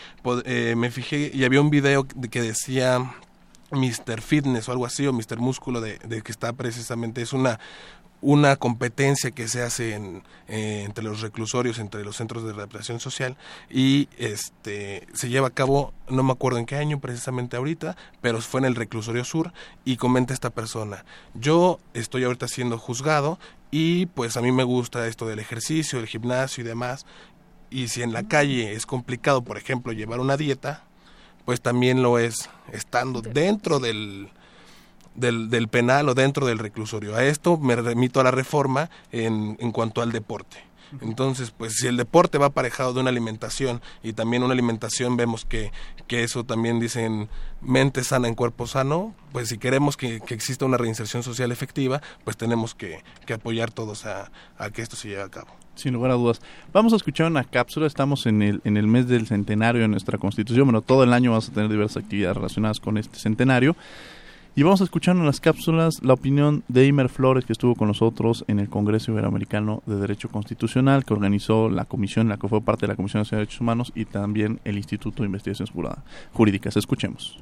eh, 0.45 0.75
me 0.77 0.91
fijé 0.91 1.32
y 1.34 1.43
había 1.43 1.61
un 1.61 1.69
video 1.69 2.05
que 2.07 2.41
decía 2.41 3.11
Mr. 3.71 4.21
Fitness 4.21 4.67
o 4.67 4.71
algo 4.71 4.86
así, 4.86 5.07
o 5.07 5.13
Mr. 5.13 5.39
Músculo, 5.39 5.82
de, 5.82 5.97
que 5.97 6.32
está 6.32 6.53
precisamente, 6.53 7.21
es 7.21 7.34
una, 7.34 7.59
una 8.22 8.55
competencia 8.55 9.32
que 9.32 9.47
se 9.47 9.63
hace 9.63 9.95
en, 9.95 10.24
eh, 10.47 10.84
entre 10.86 11.03
los 11.03 11.22
reclusorios, 11.22 11.80
entre 11.80 12.03
los 12.03 12.17
centros 12.17 12.43
de 12.43 12.53
rehabilitación 12.53 12.99
social 12.99 13.36
y 13.69 14.07
este 14.17 15.07
se 15.13 15.30
lleva 15.30 15.47
a 15.47 15.51
cabo, 15.51 15.93
no 16.07 16.24
me 16.24 16.32
acuerdo 16.32 16.59
en 16.59 16.65
qué 16.65 16.76
año 16.76 16.99
precisamente 16.99 17.57
ahorita, 17.57 17.97
pero 18.22 18.39
fue 18.41 18.59
en 18.59 18.65
el 18.65 18.76
reclusorio 18.76 19.24
sur 19.26 19.53
y 19.86 19.97
comenta 19.97 20.34
esta 20.34 20.51
persona, 20.51 21.03
yo 21.34 21.80
estoy 21.93 22.24
ahorita 22.24 22.47
siendo 22.47 22.78
juzgado 22.78 23.39
y 23.72 24.05
pues 24.07 24.38
a 24.38 24.41
mí 24.41 24.51
me 24.51 24.63
gusta 24.63 25.07
esto 25.07 25.26
del 25.26 25.39
ejercicio, 25.39 25.99
el 25.99 26.07
gimnasio 26.07 26.63
y 26.63 26.67
demás 26.67 27.05
y 27.72 27.88
si 27.88 28.03
en 28.03 28.13
la 28.13 28.24
calle 28.24 28.74
es 28.74 28.86
complicado, 28.86 29.43
por 29.43 29.57
ejemplo, 29.57 29.93
llevar 29.93 30.19
una 30.19 30.38
dieta, 30.38 30.84
pues 31.45 31.61
también 31.61 32.03
lo 32.03 32.19
es 32.19 32.49
estando 32.72 33.22
dentro 33.22 33.80
del, 33.80 34.30
del, 35.16 35.49
del, 35.49 35.68
penal 35.68 36.09
o 36.09 36.14
dentro 36.14 36.45
del 36.45 36.59
reclusorio. 36.59 37.16
A 37.16 37.24
esto 37.24 37.57
me 37.57 37.76
remito 37.76 38.20
a 38.20 38.24
la 38.24 38.32
reforma 38.32 38.89
en, 39.12 39.57
en 39.59 39.72
cuanto 39.72 40.01
al 40.01 40.12
deporte. 40.12 40.72
Entonces, 40.99 41.51
pues 41.51 41.76
si 41.78 41.88
el 41.88 41.95
deporte 41.95 42.38
va 42.38 42.47
aparejado 42.47 42.93
de 42.93 42.99
una 42.99 43.09
alimentación 43.09 43.82
y 44.03 44.14
también 44.14 44.43
una 44.43 44.53
alimentación 44.53 45.16
vemos 45.16 45.45
que, 45.45 45.72
que 46.07 46.24
eso 46.24 46.43
también 46.43 46.80
dicen 46.80 47.30
mente 47.62 48.03
sana 48.03 48.28
en 48.28 48.36
cuerpo 48.36 48.68
sano, 48.68 49.16
pues 49.32 49.47
si 49.47 49.57
queremos 49.57 49.95
que, 49.95 50.20
que 50.20 50.34
exista 50.34 50.66
una 50.66 50.78
reinserción 50.78 51.24
social 51.24 51.51
efectiva, 51.51 52.01
pues 52.26 52.36
tenemos 52.36 52.76
que, 52.76 53.03
que 53.26 53.34
apoyar 53.34 53.72
todos 53.72 54.05
a, 54.05 54.32
a 54.57 54.70
que 54.72 54.82
esto 54.82 54.97
se 54.97 55.07
lleve 55.07 55.22
a 55.22 55.30
cabo. 55.30 55.51
Sin 55.76 55.93
lugar 55.93 56.12
a 56.12 56.16
dudas. 56.16 56.41
Vamos 56.74 56.91
a 56.91 56.97
escuchar 56.97 57.28
una 57.28 57.45
cápsula. 57.45 57.88
Estamos 57.88 58.26
en 58.26 58.41
el, 58.41 58.62
en 58.66 58.76
el 58.76 58.88
mes 58.88 59.07
del 59.07 59.28
centenario 59.28 59.82
de 59.82 59.88
nuestra 59.88 60.18
Constitución. 60.18 60.66
Bueno, 60.66 60.82
todo 60.82 61.03
el 61.03 61.14
año 61.14 61.32
vamos 61.32 61.47
a 61.47 61.53
tener 61.53 61.70
diversas 61.70 62.03
actividades 62.03 62.36
relacionadas 62.36 62.82
con 62.82 62.97
este 62.97 63.18
centenario. 63.18 63.78
Y 64.54 64.64
vamos 64.64 64.82
a 64.82 64.84
escuchar 64.84 65.16
en 65.16 65.26
las 65.26 65.39
cápsulas 65.39 66.04
la 66.04 66.14
opinión 66.14 66.66
de 66.68 66.86
Imer 66.86 67.08
Flores, 67.08 67.45
que 67.45 67.54
estuvo 67.54 67.74
con 67.74 67.88
nosotros 67.88 68.43
en 68.49 68.60
el 68.60 68.68
Congreso 68.68 69.14
Iberoamericano 69.14 69.82
de 69.86 69.95
Derecho 69.95 70.28
Constitucional, 70.28 71.06
que 71.06 71.14
organizó 71.14 71.70
la 71.70 71.86
comisión, 71.86 72.28
la 72.28 72.36
que 72.36 72.49
fue 72.49 72.60
parte 72.60 72.82
de 72.82 72.89
la 72.89 72.97
Comisión 72.97 73.24
de 73.24 73.30
Derechos 73.38 73.62
Humanos 73.62 73.93
y 73.95 74.04
también 74.04 74.60
el 74.66 74.76
Instituto 74.76 75.24
de 75.24 75.28
Investigaciones 75.28 75.74
Jurídicas. 76.34 76.76
Escuchemos. 76.76 77.39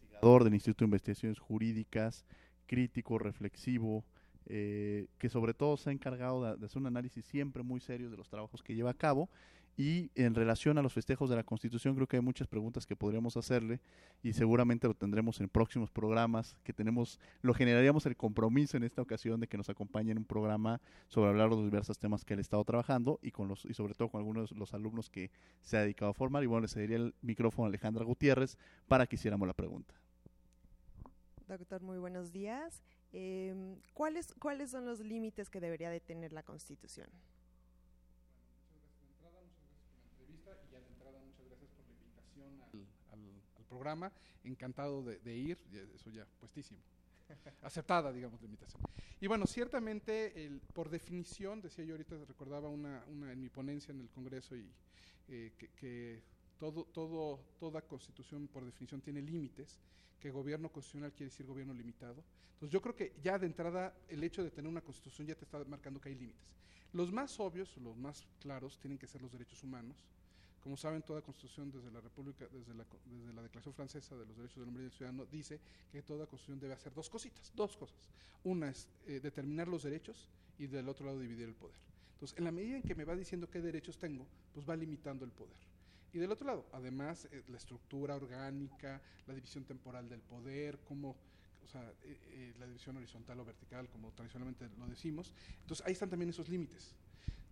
Investigador 0.00 0.44
del 0.44 0.54
Instituto 0.54 0.84
de 0.84 0.86
Investigaciones 0.86 1.40
Jurídicas, 1.40 2.24
crítico, 2.68 3.18
reflexivo, 3.18 4.04
eh, 4.46 5.08
que 5.18 5.28
sobre 5.28 5.54
todo 5.54 5.76
se 5.76 5.90
ha 5.90 5.92
encargado 5.92 6.56
de, 6.56 6.64
hacer 6.64 6.78
un 6.78 6.86
análisis 6.86 7.24
siempre 7.24 7.64
muy 7.64 7.80
serio 7.80 8.10
de 8.10 8.16
los 8.16 8.28
trabajos 8.28 8.62
que 8.62 8.76
lleva 8.76 8.90
a 8.90 8.94
cabo. 8.94 9.28
Y 9.78 10.10
en 10.16 10.34
relación 10.34 10.76
a 10.76 10.82
los 10.82 10.92
festejos 10.92 11.30
de 11.30 11.36
la 11.36 11.44
Constitución, 11.44 11.94
creo 11.94 12.08
que 12.08 12.16
hay 12.16 12.22
muchas 12.22 12.48
preguntas 12.48 12.84
que 12.84 12.96
podríamos 12.96 13.36
hacerle 13.36 13.78
y 14.24 14.32
seguramente 14.32 14.88
lo 14.88 14.94
tendremos 14.94 15.40
en 15.40 15.48
próximos 15.48 15.88
programas 15.88 16.56
que 16.64 16.72
tenemos, 16.72 17.20
lo 17.42 17.54
generaríamos 17.54 18.04
el 18.06 18.16
compromiso 18.16 18.76
en 18.76 18.82
esta 18.82 19.02
ocasión 19.02 19.38
de 19.38 19.46
que 19.46 19.56
nos 19.56 19.68
acompañe 19.68 20.10
en 20.10 20.18
un 20.18 20.24
programa 20.24 20.80
sobre 21.06 21.30
hablar 21.30 21.48
de 21.48 21.54
los 21.54 21.64
diversos 21.64 21.96
temas 21.96 22.24
que 22.24 22.34
él 22.34 22.40
ha 22.40 22.42
estado 22.42 22.64
trabajando 22.64 23.20
y 23.22 23.30
con 23.30 23.46
los 23.46 23.64
y 23.66 23.72
sobre 23.72 23.94
todo 23.94 24.08
con 24.08 24.18
algunos 24.18 24.50
de 24.50 24.56
los 24.56 24.74
alumnos 24.74 25.10
que 25.10 25.30
se 25.62 25.76
ha 25.76 25.82
dedicado 25.82 26.10
a 26.10 26.14
formar. 26.14 26.42
Y 26.42 26.46
bueno, 26.46 26.62
le 26.62 26.68
cedería 26.68 26.96
el 26.96 27.14
micrófono 27.22 27.66
a 27.66 27.68
Alejandra 27.68 28.04
Gutiérrez 28.04 28.58
para 28.88 29.06
que 29.06 29.14
hiciéramos 29.14 29.46
la 29.46 29.54
pregunta. 29.54 29.94
Doctor, 31.46 31.82
muy 31.82 31.98
buenos 31.98 32.32
días. 32.32 32.82
Eh, 33.12 33.76
¿cuáles, 33.94 34.34
¿Cuáles 34.40 34.72
son 34.72 34.86
los 34.86 34.98
límites 34.98 35.48
que 35.48 35.60
debería 35.60 35.88
de 35.88 36.00
tener 36.00 36.32
la 36.32 36.42
Constitución? 36.42 37.08
Al, 43.12 43.64
programa, 43.78 44.10
encantado 44.42 45.04
de, 45.04 45.36
ir, 45.36 45.56
eso 45.94 46.10
ya 46.10 46.26
puestísimo. 46.40 46.80
Aceptada, 47.62 48.12
digamos, 48.12 48.40
la 48.40 48.46
invitación. 48.46 48.82
Y 49.20 49.26
bueno, 49.28 49.46
ciertamente, 49.46 50.44
el, 50.44 50.60
por 50.60 50.88
definición, 50.88 51.60
decía 51.60 51.84
yo 51.84 51.94
ahorita, 51.94 52.16
recordaba 52.26 52.68
una, 52.68 53.04
una 53.06 53.32
en 53.32 53.40
mi 53.40 53.48
ponencia 53.48 53.92
en 53.92 54.00
el 54.00 54.08
Congreso 54.08 54.56
y 54.56 54.68
eh, 55.28 55.52
que, 55.56 55.68
que 55.68 56.22
todo, 56.58 56.86
todo, 56.86 57.38
toda 57.60 57.82
constitución 57.82 58.48
por 58.48 58.64
definición 58.64 59.00
tiene 59.00 59.22
límites, 59.22 59.78
que 60.18 60.30
gobierno 60.30 60.70
constitucional 60.70 61.12
quiere 61.12 61.30
decir 61.30 61.46
gobierno 61.46 61.72
limitado. 61.72 62.24
Entonces 62.54 62.72
yo 62.72 62.82
creo 62.82 62.96
que 62.96 63.14
ya 63.22 63.38
de 63.38 63.46
entrada 63.46 63.94
el 64.08 64.24
hecho 64.24 64.42
de 64.42 64.50
tener 64.50 64.68
una 64.68 64.80
constitución 64.80 65.28
ya 65.28 65.36
te 65.36 65.44
está 65.44 65.64
marcando 65.66 66.00
que 66.00 66.08
hay 66.08 66.16
límites. 66.16 66.48
Los 66.92 67.12
más 67.12 67.38
obvios, 67.38 67.76
los 67.76 67.96
más 67.96 68.26
claros, 68.40 68.78
tienen 68.80 68.98
que 68.98 69.06
ser 69.06 69.22
los 69.22 69.30
derechos 69.30 69.62
humanos. 69.62 70.04
Como 70.68 70.76
saben, 70.76 71.00
toda 71.00 71.22
constitución 71.22 71.70
desde 71.70 71.90
la 71.90 71.98
República, 71.98 72.46
desde 72.52 72.74
la, 72.74 72.84
desde 73.06 73.32
la 73.32 73.40
Declaración 73.40 73.72
Francesa 73.72 74.14
de 74.18 74.26
los 74.26 74.36
Derechos 74.36 74.58
del 74.58 74.68
Hombre 74.68 74.82
y 74.82 74.84
del 74.84 74.92
Ciudadano, 74.92 75.24
dice 75.24 75.58
que 75.90 76.02
toda 76.02 76.26
constitución 76.26 76.60
debe 76.60 76.74
hacer 76.74 76.92
dos 76.92 77.08
cositas, 77.08 77.50
dos 77.56 77.74
cosas. 77.74 78.10
Una 78.44 78.68
es 78.68 78.86
eh, 79.06 79.18
determinar 79.18 79.66
los 79.66 79.84
derechos 79.84 80.28
y 80.58 80.66
del 80.66 80.86
otro 80.86 81.06
lado 81.06 81.20
dividir 81.20 81.48
el 81.48 81.54
poder. 81.54 81.78
Entonces, 82.12 82.36
en 82.36 82.44
la 82.44 82.52
medida 82.52 82.76
en 82.76 82.82
que 82.82 82.94
me 82.94 83.04
va 83.04 83.16
diciendo 83.16 83.48
qué 83.48 83.62
derechos 83.62 83.96
tengo, 83.96 84.26
pues 84.52 84.68
va 84.68 84.76
limitando 84.76 85.24
el 85.24 85.30
poder. 85.30 85.56
Y 86.12 86.18
del 86.18 86.30
otro 86.30 86.46
lado, 86.46 86.66
además, 86.74 87.26
eh, 87.32 87.44
la 87.48 87.56
estructura 87.56 88.14
orgánica, 88.16 89.00
la 89.26 89.32
división 89.32 89.64
temporal 89.64 90.06
del 90.06 90.20
poder, 90.20 90.80
como, 90.80 91.16
o 91.64 91.66
sea, 91.66 91.80
eh, 92.02 92.18
eh, 92.26 92.54
la 92.58 92.66
división 92.66 92.94
horizontal 92.98 93.40
o 93.40 93.44
vertical, 93.46 93.88
como 93.88 94.12
tradicionalmente 94.12 94.68
lo 94.78 94.86
decimos. 94.86 95.32
Entonces, 95.62 95.86
ahí 95.86 95.94
están 95.94 96.10
también 96.10 96.28
esos 96.28 96.50
límites. 96.50 96.94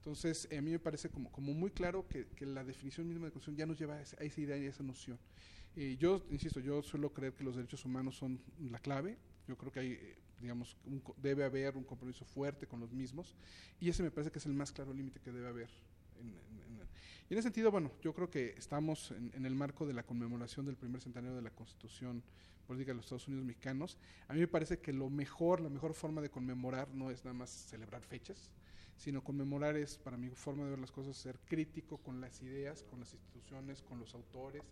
Entonces, 0.07 0.47
a 0.57 0.63
mí 0.63 0.71
me 0.71 0.79
parece 0.79 1.09
como, 1.09 1.53
muy 1.53 1.73
claro 1.73 2.07
que, 2.07 2.29
la 2.47 2.63
definición 2.63 3.09
misma 3.09 3.27
de 3.27 3.33
Constitución 3.33 3.57
ya 3.57 3.67
nos 3.67 3.77
lleva 3.77 3.95
a 3.95 4.03
esa, 4.03 4.41
idea 4.41 4.57
y 4.57 4.67
a 4.67 4.71
esa 4.71 4.85
noción. 4.85 5.19
yo, 5.99 6.25
insisto, 6.31 6.61
yo 6.61 6.81
suelo 6.81 7.13
creer 7.13 7.35
que 7.35 7.43
los 7.43 7.57
derechos 7.57 7.85
humanos 7.85 8.17
son 8.17 8.41
la 8.71 8.79
clave. 8.79 9.19
Yo 9.49 9.59
creo 9.59 9.73
que 9.73 9.81
hay, 9.81 10.15
digamos, 10.41 10.77
debe 11.17 11.43
haber 11.43 11.77
un 11.77 11.83
compromiso 11.83 12.25
fuerte 12.25 12.69
con 12.69 12.79
los 12.79 12.93
mismos. 12.93 13.35
Y 13.81 13.89
ese 13.89 14.05
me 14.05 14.13
parece 14.13 14.31
que 14.31 14.39
es 14.39 14.47
el 14.47 14.55
más 14.55 14.71
claro 14.71 14.95
límite 14.95 15.19
que 15.19 15.33
debe 15.33 15.49
haber 15.49 15.71
en, 16.21 16.35
y 17.29 17.35
en 17.35 17.39
ese 17.39 17.47
sentido, 17.49 17.73
bueno, 17.73 17.91
yo 18.03 18.15
creo 18.15 18.31
que 18.31 18.55
estamos 18.57 19.11
en, 19.11 19.45
el 19.45 19.55
marco 19.57 19.85
de 19.87 19.93
la 19.93 20.05
conmemoración 20.05 20.65
del 20.67 20.77
primer 20.77 21.01
centenario 21.01 21.35
de 21.35 21.43
la 21.43 21.51
Constitución 21.51 22.23
Política 22.69 22.93
de 22.93 22.97
los 22.97 23.07
Estados 23.07 23.27
Unidos 23.27 23.45
Mexicanos. 23.45 23.99
A 24.29 24.35
mí 24.35 24.39
me 24.39 24.47
parece 24.47 24.79
que 24.79 24.93
lo 24.93 25.11
mejor, 25.11 25.61
la 25.61 25.69
mejor 25.69 25.95
forma 25.95 26.21
de 26.21 26.31
conmemorar 26.31 26.89
no 26.95 27.11
es 27.11 27.25
nada 27.25 27.35
más 27.35 27.51
celebrar 27.51 28.03
fechas, 28.03 28.53
sino 28.97 29.23
conmemorar 29.23 29.77
es, 29.77 29.99
para 29.99 30.17
mi 30.17 30.31
forma 30.31 30.65
de 30.65 30.71
ver 30.71 30.79
las 30.79 30.91
cosas, 30.91 31.17
ser 31.17 31.39
crítico 31.41 31.99
con 31.99 32.21
las 32.21 32.43
ideas, 32.43 32.83
con 32.85 33.01
las 33.01 33.13
instituciones, 33.13 33.83
con 33.83 33.99
los 33.99 34.15
autores, 34.15 34.63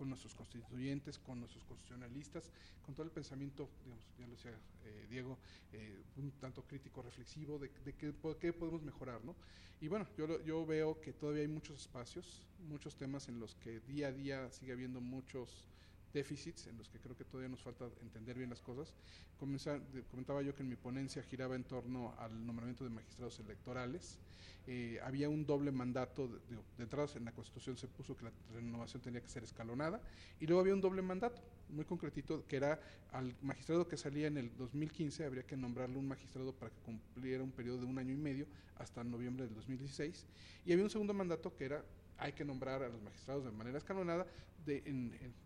con 0.00 0.08
nuestros 0.08 0.34
constituyentes, 0.34 1.18
con 1.18 1.40
nuestros 1.40 1.62
constitucionalistas, 1.64 2.50
con 2.84 2.94
todo 2.94 3.04
el 3.04 3.12
pensamiento, 3.12 3.68
digamos, 3.84 4.04
ya 4.18 4.26
lo 4.26 4.32
decía 4.32 4.58
eh, 4.84 5.06
Diego, 5.10 5.38
eh, 5.72 6.02
un 6.16 6.30
tanto 6.32 6.62
crítico, 6.62 7.02
reflexivo, 7.02 7.58
de, 7.58 7.70
de 7.84 7.92
qué, 7.94 8.14
qué, 8.40 8.52
podemos 8.52 8.82
mejorar, 8.82 9.22
¿no? 9.24 9.36
Y 9.80 9.88
bueno, 9.88 10.06
yo, 10.16 10.42
yo 10.42 10.64
veo 10.64 11.00
que 11.00 11.12
todavía 11.12 11.42
hay 11.42 11.48
muchos 11.48 11.80
espacios, 11.80 12.42
muchos 12.68 12.96
temas 12.96 13.28
en 13.28 13.40
los 13.40 13.54
que 13.56 13.80
día 13.80 14.08
a 14.08 14.12
día 14.12 14.50
sigue 14.50 14.72
habiendo 14.72 15.00
muchos 15.00 15.69
déficits 16.12 16.66
en 16.66 16.76
los 16.78 16.88
que 16.88 16.98
creo 16.98 17.16
que 17.16 17.24
todavía 17.24 17.48
nos 17.48 17.62
falta 17.62 17.88
entender 18.02 18.36
bien 18.36 18.50
las 18.50 18.60
cosas. 18.60 18.94
comentaba 19.38 20.42
yo 20.42 20.54
que 20.54 20.62
en 20.62 20.68
mi 20.68 20.76
ponencia 20.76 21.22
giraba 21.22 21.56
en 21.56 21.64
torno 21.64 22.14
al 22.18 22.46
nombramiento 22.46 22.84
de 22.84 22.90
magistrados 22.90 23.38
electorales. 23.40 24.18
Eh, 24.66 25.00
había 25.02 25.28
un 25.28 25.46
doble 25.46 25.72
mandato, 25.72 26.28
de, 26.28 26.38
de, 26.76 26.82
entrada 26.82 27.08
en 27.16 27.24
la 27.24 27.32
Constitución 27.32 27.76
se 27.76 27.88
puso 27.88 28.16
que 28.16 28.24
la 28.24 28.32
renovación 28.52 29.02
tenía 29.02 29.20
que 29.20 29.28
ser 29.28 29.42
escalonada, 29.42 30.00
y 30.38 30.46
luego 30.46 30.60
había 30.60 30.74
un 30.74 30.80
doble 30.82 31.00
mandato, 31.00 31.40
muy 31.70 31.84
concretito, 31.86 32.46
que 32.46 32.56
era 32.56 32.78
al 33.10 33.34
magistrado 33.40 33.88
que 33.88 33.96
salía 33.96 34.26
en 34.26 34.36
el 34.36 34.54
2015, 34.58 35.24
habría 35.24 35.44
que 35.44 35.56
nombrarle 35.56 35.96
un 35.96 36.06
magistrado 36.06 36.52
para 36.52 36.70
que 36.70 36.80
cumpliera 36.82 37.42
un 37.42 37.50
periodo 37.50 37.78
de 37.78 37.86
un 37.86 37.98
año 37.98 38.12
y 38.12 38.18
medio 38.18 38.46
hasta 38.76 39.02
noviembre 39.02 39.46
del 39.46 39.54
2016, 39.54 40.26
y 40.66 40.72
había 40.72 40.84
un 40.84 40.90
segundo 40.90 41.14
mandato 41.14 41.56
que 41.56 41.64
era 41.64 41.82
hay 42.20 42.32
que 42.32 42.44
nombrar 42.44 42.82
a 42.82 42.88
los 42.88 43.02
magistrados 43.02 43.44
de 43.44 43.50
manera 43.50 43.78
escalonada 43.78 44.26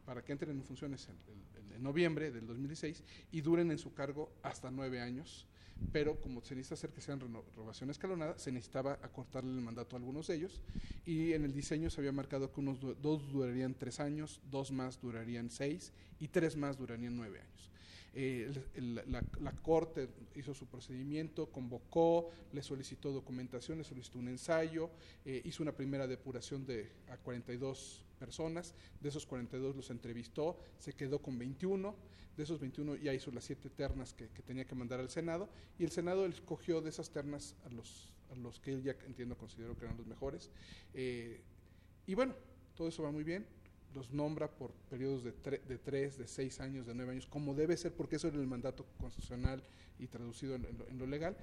para 0.04 0.22
que 0.22 0.32
entren 0.32 0.56
en 0.56 0.64
funciones 0.64 1.08
en, 1.08 1.82
noviembre 1.82 2.30
del 2.30 2.46
2016 2.46 3.02
y 3.32 3.40
duren 3.40 3.70
en 3.70 3.78
su 3.78 3.92
cargo 3.92 4.30
hasta 4.42 4.70
nueve 4.70 5.00
años. 5.00 5.46
Pero 5.92 6.20
como 6.20 6.40
se 6.40 6.54
necesita 6.54 6.74
hacer 6.74 6.90
que 6.90 7.00
sean 7.00 7.20
renovación 7.20 7.90
escalonada, 7.90 8.38
se 8.38 8.52
necesitaba 8.52 8.98
acortarle 9.02 9.50
el 9.50 9.60
mandato 9.60 9.96
a 9.96 9.98
algunos 9.98 10.28
de 10.28 10.36
ellos 10.36 10.62
y 11.04 11.32
en 11.32 11.44
el 11.44 11.52
diseño 11.52 11.90
se 11.90 12.00
había 12.00 12.12
marcado 12.12 12.52
que 12.52 12.60
unos 12.60 12.80
dos 12.80 13.32
durarían 13.32 13.74
tres 13.74 13.98
años, 13.98 14.40
dos 14.50 14.70
más 14.70 15.00
durarían 15.00 15.50
seis 15.50 15.92
y 16.20 16.28
tres 16.28 16.56
más 16.56 16.78
durarían 16.78 17.16
nueve 17.16 17.40
años. 17.40 17.73
Eh, 18.16 18.52
la, 18.76 19.52
Corte 19.62 20.08
hizo 20.36 20.54
su 20.54 20.66
procedimiento, 20.66 21.50
convocó, 21.50 22.30
le 22.52 22.62
solicitó 22.62 23.10
documentación, 23.10 23.78
le 23.78 23.84
solicitó 23.84 24.20
un 24.20 24.28
ensayo, 24.28 24.90
eh, 25.24 25.42
hizo 25.44 25.62
una 25.62 25.72
primera 25.72 26.06
depuración 26.06 26.64
de 26.64 26.92
a 27.08 27.16
42 27.16 28.04
personas, 28.18 28.74
de 29.00 29.08
esos 29.08 29.26
42 29.26 29.74
los 29.74 29.90
entrevistó, 29.90 30.58
se 30.78 30.92
quedó 30.92 31.20
con 31.20 31.38
21, 31.38 31.94
de 32.36 32.42
esos 32.42 32.60
21 32.60 32.96
ya 32.96 33.12
hizo 33.12 33.32
las 33.32 33.44
siete 33.44 33.68
ternas 33.68 34.14
que, 34.14 34.26
tenía 34.46 34.64
que 34.64 34.74
mandar 34.74 35.00
al 35.00 35.10
Senado, 35.10 35.48
y 35.78 35.84
el 35.84 35.90
Senado 35.90 36.24
escogió 36.26 36.80
de 36.80 36.90
esas 36.90 37.10
ternas 37.10 37.56
a 37.64 37.68
los, 37.70 38.12
a 38.30 38.36
los 38.36 38.60
que 38.60 38.72
él 38.72 38.82
ya 38.82 38.94
entiendo 39.06 39.36
consideró 39.36 39.76
que 39.76 39.86
eran 39.86 39.96
los 39.96 40.06
mejores. 40.06 40.50
Eh, 40.94 41.40
y 42.06 42.14
bueno, 42.14 42.34
todo 42.76 42.88
eso 42.88 43.02
va 43.02 43.10
muy 43.10 43.24
bien, 43.24 43.46
los 43.94 44.10
nombra 44.12 44.50
por 44.50 44.72
periodos 44.90 45.22
de, 45.22 45.32
tres, 45.32 46.18
de 46.18 46.26
seis 46.26 46.60
años, 46.60 46.86
de 46.86 46.94
nueve 46.94 47.12
años, 47.12 47.26
como 47.26 47.54
debe 47.54 47.76
ser, 47.76 47.92
porque 47.92 48.16
eso 48.16 48.28
era 48.28 48.38
el 48.38 48.46
mandato 48.46 48.84
constitucional 48.98 49.62
y 49.98 50.06
traducido 50.06 50.56
en, 50.56 50.98
lo, 50.98 51.06
legal. 51.06 51.36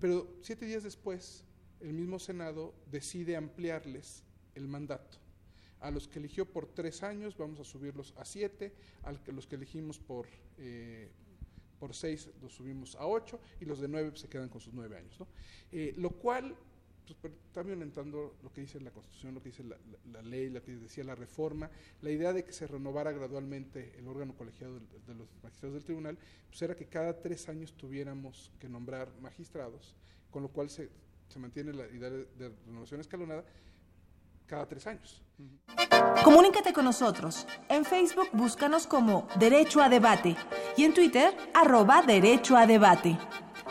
Pero 0.00 0.36
siete 0.40 0.66
días 0.66 0.82
después, 0.82 1.44
el 1.80 1.92
mismo 1.92 2.18
Senado 2.18 2.74
decide 2.90 3.36
ampliarles 3.36 4.22
el 4.54 4.68
mandato. 4.68 5.18
A 5.80 5.90
los 5.90 6.08
que 6.08 6.18
eligió 6.18 6.44
por 6.44 6.66
tres 6.66 7.02
años 7.02 7.36
vamos 7.36 7.60
a 7.60 7.64
subirlos 7.64 8.14
a 8.16 8.24
siete, 8.24 8.72
a 9.04 9.12
los 9.30 9.46
que 9.46 9.54
elegimos 9.54 9.98
por, 9.98 10.26
eh, 10.56 11.08
por 11.78 11.94
seis 11.94 12.28
los 12.42 12.52
subimos 12.52 12.96
a 12.96 13.06
ocho 13.06 13.38
y 13.60 13.64
los 13.64 13.78
de 13.78 13.86
nueve 13.86 14.10
se 14.16 14.28
quedan 14.28 14.48
con 14.48 14.60
sus 14.60 14.74
nueve 14.74 14.96
años. 14.96 15.20
¿no? 15.20 15.28
Eh, 15.70 15.94
lo 15.96 16.10
cual 16.10 16.56
pues, 17.14 17.32
está 17.46 17.62
violentando 17.62 18.36
lo 18.42 18.52
que 18.52 18.62
dice 18.62 18.80
la 18.80 18.90
Constitución, 18.90 19.34
lo 19.34 19.42
que 19.42 19.50
dice 19.50 19.64
la, 19.64 20.22
ley, 20.22 20.50
lo 20.50 20.62
que 20.62 20.76
decía 20.76 21.04
la 21.04 21.14
reforma, 21.14 21.70
la 22.02 22.10
idea 22.10 22.32
de 22.32 22.44
que 22.44 22.52
se 22.52 22.66
renovara 22.66 23.12
gradualmente 23.12 23.94
el 23.98 24.08
órgano 24.08 24.34
colegiado 24.34 24.80
de, 25.06 25.14
los 25.14 25.28
magistrados 25.42 25.74
del 25.74 25.84
tribunal, 25.84 26.18
pues 26.48 26.62
era 26.62 26.74
que 26.74 26.86
cada 26.86 27.20
tres 27.20 27.48
años 27.48 27.72
tuviéramos 27.74 28.52
que 28.58 28.68
nombrar 28.68 29.08
magistrados, 29.20 29.94
con 30.30 30.42
lo 30.42 30.48
cual 30.48 30.70
se, 30.70 30.90
se 31.28 31.38
mantiene 31.38 31.72
la 31.72 31.86
idea 31.88 32.10
de, 32.10 32.24
de 32.24 32.52
renovación 32.66 33.00
escalonada 33.00 33.44
cada 34.46 34.66
tres 34.66 34.86
años. 34.86 35.22
Comunícate 36.24 36.72
con 36.72 36.84
nosotros. 36.84 37.46
En 37.68 37.84
Facebook 37.84 38.28
búscanos 38.32 38.86
como 38.86 39.28
Derecho 39.38 39.80
a 39.80 39.88
Debate 39.88 40.36
y 40.76 40.84
en 40.84 40.94
Twitter 40.94 41.36
arroba 41.54 42.02
Derecho 42.02 42.56
a 42.56 42.66
Debate. 42.66 43.16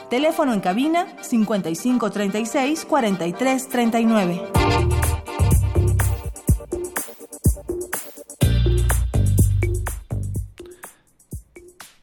Teléfono 0.10 0.54
en 0.54 0.60
cabina 0.60 1.08
5536 1.22 2.86
4339. 2.86 4.42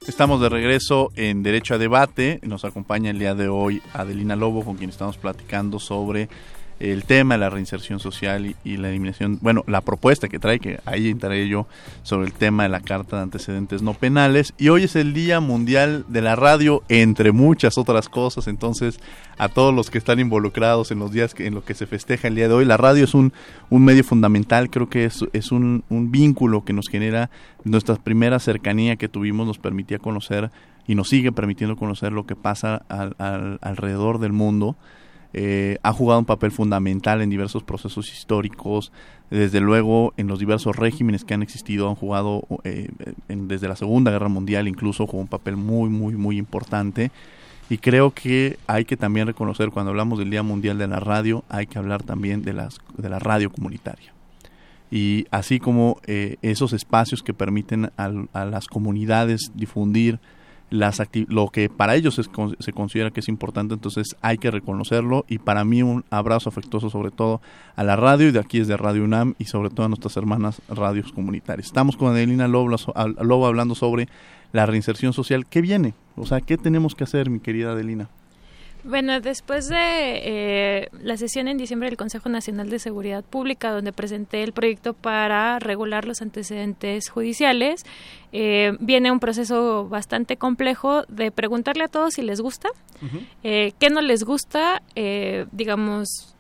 Estamos 0.07 0.41
de 0.41 0.49
regreso 0.49 1.11
en 1.17 1.43
Derecho 1.43 1.75
a 1.75 1.79
Debate. 1.79 2.39
Nos 2.45 2.65
acompaña 2.65 3.11
el 3.11 3.19
día 3.19 3.35
de 3.35 3.49
hoy 3.49 3.83
Adelina 3.95 4.37
Lobo, 4.37 4.65
con 4.65 4.77
quien 4.77 4.91
estamos 4.91 5.19
platicando 5.19 5.81
sobre 5.81 6.29
el 6.81 7.05
tema 7.05 7.35
de 7.35 7.39
la 7.39 7.51
reinserción 7.51 8.01
social 8.01 8.55
y, 8.65 8.77
la 8.77 8.89
eliminación, 8.89 9.39
bueno, 9.41 9.65
la 9.67 9.81
propuesta 9.81 10.29
que 10.29 10.39
trae, 10.39 10.59
que 10.59 10.81
ahí 10.85 11.09
entraré 11.09 11.49
yo 11.49 11.67
sobre 12.03 12.27
el 12.27 12.33
tema 12.33 12.65
de 12.65 12.69
la 12.69 12.81
Carta 12.81 13.17
de 13.17 13.23
Antecedentes 13.23 13.83
No 13.83 13.95
Penales. 13.95 14.55
Y 14.59 14.69
hoy 14.69 14.85
es 14.85 14.97
el 14.97 15.15
Día 15.15 15.41
Mundial 15.41 16.05
de 16.09 16.23
la 16.23 16.37
Radio, 16.37 16.83
entre 16.89 17.33
muchas 17.33 17.79
otras 17.79 18.09
cosas. 18.09 18.49
Entonces, 18.49 19.01
a 19.39 19.49
todos 19.49 19.75
los 19.75 19.91
que 19.91 19.99
están 19.99 20.21
involucrados 20.21 20.91
en 20.91 20.99
los 20.99 21.13
días 21.13 21.35
que, 21.35 21.47
en 21.47 21.55
lo 21.55 21.65
que 21.65 21.75
se 21.75 21.87
festeja 21.87 22.29
el 22.29 22.35
día 22.35 22.49
de 22.49 22.55
hoy, 22.55 22.65
la 22.65 22.77
radio 22.77 23.05
es 23.05 23.15
un, 23.15 23.33
un 23.71 23.85
medio 23.85 24.05
fundamental, 24.05 24.71
creo 24.71 24.89
que 24.89 25.05
es, 25.05 25.25
es 25.33 25.53
un, 25.53 25.85
un 25.89 26.11
vínculo 26.11 26.65
que 26.65 26.73
nos 26.73 26.89
genera 26.89 27.31
nuestra 27.65 27.97
primera 27.97 28.39
cercanía 28.39 28.97
que 28.97 29.09
tuvimos, 29.09 29.47
nos 29.47 29.59
permitía 29.59 29.99
conocer 29.99 30.51
y 30.87 30.95
nos 30.95 31.09
sigue 31.09 31.33
permitiendo 31.33 31.77
conocer 31.77 32.13
lo 32.13 32.27
que 32.27 32.37
pasa 32.37 32.83
al, 32.89 33.59
alrededor 33.61 34.19
del 34.19 34.33
mundo. 34.33 34.77
Eh, 35.37 35.79
ha 35.83 35.93
jugado 35.93 36.21
un 36.21 36.27
papel 36.27 36.53
fundamental 36.53 37.21
en 37.21 37.29
diversos 37.29 37.65
procesos 37.65 38.13
históricos, 38.13 38.93
desde 39.31 39.61
luego 39.61 40.15
en 40.17 40.29
los 40.29 40.39
diversos 40.39 40.77
regímenes 40.77 41.25
que 41.25 41.35
han 41.35 41.43
existido, 41.43 41.89
han 41.89 41.97
jugado 41.97 42.47
eh, 42.63 42.89
desde 43.27 43.67
la 43.67 43.75
Segunda 43.75 44.13
Guerra 44.13 44.29
Mundial 44.29 44.69
incluso 44.69 45.07
un 45.07 45.27
papel 45.27 45.57
muy, 45.57 45.91
muy, 45.91 46.15
muy 46.15 46.39
importante. 46.39 47.11
Y 47.69 47.79
creo 47.79 48.13
que 48.13 48.59
hay 48.69 48.85
que 48.85 48.97
también 48.97 49.27
reconocer, 49.27 49.71
cuando 49.71 49.91
hablamos 49.91 50.21
del 50.21 50.31
Día 50.31 50.45
Mundial 50.45 50.79
de 50.79 50.87
la 50.87 51.01
Radio, 51.01 51.45
hay 51.49 51.67
que 51.67 51.79
hablar 51.79 52.05
también 52.05 52.43
de, 52.43 52.53
las, 52.53 52.79
de 52.97 53.09
la 53.09 53.19
radio 53.19 53.51
comunitaria. 53.51 54.13
Y 54.91 55.27
así 55.33 55.59
como 55.59 55.99
eh, 56.07 56.37
esos 56.43 56.73
espacios 56.73 57.23
que 57.23 57.35
permiten 57.35 57.91
a 57.97 58.45
las 58.45 58.69
comunidades 58.69 59.51
difundir 59.55 60.21
las 60.71 61.01
lo 61.29 61.49
que 61.49 61.69
para 61.69 61.95
ellos 61.95 62.15
se 62.59 62.73
considera 62.73 63.11
que 63.11 63.21
es 63.21 63.29
importante, 63.29 63.75
entonces 63.75 64.17
hay 64.23 64.39
que 64.39 64.51
reconocerlo 64.51 65.25
y 65.29 65.39
para 65.39 65.65
mí 65.65 65.83
un 65.83 66.05
abrazo 66.11 66.49
afectuoso 66.49 66.91
sobre 66.91 67.11
todo 67.11 67.41
a 67.77 67.85
la 67.85 67.97
radio 67.97 68.29
y 68.29 68.33
de 68.33 68.41
aquí 68.41 68.59
es 68.59 68.69
de 68.69 68.77
Radio 68.77 69.05
UNAM 69.05 69.35
y 69.39 69.45
sobre 69.45 69.71
todo 69.71 69.87
a 69.87 69.89
nuestras 69.89 70.17
hermanas 70.17 70.61
radios 70.69 71.13
comunitarias. 71.13 71.67
Estamos 71.67 71.97
con 71.97 72.09
Adelina 72.09 72.49
Lobo, 72.49 72.77
Lobo 73.21 73.47
hablando 73.47 73.75
sobre 73.75 74.09
la 74.53 74.67
reinserción 74.67 75.13
social. 75.13 75.47
¿Qué 75.47 75.61
viene? 75.61 75.95
O 76.17 76.27
sea, 76.27 76.41
¿qué 76.41 76.57
tenemos 76.57 76.95
que 76.95 77.05
hacer, 77.05 77.31
mi 77.31 77.41
querida 77.41 77.73
Adelina? 77.73 78.09
Bueno, 78.85 79.19
después 79.21 79.69
de 79.69 79.77
eh, 79.79 80.89
la 81.01 81.17
sesión 81.17 81.49
en 81.49 81.57
diciembre 81.57 81.89
del 81.89 81.97
Consejo 81.97 82.29
Nacional 82.29 82.69
de 82.69 82.79
Seguridad 82.79 83.25
Pública, 83.25 83.73
donde 83.73 83.95
presenté 83.95 84.43
el 84.43 84.53
proyecto 84.53 84.93
para 84.93 85.59
regular 85.59 86.05
los 86.05 86.21
antecedentes 86.21 87.09
judiciales, 87.09 87.83
eh, 88.33 88.77
viene 88.81 89.11
un 89.11 89.21
proceso 89.21 89.89
bastante 89.89 90.37
complejo 90.37 91.05
de 91.09 91.31
preguntarle 91.31 91.85
a 91.85 91.89
todos 91.89 92.13
si 92.13 92.23
les 92.23 92.43
gusta, 92.43 92.69
eh, 93.43 93.73
qué 93.79 93.89
no 93.89 94.03
les 94.03 94.23
gusta, 94.23 94.83
digamos, 95.53 96.35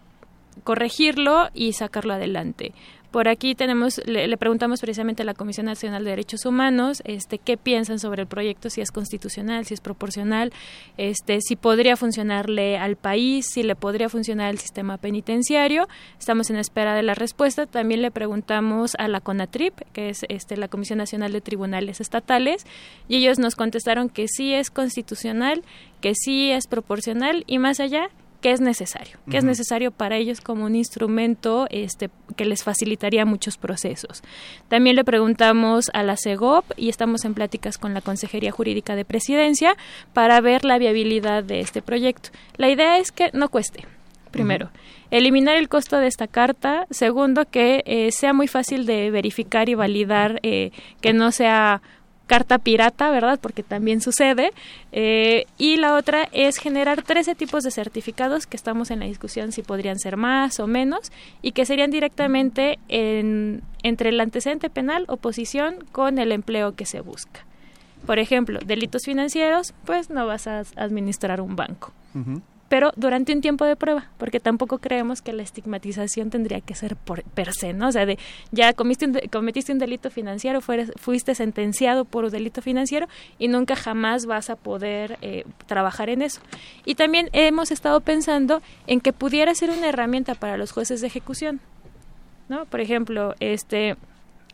corregirlo 0.64 1.49
y 1.55 1.72
sacarlo 1.72 2.12
adelante. 2.12 2.72
Por 3.14 3.28
aquí 3.28 3.54
tenemos, 3.54 4.00
le, 4.06 4.36
preguntamos 4.36 4.80
precisamente 4.80 5.22
a 5.22 5.24
la 5.24 5.34
Comisión 5.34 5.66
Nacional 5.66 6.02
de 6.02 6.10
Derechos 6.10 6.46
Humanos, 6.46 7.00
este, 7.04 7.38
qué 7.38 7.56
piensan 7.56 8.00
sobre 8.00 8.22
el 8.22 8.26
proyecto, 8.26 8.70
si 8.70 8.80
es 8.80 8.90
constitucional, 8.90 9.64
si 9.66 9.74
es 9.74 9.80
proporcional, 9.80 10.52
este, 10.96 11.38
si 11.40 11.54
podría 11.54 11.96
funcionarle 11.96 12.76
al 12.76 12.96
país, 12.96 13.46
si 13.48 13.62
le 13.62 13.76
podría 13.76 14.08
funcionar 14.08 14.48
al 14.48 14.58
sistema 14.58 14.96
penitenciario. 14.96 15.86
Estamos 16.18 16.50
en 16.50 16.56
espera 16.56 16.96
de 16.96 17.04
la 17.04 17.14
respuesta. 17.14 17.66
También 17.66 18.02
le 18.02 18.10
preguntamos 18.10 18.96
a 18.98 19.06
la 19.06 19.20
CONATRIP, 19.20 19.74
que 19.92 20.08
es 20.08 20.24
este, 20.28 20.56
la 20.56 20.66
Comisión 20.66 20.98
Nacional 20.98 21.30
de 21.30 21.40
Tribunales 21.40 22.00
Estatales, 22.00 22.66
y 23.06 23.18
ellos 23.18 23.38
nos 23.38 23.54
contestaron 23.54 24.08
que 24.08 24.26
sí 24.26 24.54
es 24.54 24.70
constitucional, 24.70 25.62
que 26.00 26.16
sí 26.16 26.50
es 26.50 26.66
proporcional 26.66 27.44
y 27.46 27.60
más 27.60 27.78
allá 27.78 28.08
qué 28.45 28.53
es 28.53 28.61
necesario, 28.61 29.16
qué 29.30 29.38
es 29.38 29.45
necesario 29.45 29.90
para 29.90 30.18
ellos 30.18 30.42
como 30.42 30.66
un 30.66 30.76
instrumento 30.76 31.66
este, 31.70 32.11
que 32.36 32.45
les 32.45 32.62
facilitaría 32.62 33.24
muchos 33.24 33.57
procesos. 33.57 34.22
También 34.68 34.97
le 34.97 35.05
preguntamos 35.05 35.90
a 35.95 36.03
la 36.03 36.18
CEGOP 36.18 36.66
y 36.76 36.90
estamos 36.90 37.24
en 37.24 37.32
pláticas 37.32 37.78
con 37.78 37.95
la 37.95 38.03
Consejería 38.03 38.53
Jurídica 38.53 38.97
de 38.97 39.07
Presidencia 39.07 39.78
para 40.12 40.42
ver 40.42 40.66
la 40.66 40.76
viabilidad 40.76 41.42
de 41.42 41.61
este 41.61 41.80
proyecto. 41.80 42.28
La 42.59 42.68
idea 42.68 42.99
es 42.99 43.12
que 43.12 43.30
no 43.32 43.49
cueste, 43.49 43.86
primero. 44.30 44.68
Eliminar 45.11 45.57
el 45.57 45.70
costo 45.70 45.97
de 45.97 46.09
esta 46.09 46.26
carta. 46.26 46.86
Segundo, 46.90 47.47
que 47.47 47.82
eh, 47.86 48.12
sea 48.12 48.34
muy 48.34 48.47
fácil 48.47 48.84
de 48.84 49.11
verificar 49.11 49.70
y 49.70 49.74
validar 49.74 50.38
eh, 50.42 50.70
que 51.01 51.14
no 51.14 51.32
sea 51.32 51.80
carta 52.27 52.59
pirata, 52.59 53.11
¿verdad? 53.11 53.39
Porque 53.41 53.62
también 53.62 54.01
sucede. 54.01 54.53
Eh, 54.93 55.47
y 55.59 55.77
la 55.77 55.95
otra 55.95 56.29
es 56.33 56.57
generar 56.57 57.03
13 57.03 57.35
tipos 57.35 57.62
de 57.64 57.70
certificados 57.70 58.47
que 58.47 58.57
estamos 58.57 58.91
en 58.91 59.01
la 59.01 59.07
discusión 59.07 59.53
si 59.53 59.62
podrían 59.62 59.99
ser 59.99 60.16
más 60.16 60.61
o 60.61 60.66
menos 60.66 61.12
y 61.43 61.53
que 61.53 61.66
serían 61.66 61.91
directamente 61.91 62.79
en, 62.89 63.62
entre 63.83 64.11
el 64.11 64.20
antecedente 64.20 64.70
penal, 64.70 65.05
oposición 65.09 65.85
con 65.93 66.18
el 66.18 66.33
empleo 66.33 66.75
que 66.75 66.87
se 66.87 67.01
busca. 67.01 67.45
Por 68.07 68.18
ejemplo, 68.18 68.59
delitos 68.64 69.03
financieros, 69.05 69.72
pues 69.85 70.11
no 70.11 70.27
vas 70.27 70.47
a 70.47 70.62
administrar 70.77 71.41
un 71.41 71.57
banco 71.57 71.93
pero 72.68 72.92
durante 72.96 73.32
un 73.32 73.40
tiempo 73.40 73.64
de 73.64 73.76
prueba, 73.76 74.10
porque 74.18 74.40
tampoco 74.40 74.78
creemos 74.78 75.22
que 75.22 75.32
la 75.32 75.42
estigmatización 75.42 76.30
tendría 76.30 76.60
que 76.60 76.74
ser 76.74 76.96
por, 76.96 77.22
per 77.22 77.52
se, 77.52 77.72
¿no? 77.72 77.88
O 77.88 77.92
sea, 77.92 78.06
de 78.06 78.18
ya 78.52 78.72
cometiste 78.72 79.06
un, 79.06 79.28
cometiste 79.30 79.72
un 79.72 79.78
delito 79.78 80.10
financiero, 80.10 80.60
fuiste 80.60 81.34
sentenciado 81.34 82.04
por 82.04 82.24
un 82.24 82.30
delito 82.30 82.62
financiero 82.62 83.06
y 83.38 83.48
nunca 83.48 83.76
jamás 83.76 84.26
vas 84.26 84.50
a 84.50 84.56
poder 84.56 85.18
eh, 85.22 85.44
trabajar 85.66 86.08
en 86.08 86.22
eso. 86.22 86.40
Y 86.84 86.94
también 86.94 87.28
hemos 87.32 87.70
estado 87.70 88.00
pensando 88.00 88.62
en 88.86 89.00
que 89.00 89.12
pudiera 89.12 89.54
ser 89.54 89.70
una 89.70 89.88
herramienta 89.88 90.34
para 90.34 90.56
los 90.56 90.72
jueces 90.72 91.00
de 91.00 91.06
ejecución, 91.06 91.60
¿no? 92.48 92.64
Por 92.66 92.80
ejemplo, 92.80 93.34
este 93.40 93.96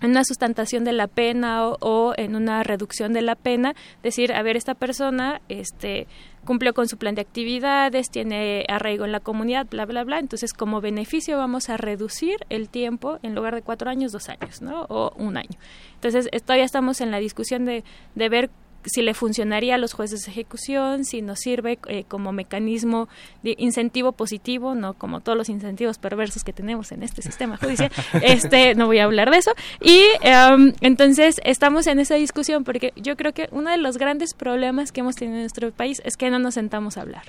en 0.00 0.10
una 0.10 0.24
sustantación 0.24 0.84
de 0.84 0.92
la 0.92 1.06
pena 1.06 1.66
o, 1.66 2.14
en 2.16 2.34
una 2.34 2.62
reducción 2.62 3.12
de 3.12 3.22
la 3.22 3.34
pena, 3.34 3.74
decir, 4.02 4.32
a 4.32 4.42
ver, 4.42 4.56
esta 4.56 4.74
persona 4.74 5.40
este, 5.48 6.06
cumplió 6.44 6.74
con 6.74 6.88
su 6.88 6.96
plan 6.96 7.14
de 7.14 7.20
actividades, 7.20 8.10
tiene 8.10 8.64
arraigo 8.68 9.04
en 9.04 9.12
la 9.12 9.20
comunidad, 9.20 9.66
bla, 9.70 9.86
bla, 9.86 10.04
bla. 10.04 10.18
Entonces, 10.18 10.52
como 10.52 10.80
beneficio 10.80 11.36
vamos 11.36 11.68
a 11.68 11.76
reducir 11.76 12.36
el 12.48 12.68
tiempo, 12.68 13.18
en 13.22 13.34
lugar 13.34 13.54
de 13.54 13.62
cuatro 13.62 13.90
años, 13.90 14.12
dos 14.12 14.28
años, 14.28 14.62
¿no? 14.62 14.82
O 14.88 15.12
un 15.16 15.36
año. 15.36 15.58
Entonces, 15.94 16.28
todavía 16.44 16.64
estamos 16.64 17.00
en 17.00 17.10
la 17.10 17.18
discusión 17.18 17.64
de, 17.64 17.84
de 18.14 18.28
ver 18.28 18.50
si 18.84 19.02
le 19.02 19.14
funcionaría 19.14 19.74
a 19.74 19.78
los 19.78 19.92
jueces 19.92 20.24
de 20.24 20.30
ejecución, 20.30 21.04
si 21.04 21.22
nos 21.22 21.40
sirve 21.40 21.78
eh, 21.86 22.04
como 22.08 22.32
mecanismo 22.32 23.08
de 23.42 23.54
incentivo 23.58 24.12
positivo, 24.12 24.74
no 24.74 24.94
como 24.94 25.20
todos 25.20 25.36
los 25.36 25.48
incentivos 25.48 25.98
perversos 25.98 26.44
que 26.44 26.52
tenemos 26.52 26.92
en 26.92 27.02
este 27.02 27.22
sistema 27.22 27.56
judicial. 27.56 27.90
Este, 28.22 28.74
no 28.74 28.86
voy 28.86 28.98
a 28.98 29.04
hablar 29.04 29.30
de 29.30 29.38
eso. 29.38 29.52
Y 29.80 30.02
em, 30.22 30.72
entonces 30.80 31.40
estamos 31.44 31.86
en 31.86 31.98
esa 31.98 32.14
discusión 32.14 32.64
porque 32.64 32.92
yo 32.96 33.16
creo 33.16 33.32
que 33.32 33.48
uno 33.52 33.70
de 33.70 33.78
los 33.78 33.98
grandes 33.98 34.34
problemas 34.34 34.92
que 34.92 35.00
hemos 35.00 35.16
tenido 35.16 35.36
en 35.36 35.42
nuestro 35.42 35.70
país 35.72 36.02
es 36.04 36.16
que 36.16 36.30
no 36.30 36.38
nos 36.38 36.54
sentamos 36.54 36.96
a 36.96 37.02
hablar 37.02 37.24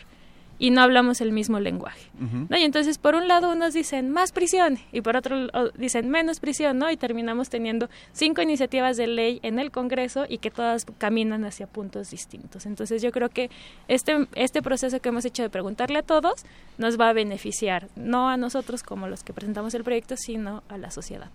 y 0.61 0.69
no 0.69 0.81
hablamos 0.81 1.21
el 1.21 1.31
mismo 1.31 1.59
lenguaje. 1.59 2.11
¿no? 2.19 2.55
Y 2.55 2.61
entonces, 2.61 2.99
por 2.99 3.15
un 3.15 3.27
lado, 3.27 3.51
unos 3.51 3.73
dicen 3.73 4.11
más 4.11 4.31
prisión 4.31 4.77
y 4.91 5.01
por 5.01 5.17
otro 5.17 5.47
dicen 5.75 6.07
menos 6.07 6.39
prisión, 6.39 6.77
¿no? 6.77 6.91
Y 6.91 6.97
terminamos 6.97 7.49
teniendo 7.49 7.89
cinco 8.13 8.43
iniciativas 8.43 8.95
de 8.95 9.07
ley 9.07 9.39
en 9.41 9.57
el 9.57 9.71
Congreso 9.71 10.25
y 10.29 10.37
que 10.37 10.51
todas 10.51 10.85
caminan 10.99 11.45
hacia 11.45 11.65
puntos 11.65 12.11
distintos. 12.11 12.67
Entonces, 12.67 13.01
yo 13.01 13.11
creo 13.11 13.29
que 13.29 13.49
este, 13.87 14.27
este 14.35 14.61
proceso 14.61 14.99
que 14.99 15.09
hemos 15.09 15.25
hecho 15.25 15.41
de 15.41 15.49
preguntarle 15.49 15.97
a 15.97 16.03
todos 16.03 16.45
nos 16.77 16.99
va 16.99 17.09
a 17.09 17.13
beneficiar, 17.13 17.87
no 17.95 18.29
a 18.29 18.37
nosotros 18.37 18.83
como 18.83 19.07
los 19.07 19.23
que 19.23 19.33
presentamos 19.33 19.73
el 19.73 19.83
proyecto, 19.83 20.15
sino 20.15 20.61
a 20.69 20.77
la 20.77 20.91
sociedad. 20.91 21.31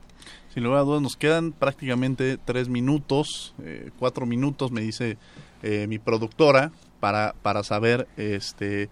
Sin 0.54 0.62
lugar 0.62 0.78
a 0.78 0.82
dudas, 0.84 1.02
nos 1.02 1.16
quedan 1.16 1.50
prácticamente 1.50 2.38
tres 2.38 2.68
minutos, 2.68 3.56
eh, 3.64 3.90
cuatro 3.98 4.24
minutos, 4.24 4.70
me 4.70 4.82
dice 4.82 5.18
eh, 5.64 5.88
mi 5.88 5.98
productora, 5.98 6.70
para, 7.00 7.34
para 7.42 7.62
saber 7.62 8.06
este 8.16 8.88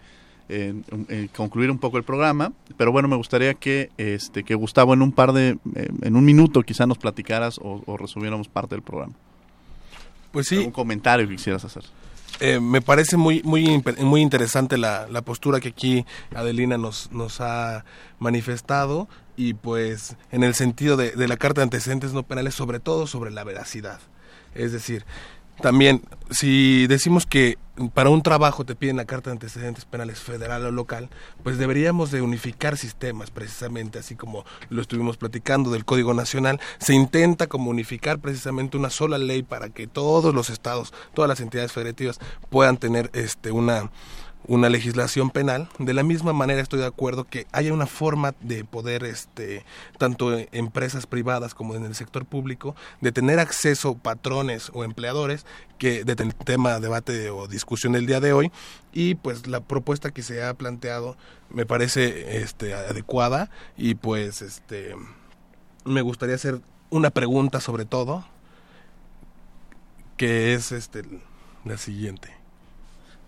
concluir 1.34 1.70
un 1.70 1.78
poco 1.78 1.96
el 1.96 2.04
programa, 2.04 2.52
pero 2.76 2.92
bueno, 2.92 3.08
me 3.08 3.16
gustaría 3.16 3.54
que 3.54 3.90
este 3.96 4.44
que 4.44 4.54
Gustavo 4.54 4.92
en 4.92 5.02
un 5.02 5.12
par 5.12 5.32
de 5.32 5.58
en 6.02 6.16
un 6.16 6.24
minuto 6.24 6.62
quizá 6.62 6.86
nos 6.86 6.98
platicaras 6.98 7.58
o, 7.62 7.96
resumiéramos 7.96 8.48
parte 8.48 8.74
del 8.74 8.82
programa. 8.82 9.14
Pues 10.32 10.48
sí. 10.48 10.58
Un 10.58 10.72
comentario 10.72 11.28
que 11.28 11.36
quisieras 11.36 11.64
hacer. 11.64 11.84
Eh, 12.40 12.60
me 12.60 12.82
parece 12.82 13.16
muy 13.16 13.42
muy 13.44 13.82
muy 14.00 14.20
interesante 14.20 14.76
la, 14.76 15.06
la 15.08 15.22
postura 15.22 15.60
que 15.60 15.68
aquí 15.68 16.04
Adelina 16.34 16.76
nos 16.76 17.10
nos 17.12 17.40
ha 17.40 17.84
manifestado 18.18 19.08
y 19.36 19.54
pues 19.54 20.16
en 20.30 20.42
el 20.42 20.54
sentido 20.54 20.96
de, 20.96 21.12
de 21.12 21.28
la 21.28 21.36
carta 21.36 21.60
de 21.60 21.64
antecedentes 21.64 22.12
no 22.12 22.24
penales 22.24 22.54
sobre 22.54 22.80
todo 22.80 23.06
sobre 23.06 23.30
la 23.30 23.44
veracidad 23.44 24.00
es 24.54 24.72
decir 24.72 25.04
también, 25.60 26.02
si 26.30 26.86
decimos 26.86 27.26
que 27.26 27.58
para 27.92 28.10
un 28.10 28.22
trabajo 28.22 28.64
te 28.64 28.76
piden 28.76 28.96
la 28.96 29.04
carta 29.04 29.30
de 29.30 29.34
antecedentes 29.34 29.84
penales 29.84 30.20
federal 30.20 30.64
o 30.64 30.70
local, 30.70 31.10
pues 31.42 31.58
deberíamos 31.58 32.10
de 32.10 32.22
unificar 32.22 32.76
sistemas 32.76 33.30
precisamente, 33.30 33.98
así 33.98 34.14
como 34.14 34.44
lo 34.68 34.80
estuvimos 34.80 35.16
platicando 35.16 35.70
del 35.70 35.84
Código 35.84 36.14
Nacional, 36.14 36.60
se 36.78 36.94
intenta 36.94 37.46
como 37.46 37.70
unificar 37.70 38.20
precisamente 38.20 38.76
una 38.76 38.90
sola 38.90 39.18
ley 39.18 39.42
para 39.42 39.70
que 39.70 39.86
todos 39.86 40.34
los 40.34 40.50
estados, 40.50 40.92
todas 41.14 41.28
las 41.28 41.40
entidades 41.40 41.72
federativas 41.72 42.20
puedan 42.48 42.76
tener 42.76 43.10
este 43.12 43.50
una 43.50 43.90
una 44.46 44.68
legislación 44.68 45.30
penal. 45.30 45.68
De 45.78 45.94
la 45.94 46.02
misma 46.02 46.32
manera 46.32 46.60
estoy 46.60 46.80
de 46.80 46.86
acuerdo 46.86 47.24
que 47.24 47.46
haya 47.52 47.72
una 47.72 47.86
forma 47.86 48.34
de 48.40 48.64
poder, 48.64 49.04
este, 49.04 49.64
tanto 49.98 50.36
empresas 50.52 51.06
privadas 51.06 51.54
como 51.54 51.74
en 51.74 51.84
el 51.84 51.94
sector 51.94 52.24
público, 52.24 52.74
de 53.00 53.12
tener 53.12 53.38
acceso 53.38 53.94
patrones 53.94 54.70
o 54.74 54.84
empleadores 54.84 55.46
que 55.78 56.04
de 56.04 56.14
tema 56.16 56.80
debate 56.80 57.30
o 57.30 57.46
discusión 57.48 57.92
del 57.92 58.06
día 58.06 58.20
de 58.20 58.32
hoy. 58.32 58.52
Y 58.92 59.16
pues 59.16 59.46
la 59.46 59.60
propuesta 59.60 60.10
que 60.10 60.22
se 60.22 60.42
ha 60.42 60.54
planteado 60.54 61.16
me 61.50 61.66
parece 61.66 62.42
este 62.42 62.74
adecuada. 62.74 63.50
Y 63.76 63.94
pues 63.94 64.42
este 64.42 64.94
me 65.84 66.02
gustaría 66.02 66.34
hacer 66.34 66.60
una 66.90 67.10
pregunta 67.10 67.60
sobre 67.60 67.84
todo 67.84 68.24
que 70.16 70.54
es 70.54 70.70
este 70.70 71.02
la 71.64 71.76
siguiente 71.76 72.43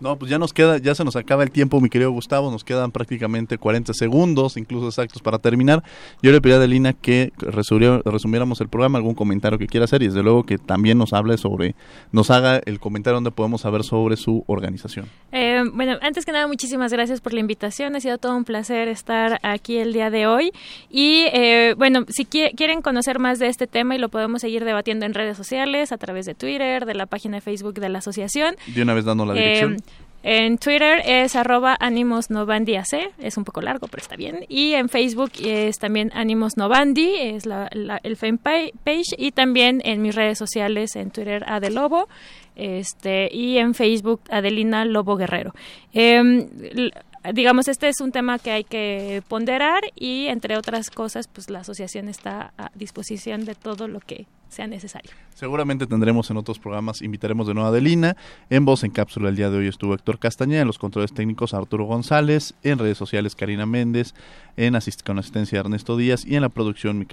no, 0.00 0.18
pues 0.18 0.30
ya 0.30 0.38
nos 0.38 0.52
queda, 0.52 0.78
ya 0.78 0.94
se 0.94 1.04
nos 1.04 1.16
acaba 1.16 1.42
el 1.42 1.50
tiempo, 1.50 1.80
mi 1.80 1.88
querido 1.88 2.10
Gustavo, 2.10 2.50
nos 2.50 2.64
quedan 2.64 2.92
prácticamente 2.92 3.58
40 3.58 3.94
segundos, 3.94 4.56
incluso 4.56 4.88
exactos 4.88 5.22
para 5.22 5.38
terminar. 5.38 5.82
Yo 6.22 6.32
le 6.32 6.40
pedí 6.40 6.52
a 6.52 6.56
Adelina 6.56 6.92
que 6.92 7.32
resumiéramos 7.38 8.60
el 8.60 8.68
programa, 8.68 8.98
algún 8.98 9.14
comentario 9.14 9.58
que 9.58 9.66
quiera 9.66 9.84
hacer 9.84 10.02
y 10.02 10.06
desde 10.06 10.22
luego 10.22 10.44
que 10.44 10.58
también 10.58 10.98
nos 10.98 11.12
hable 11.12 11.38
sobre, 11.38 11.74
nos 12.12 12.30
haga 12.30 12.60
el 12.64 12.80
comentario 12.80 13.16
donde 13.16 13.30
podemos 13.30 13.62
saber 13.62 13.84
sobre 13.84 14.16
su 14.16 14.44
organización. 14.46 15.06
Eh, 15.32 15.62
bueno, 15.72 15.96
antes 16.02 16.24
que 16.24 16.32
nada, 16.32 16.46
muchísimas 16.46 16.92
gracias 16.92 17.20
por 17.20 17.32
la 17.32 17.40
invitación, 17.40 17.96
ha 17.96 18.00
sido 18.00 18.18
todo 18.18 18.36
un 18.36 18.44
placer 18.44 18.88
estar 18.88 19.38
aquí 19.42 19.78
el 19.78 19.92
día 19.92 20.10
de 20.10 20.26
hoy 20.26 20.52
y 20.90 21.26
eh, 21.32 21.74
bueno, 21.76 22.04
si 22.08 22.24
quieren 22.24 22.82
conocer 22.82 23.18
más 23.18 23.38
de 23.38 23.48
este 23.48 23.66
tema 23.66 23.94
y 23.94 23.98
lo 23.98 24.08
podemos 24.08 24.40
seguir 24.40 24.64
debatiendo 24.64 25.06
en 25.06 25.14
redes 25.14 25.36
sociales, 25.36 25.92
a 25.92 25.98
través 25.98 26.26
de 26.26 26.34
Twitter, 26.34 26.84
de 26.84 26.94
la 26.94 27.06
página 27.06 27.36
de 27.36 27.40
Facebook 27.40 27.74
de 27.74 27.88
la 27.88 27.98
asociación. 27.98 28.56
De 28.66 28.82
una 28.82 28.94
vez 28.94 29.04
dando 29.04 29.24
la 29.24 29.34
dirección. 29.34 29.74
Eh, 29.74 29.76
en 30.22 30.58
Twitter 30.58 31.02
es 31.04 31.36
arroba 31.36 31.76
Animos 31.78 32.26
es 33.18 33.36
un 33.36 33.44
poco 33.44 33.60
largo, 33.60 33.86
pero 33.88 34.00
está 34.00 34.16
bien. 34.16 34.44
Y 34.48 34.72
en 34.72 34.88
Facebook 34.88 35.32
es 35.42 35.78
también 35.78 36.10
Animos 36.14 36.56
Novandi, 36.56 37.14
es 37.16 37.46
la, 37.46 37.68
el 38.02 38.16
fanpage. 38.16 39.14
Y 39.16 39.32
también 39.32 39.80
en 39.84 40.02
mis 40.02 40.14
redes 40.14 40.38
sociales, 40.38 40.96
en 40.96 41.10
Twitter 41.10 41.44
Adelobo 41.46 42.08
este, 42.56 43.28
y 43.32 43.58
en 43.58 43.74
Facebook 43.74 44.20
Adelina 44.30 44.84
Lobo 44.84 45.16
Guerrero. 45.16 45.54
Em, 45.92 46.48
digamos, 47.32 47.68
este 47.68 47.88
es 47.88 48.00
un 48.00 48.12
tema 48.12 48.38
que 48.38 48.50
hay 48.50 48.64
que 48.64 49.22
ponderar 49.28 49.82
y, 49.94 50.26
entre 50.26 50.56
otras 50.56 50.90
cosas, 50.90 51.28
pues 51.28 51.50
la 51.50 51.60
asociación 51.60 52.08
está 52.08 52.52
a 52.58 52.70
disposición 52.74 53.44
de 53.44 53.54
todo 53.54 53.88
lo 53.88 54.00
que 54.00 54.26
sea 54.48 54.66
necesario. 54.66 55.10
Seguramente 55.34 55.86
tendremos 55.86 56.30
en 56.30 56.36
otros 56.36 56.58
programas, 56.58 57.02
invitaremos 57.02 57.46
de 57.46 57.54
nuevo 57.54 57.66
a 57.66 57.70
Adelina. 57.70 58.16
En 58.48 58.64
voz 58.64 58.84
en 58.84 58.90
cápsula 58.90 59.28
el 59.28 59.36
día 59.36 59.50
de 59.50 59.58
hoy 59.58 59.68
estuvo 59.68 59.94
Héctor 59.94 60.18
Castañeda, 60.18 60.62
en 60.62 60.66
los 60.66 60.78
controles 60.78 61.12
técnicos 61.12 61.52
Arturo 61.52 61.84
González, 61.84 62.54
en 62.62 62.78
redes 62.78 62.96
sociales 62.96 63.34
Karina 63.34 63.66
Méndez, 63.66 64.14
en 64.56 64.76
con 65.04 65.18
asistencia 65.18 65.58
de 65.58 65.60
Ernesto 65.60 65.96
Díaz 65.96 66.24
y 66.24 66.36
en 66.36 66.42
la 66.42 66.48
producción 66.48 66.98
mi, 66.98 67.06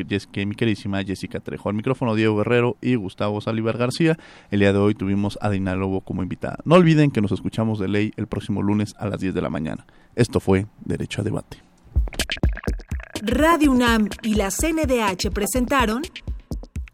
mi 0.46 0.56
queridísima 0.56 1.04
Jessica 1.04 1.40
Trejo. 1.40 1.70
Al 1.70 1.76
micrófono 1.76 2.16
Diego 2.16 2.38
Guerrero 2.38 2.78
y 2.82 2.96
Gustavo 2.96 3.42
Salivar 3.42 3.78
García. 3.78 4.18
El 4.52 4.60
día 4.60 4.74
de 4.74 4.80
hoy 4.80 4.96
tuvimos 4.96 5.38
a 5.42 5.50
Dina 5.50 5.76
Lobo 5.76 6.02
como 6.02 6.24
invitada. 6.24 6.60
No 6.66 6.76
olviden 6.76 7.12
que 7.12 7.22
nos 7.22 7.32
escuchamos 7.32 7.80
de 7.80 7.88
ley 7.88 8.14
el 8.16 8.28
próximo 8.28 8.62
lunes 8.62 8.96
a 8.98 9.08
las 9.08 9.20
10 9.20 9.34
de 9.34 9.42
la 9.42 9.50
mañana. 9.50 9.86
Esto 10.16 10.40
fue 10.40 10.68
Derecho 10.86 11.22
a 11.22 11.24
Debate. 11.24 11.58
Radio 13.22 13.72
UNAM 13.72 14.10
y 14.22 14.36
la 14.36 14.50
CNDH 14.50 15.32
presentaron 15.32 16.02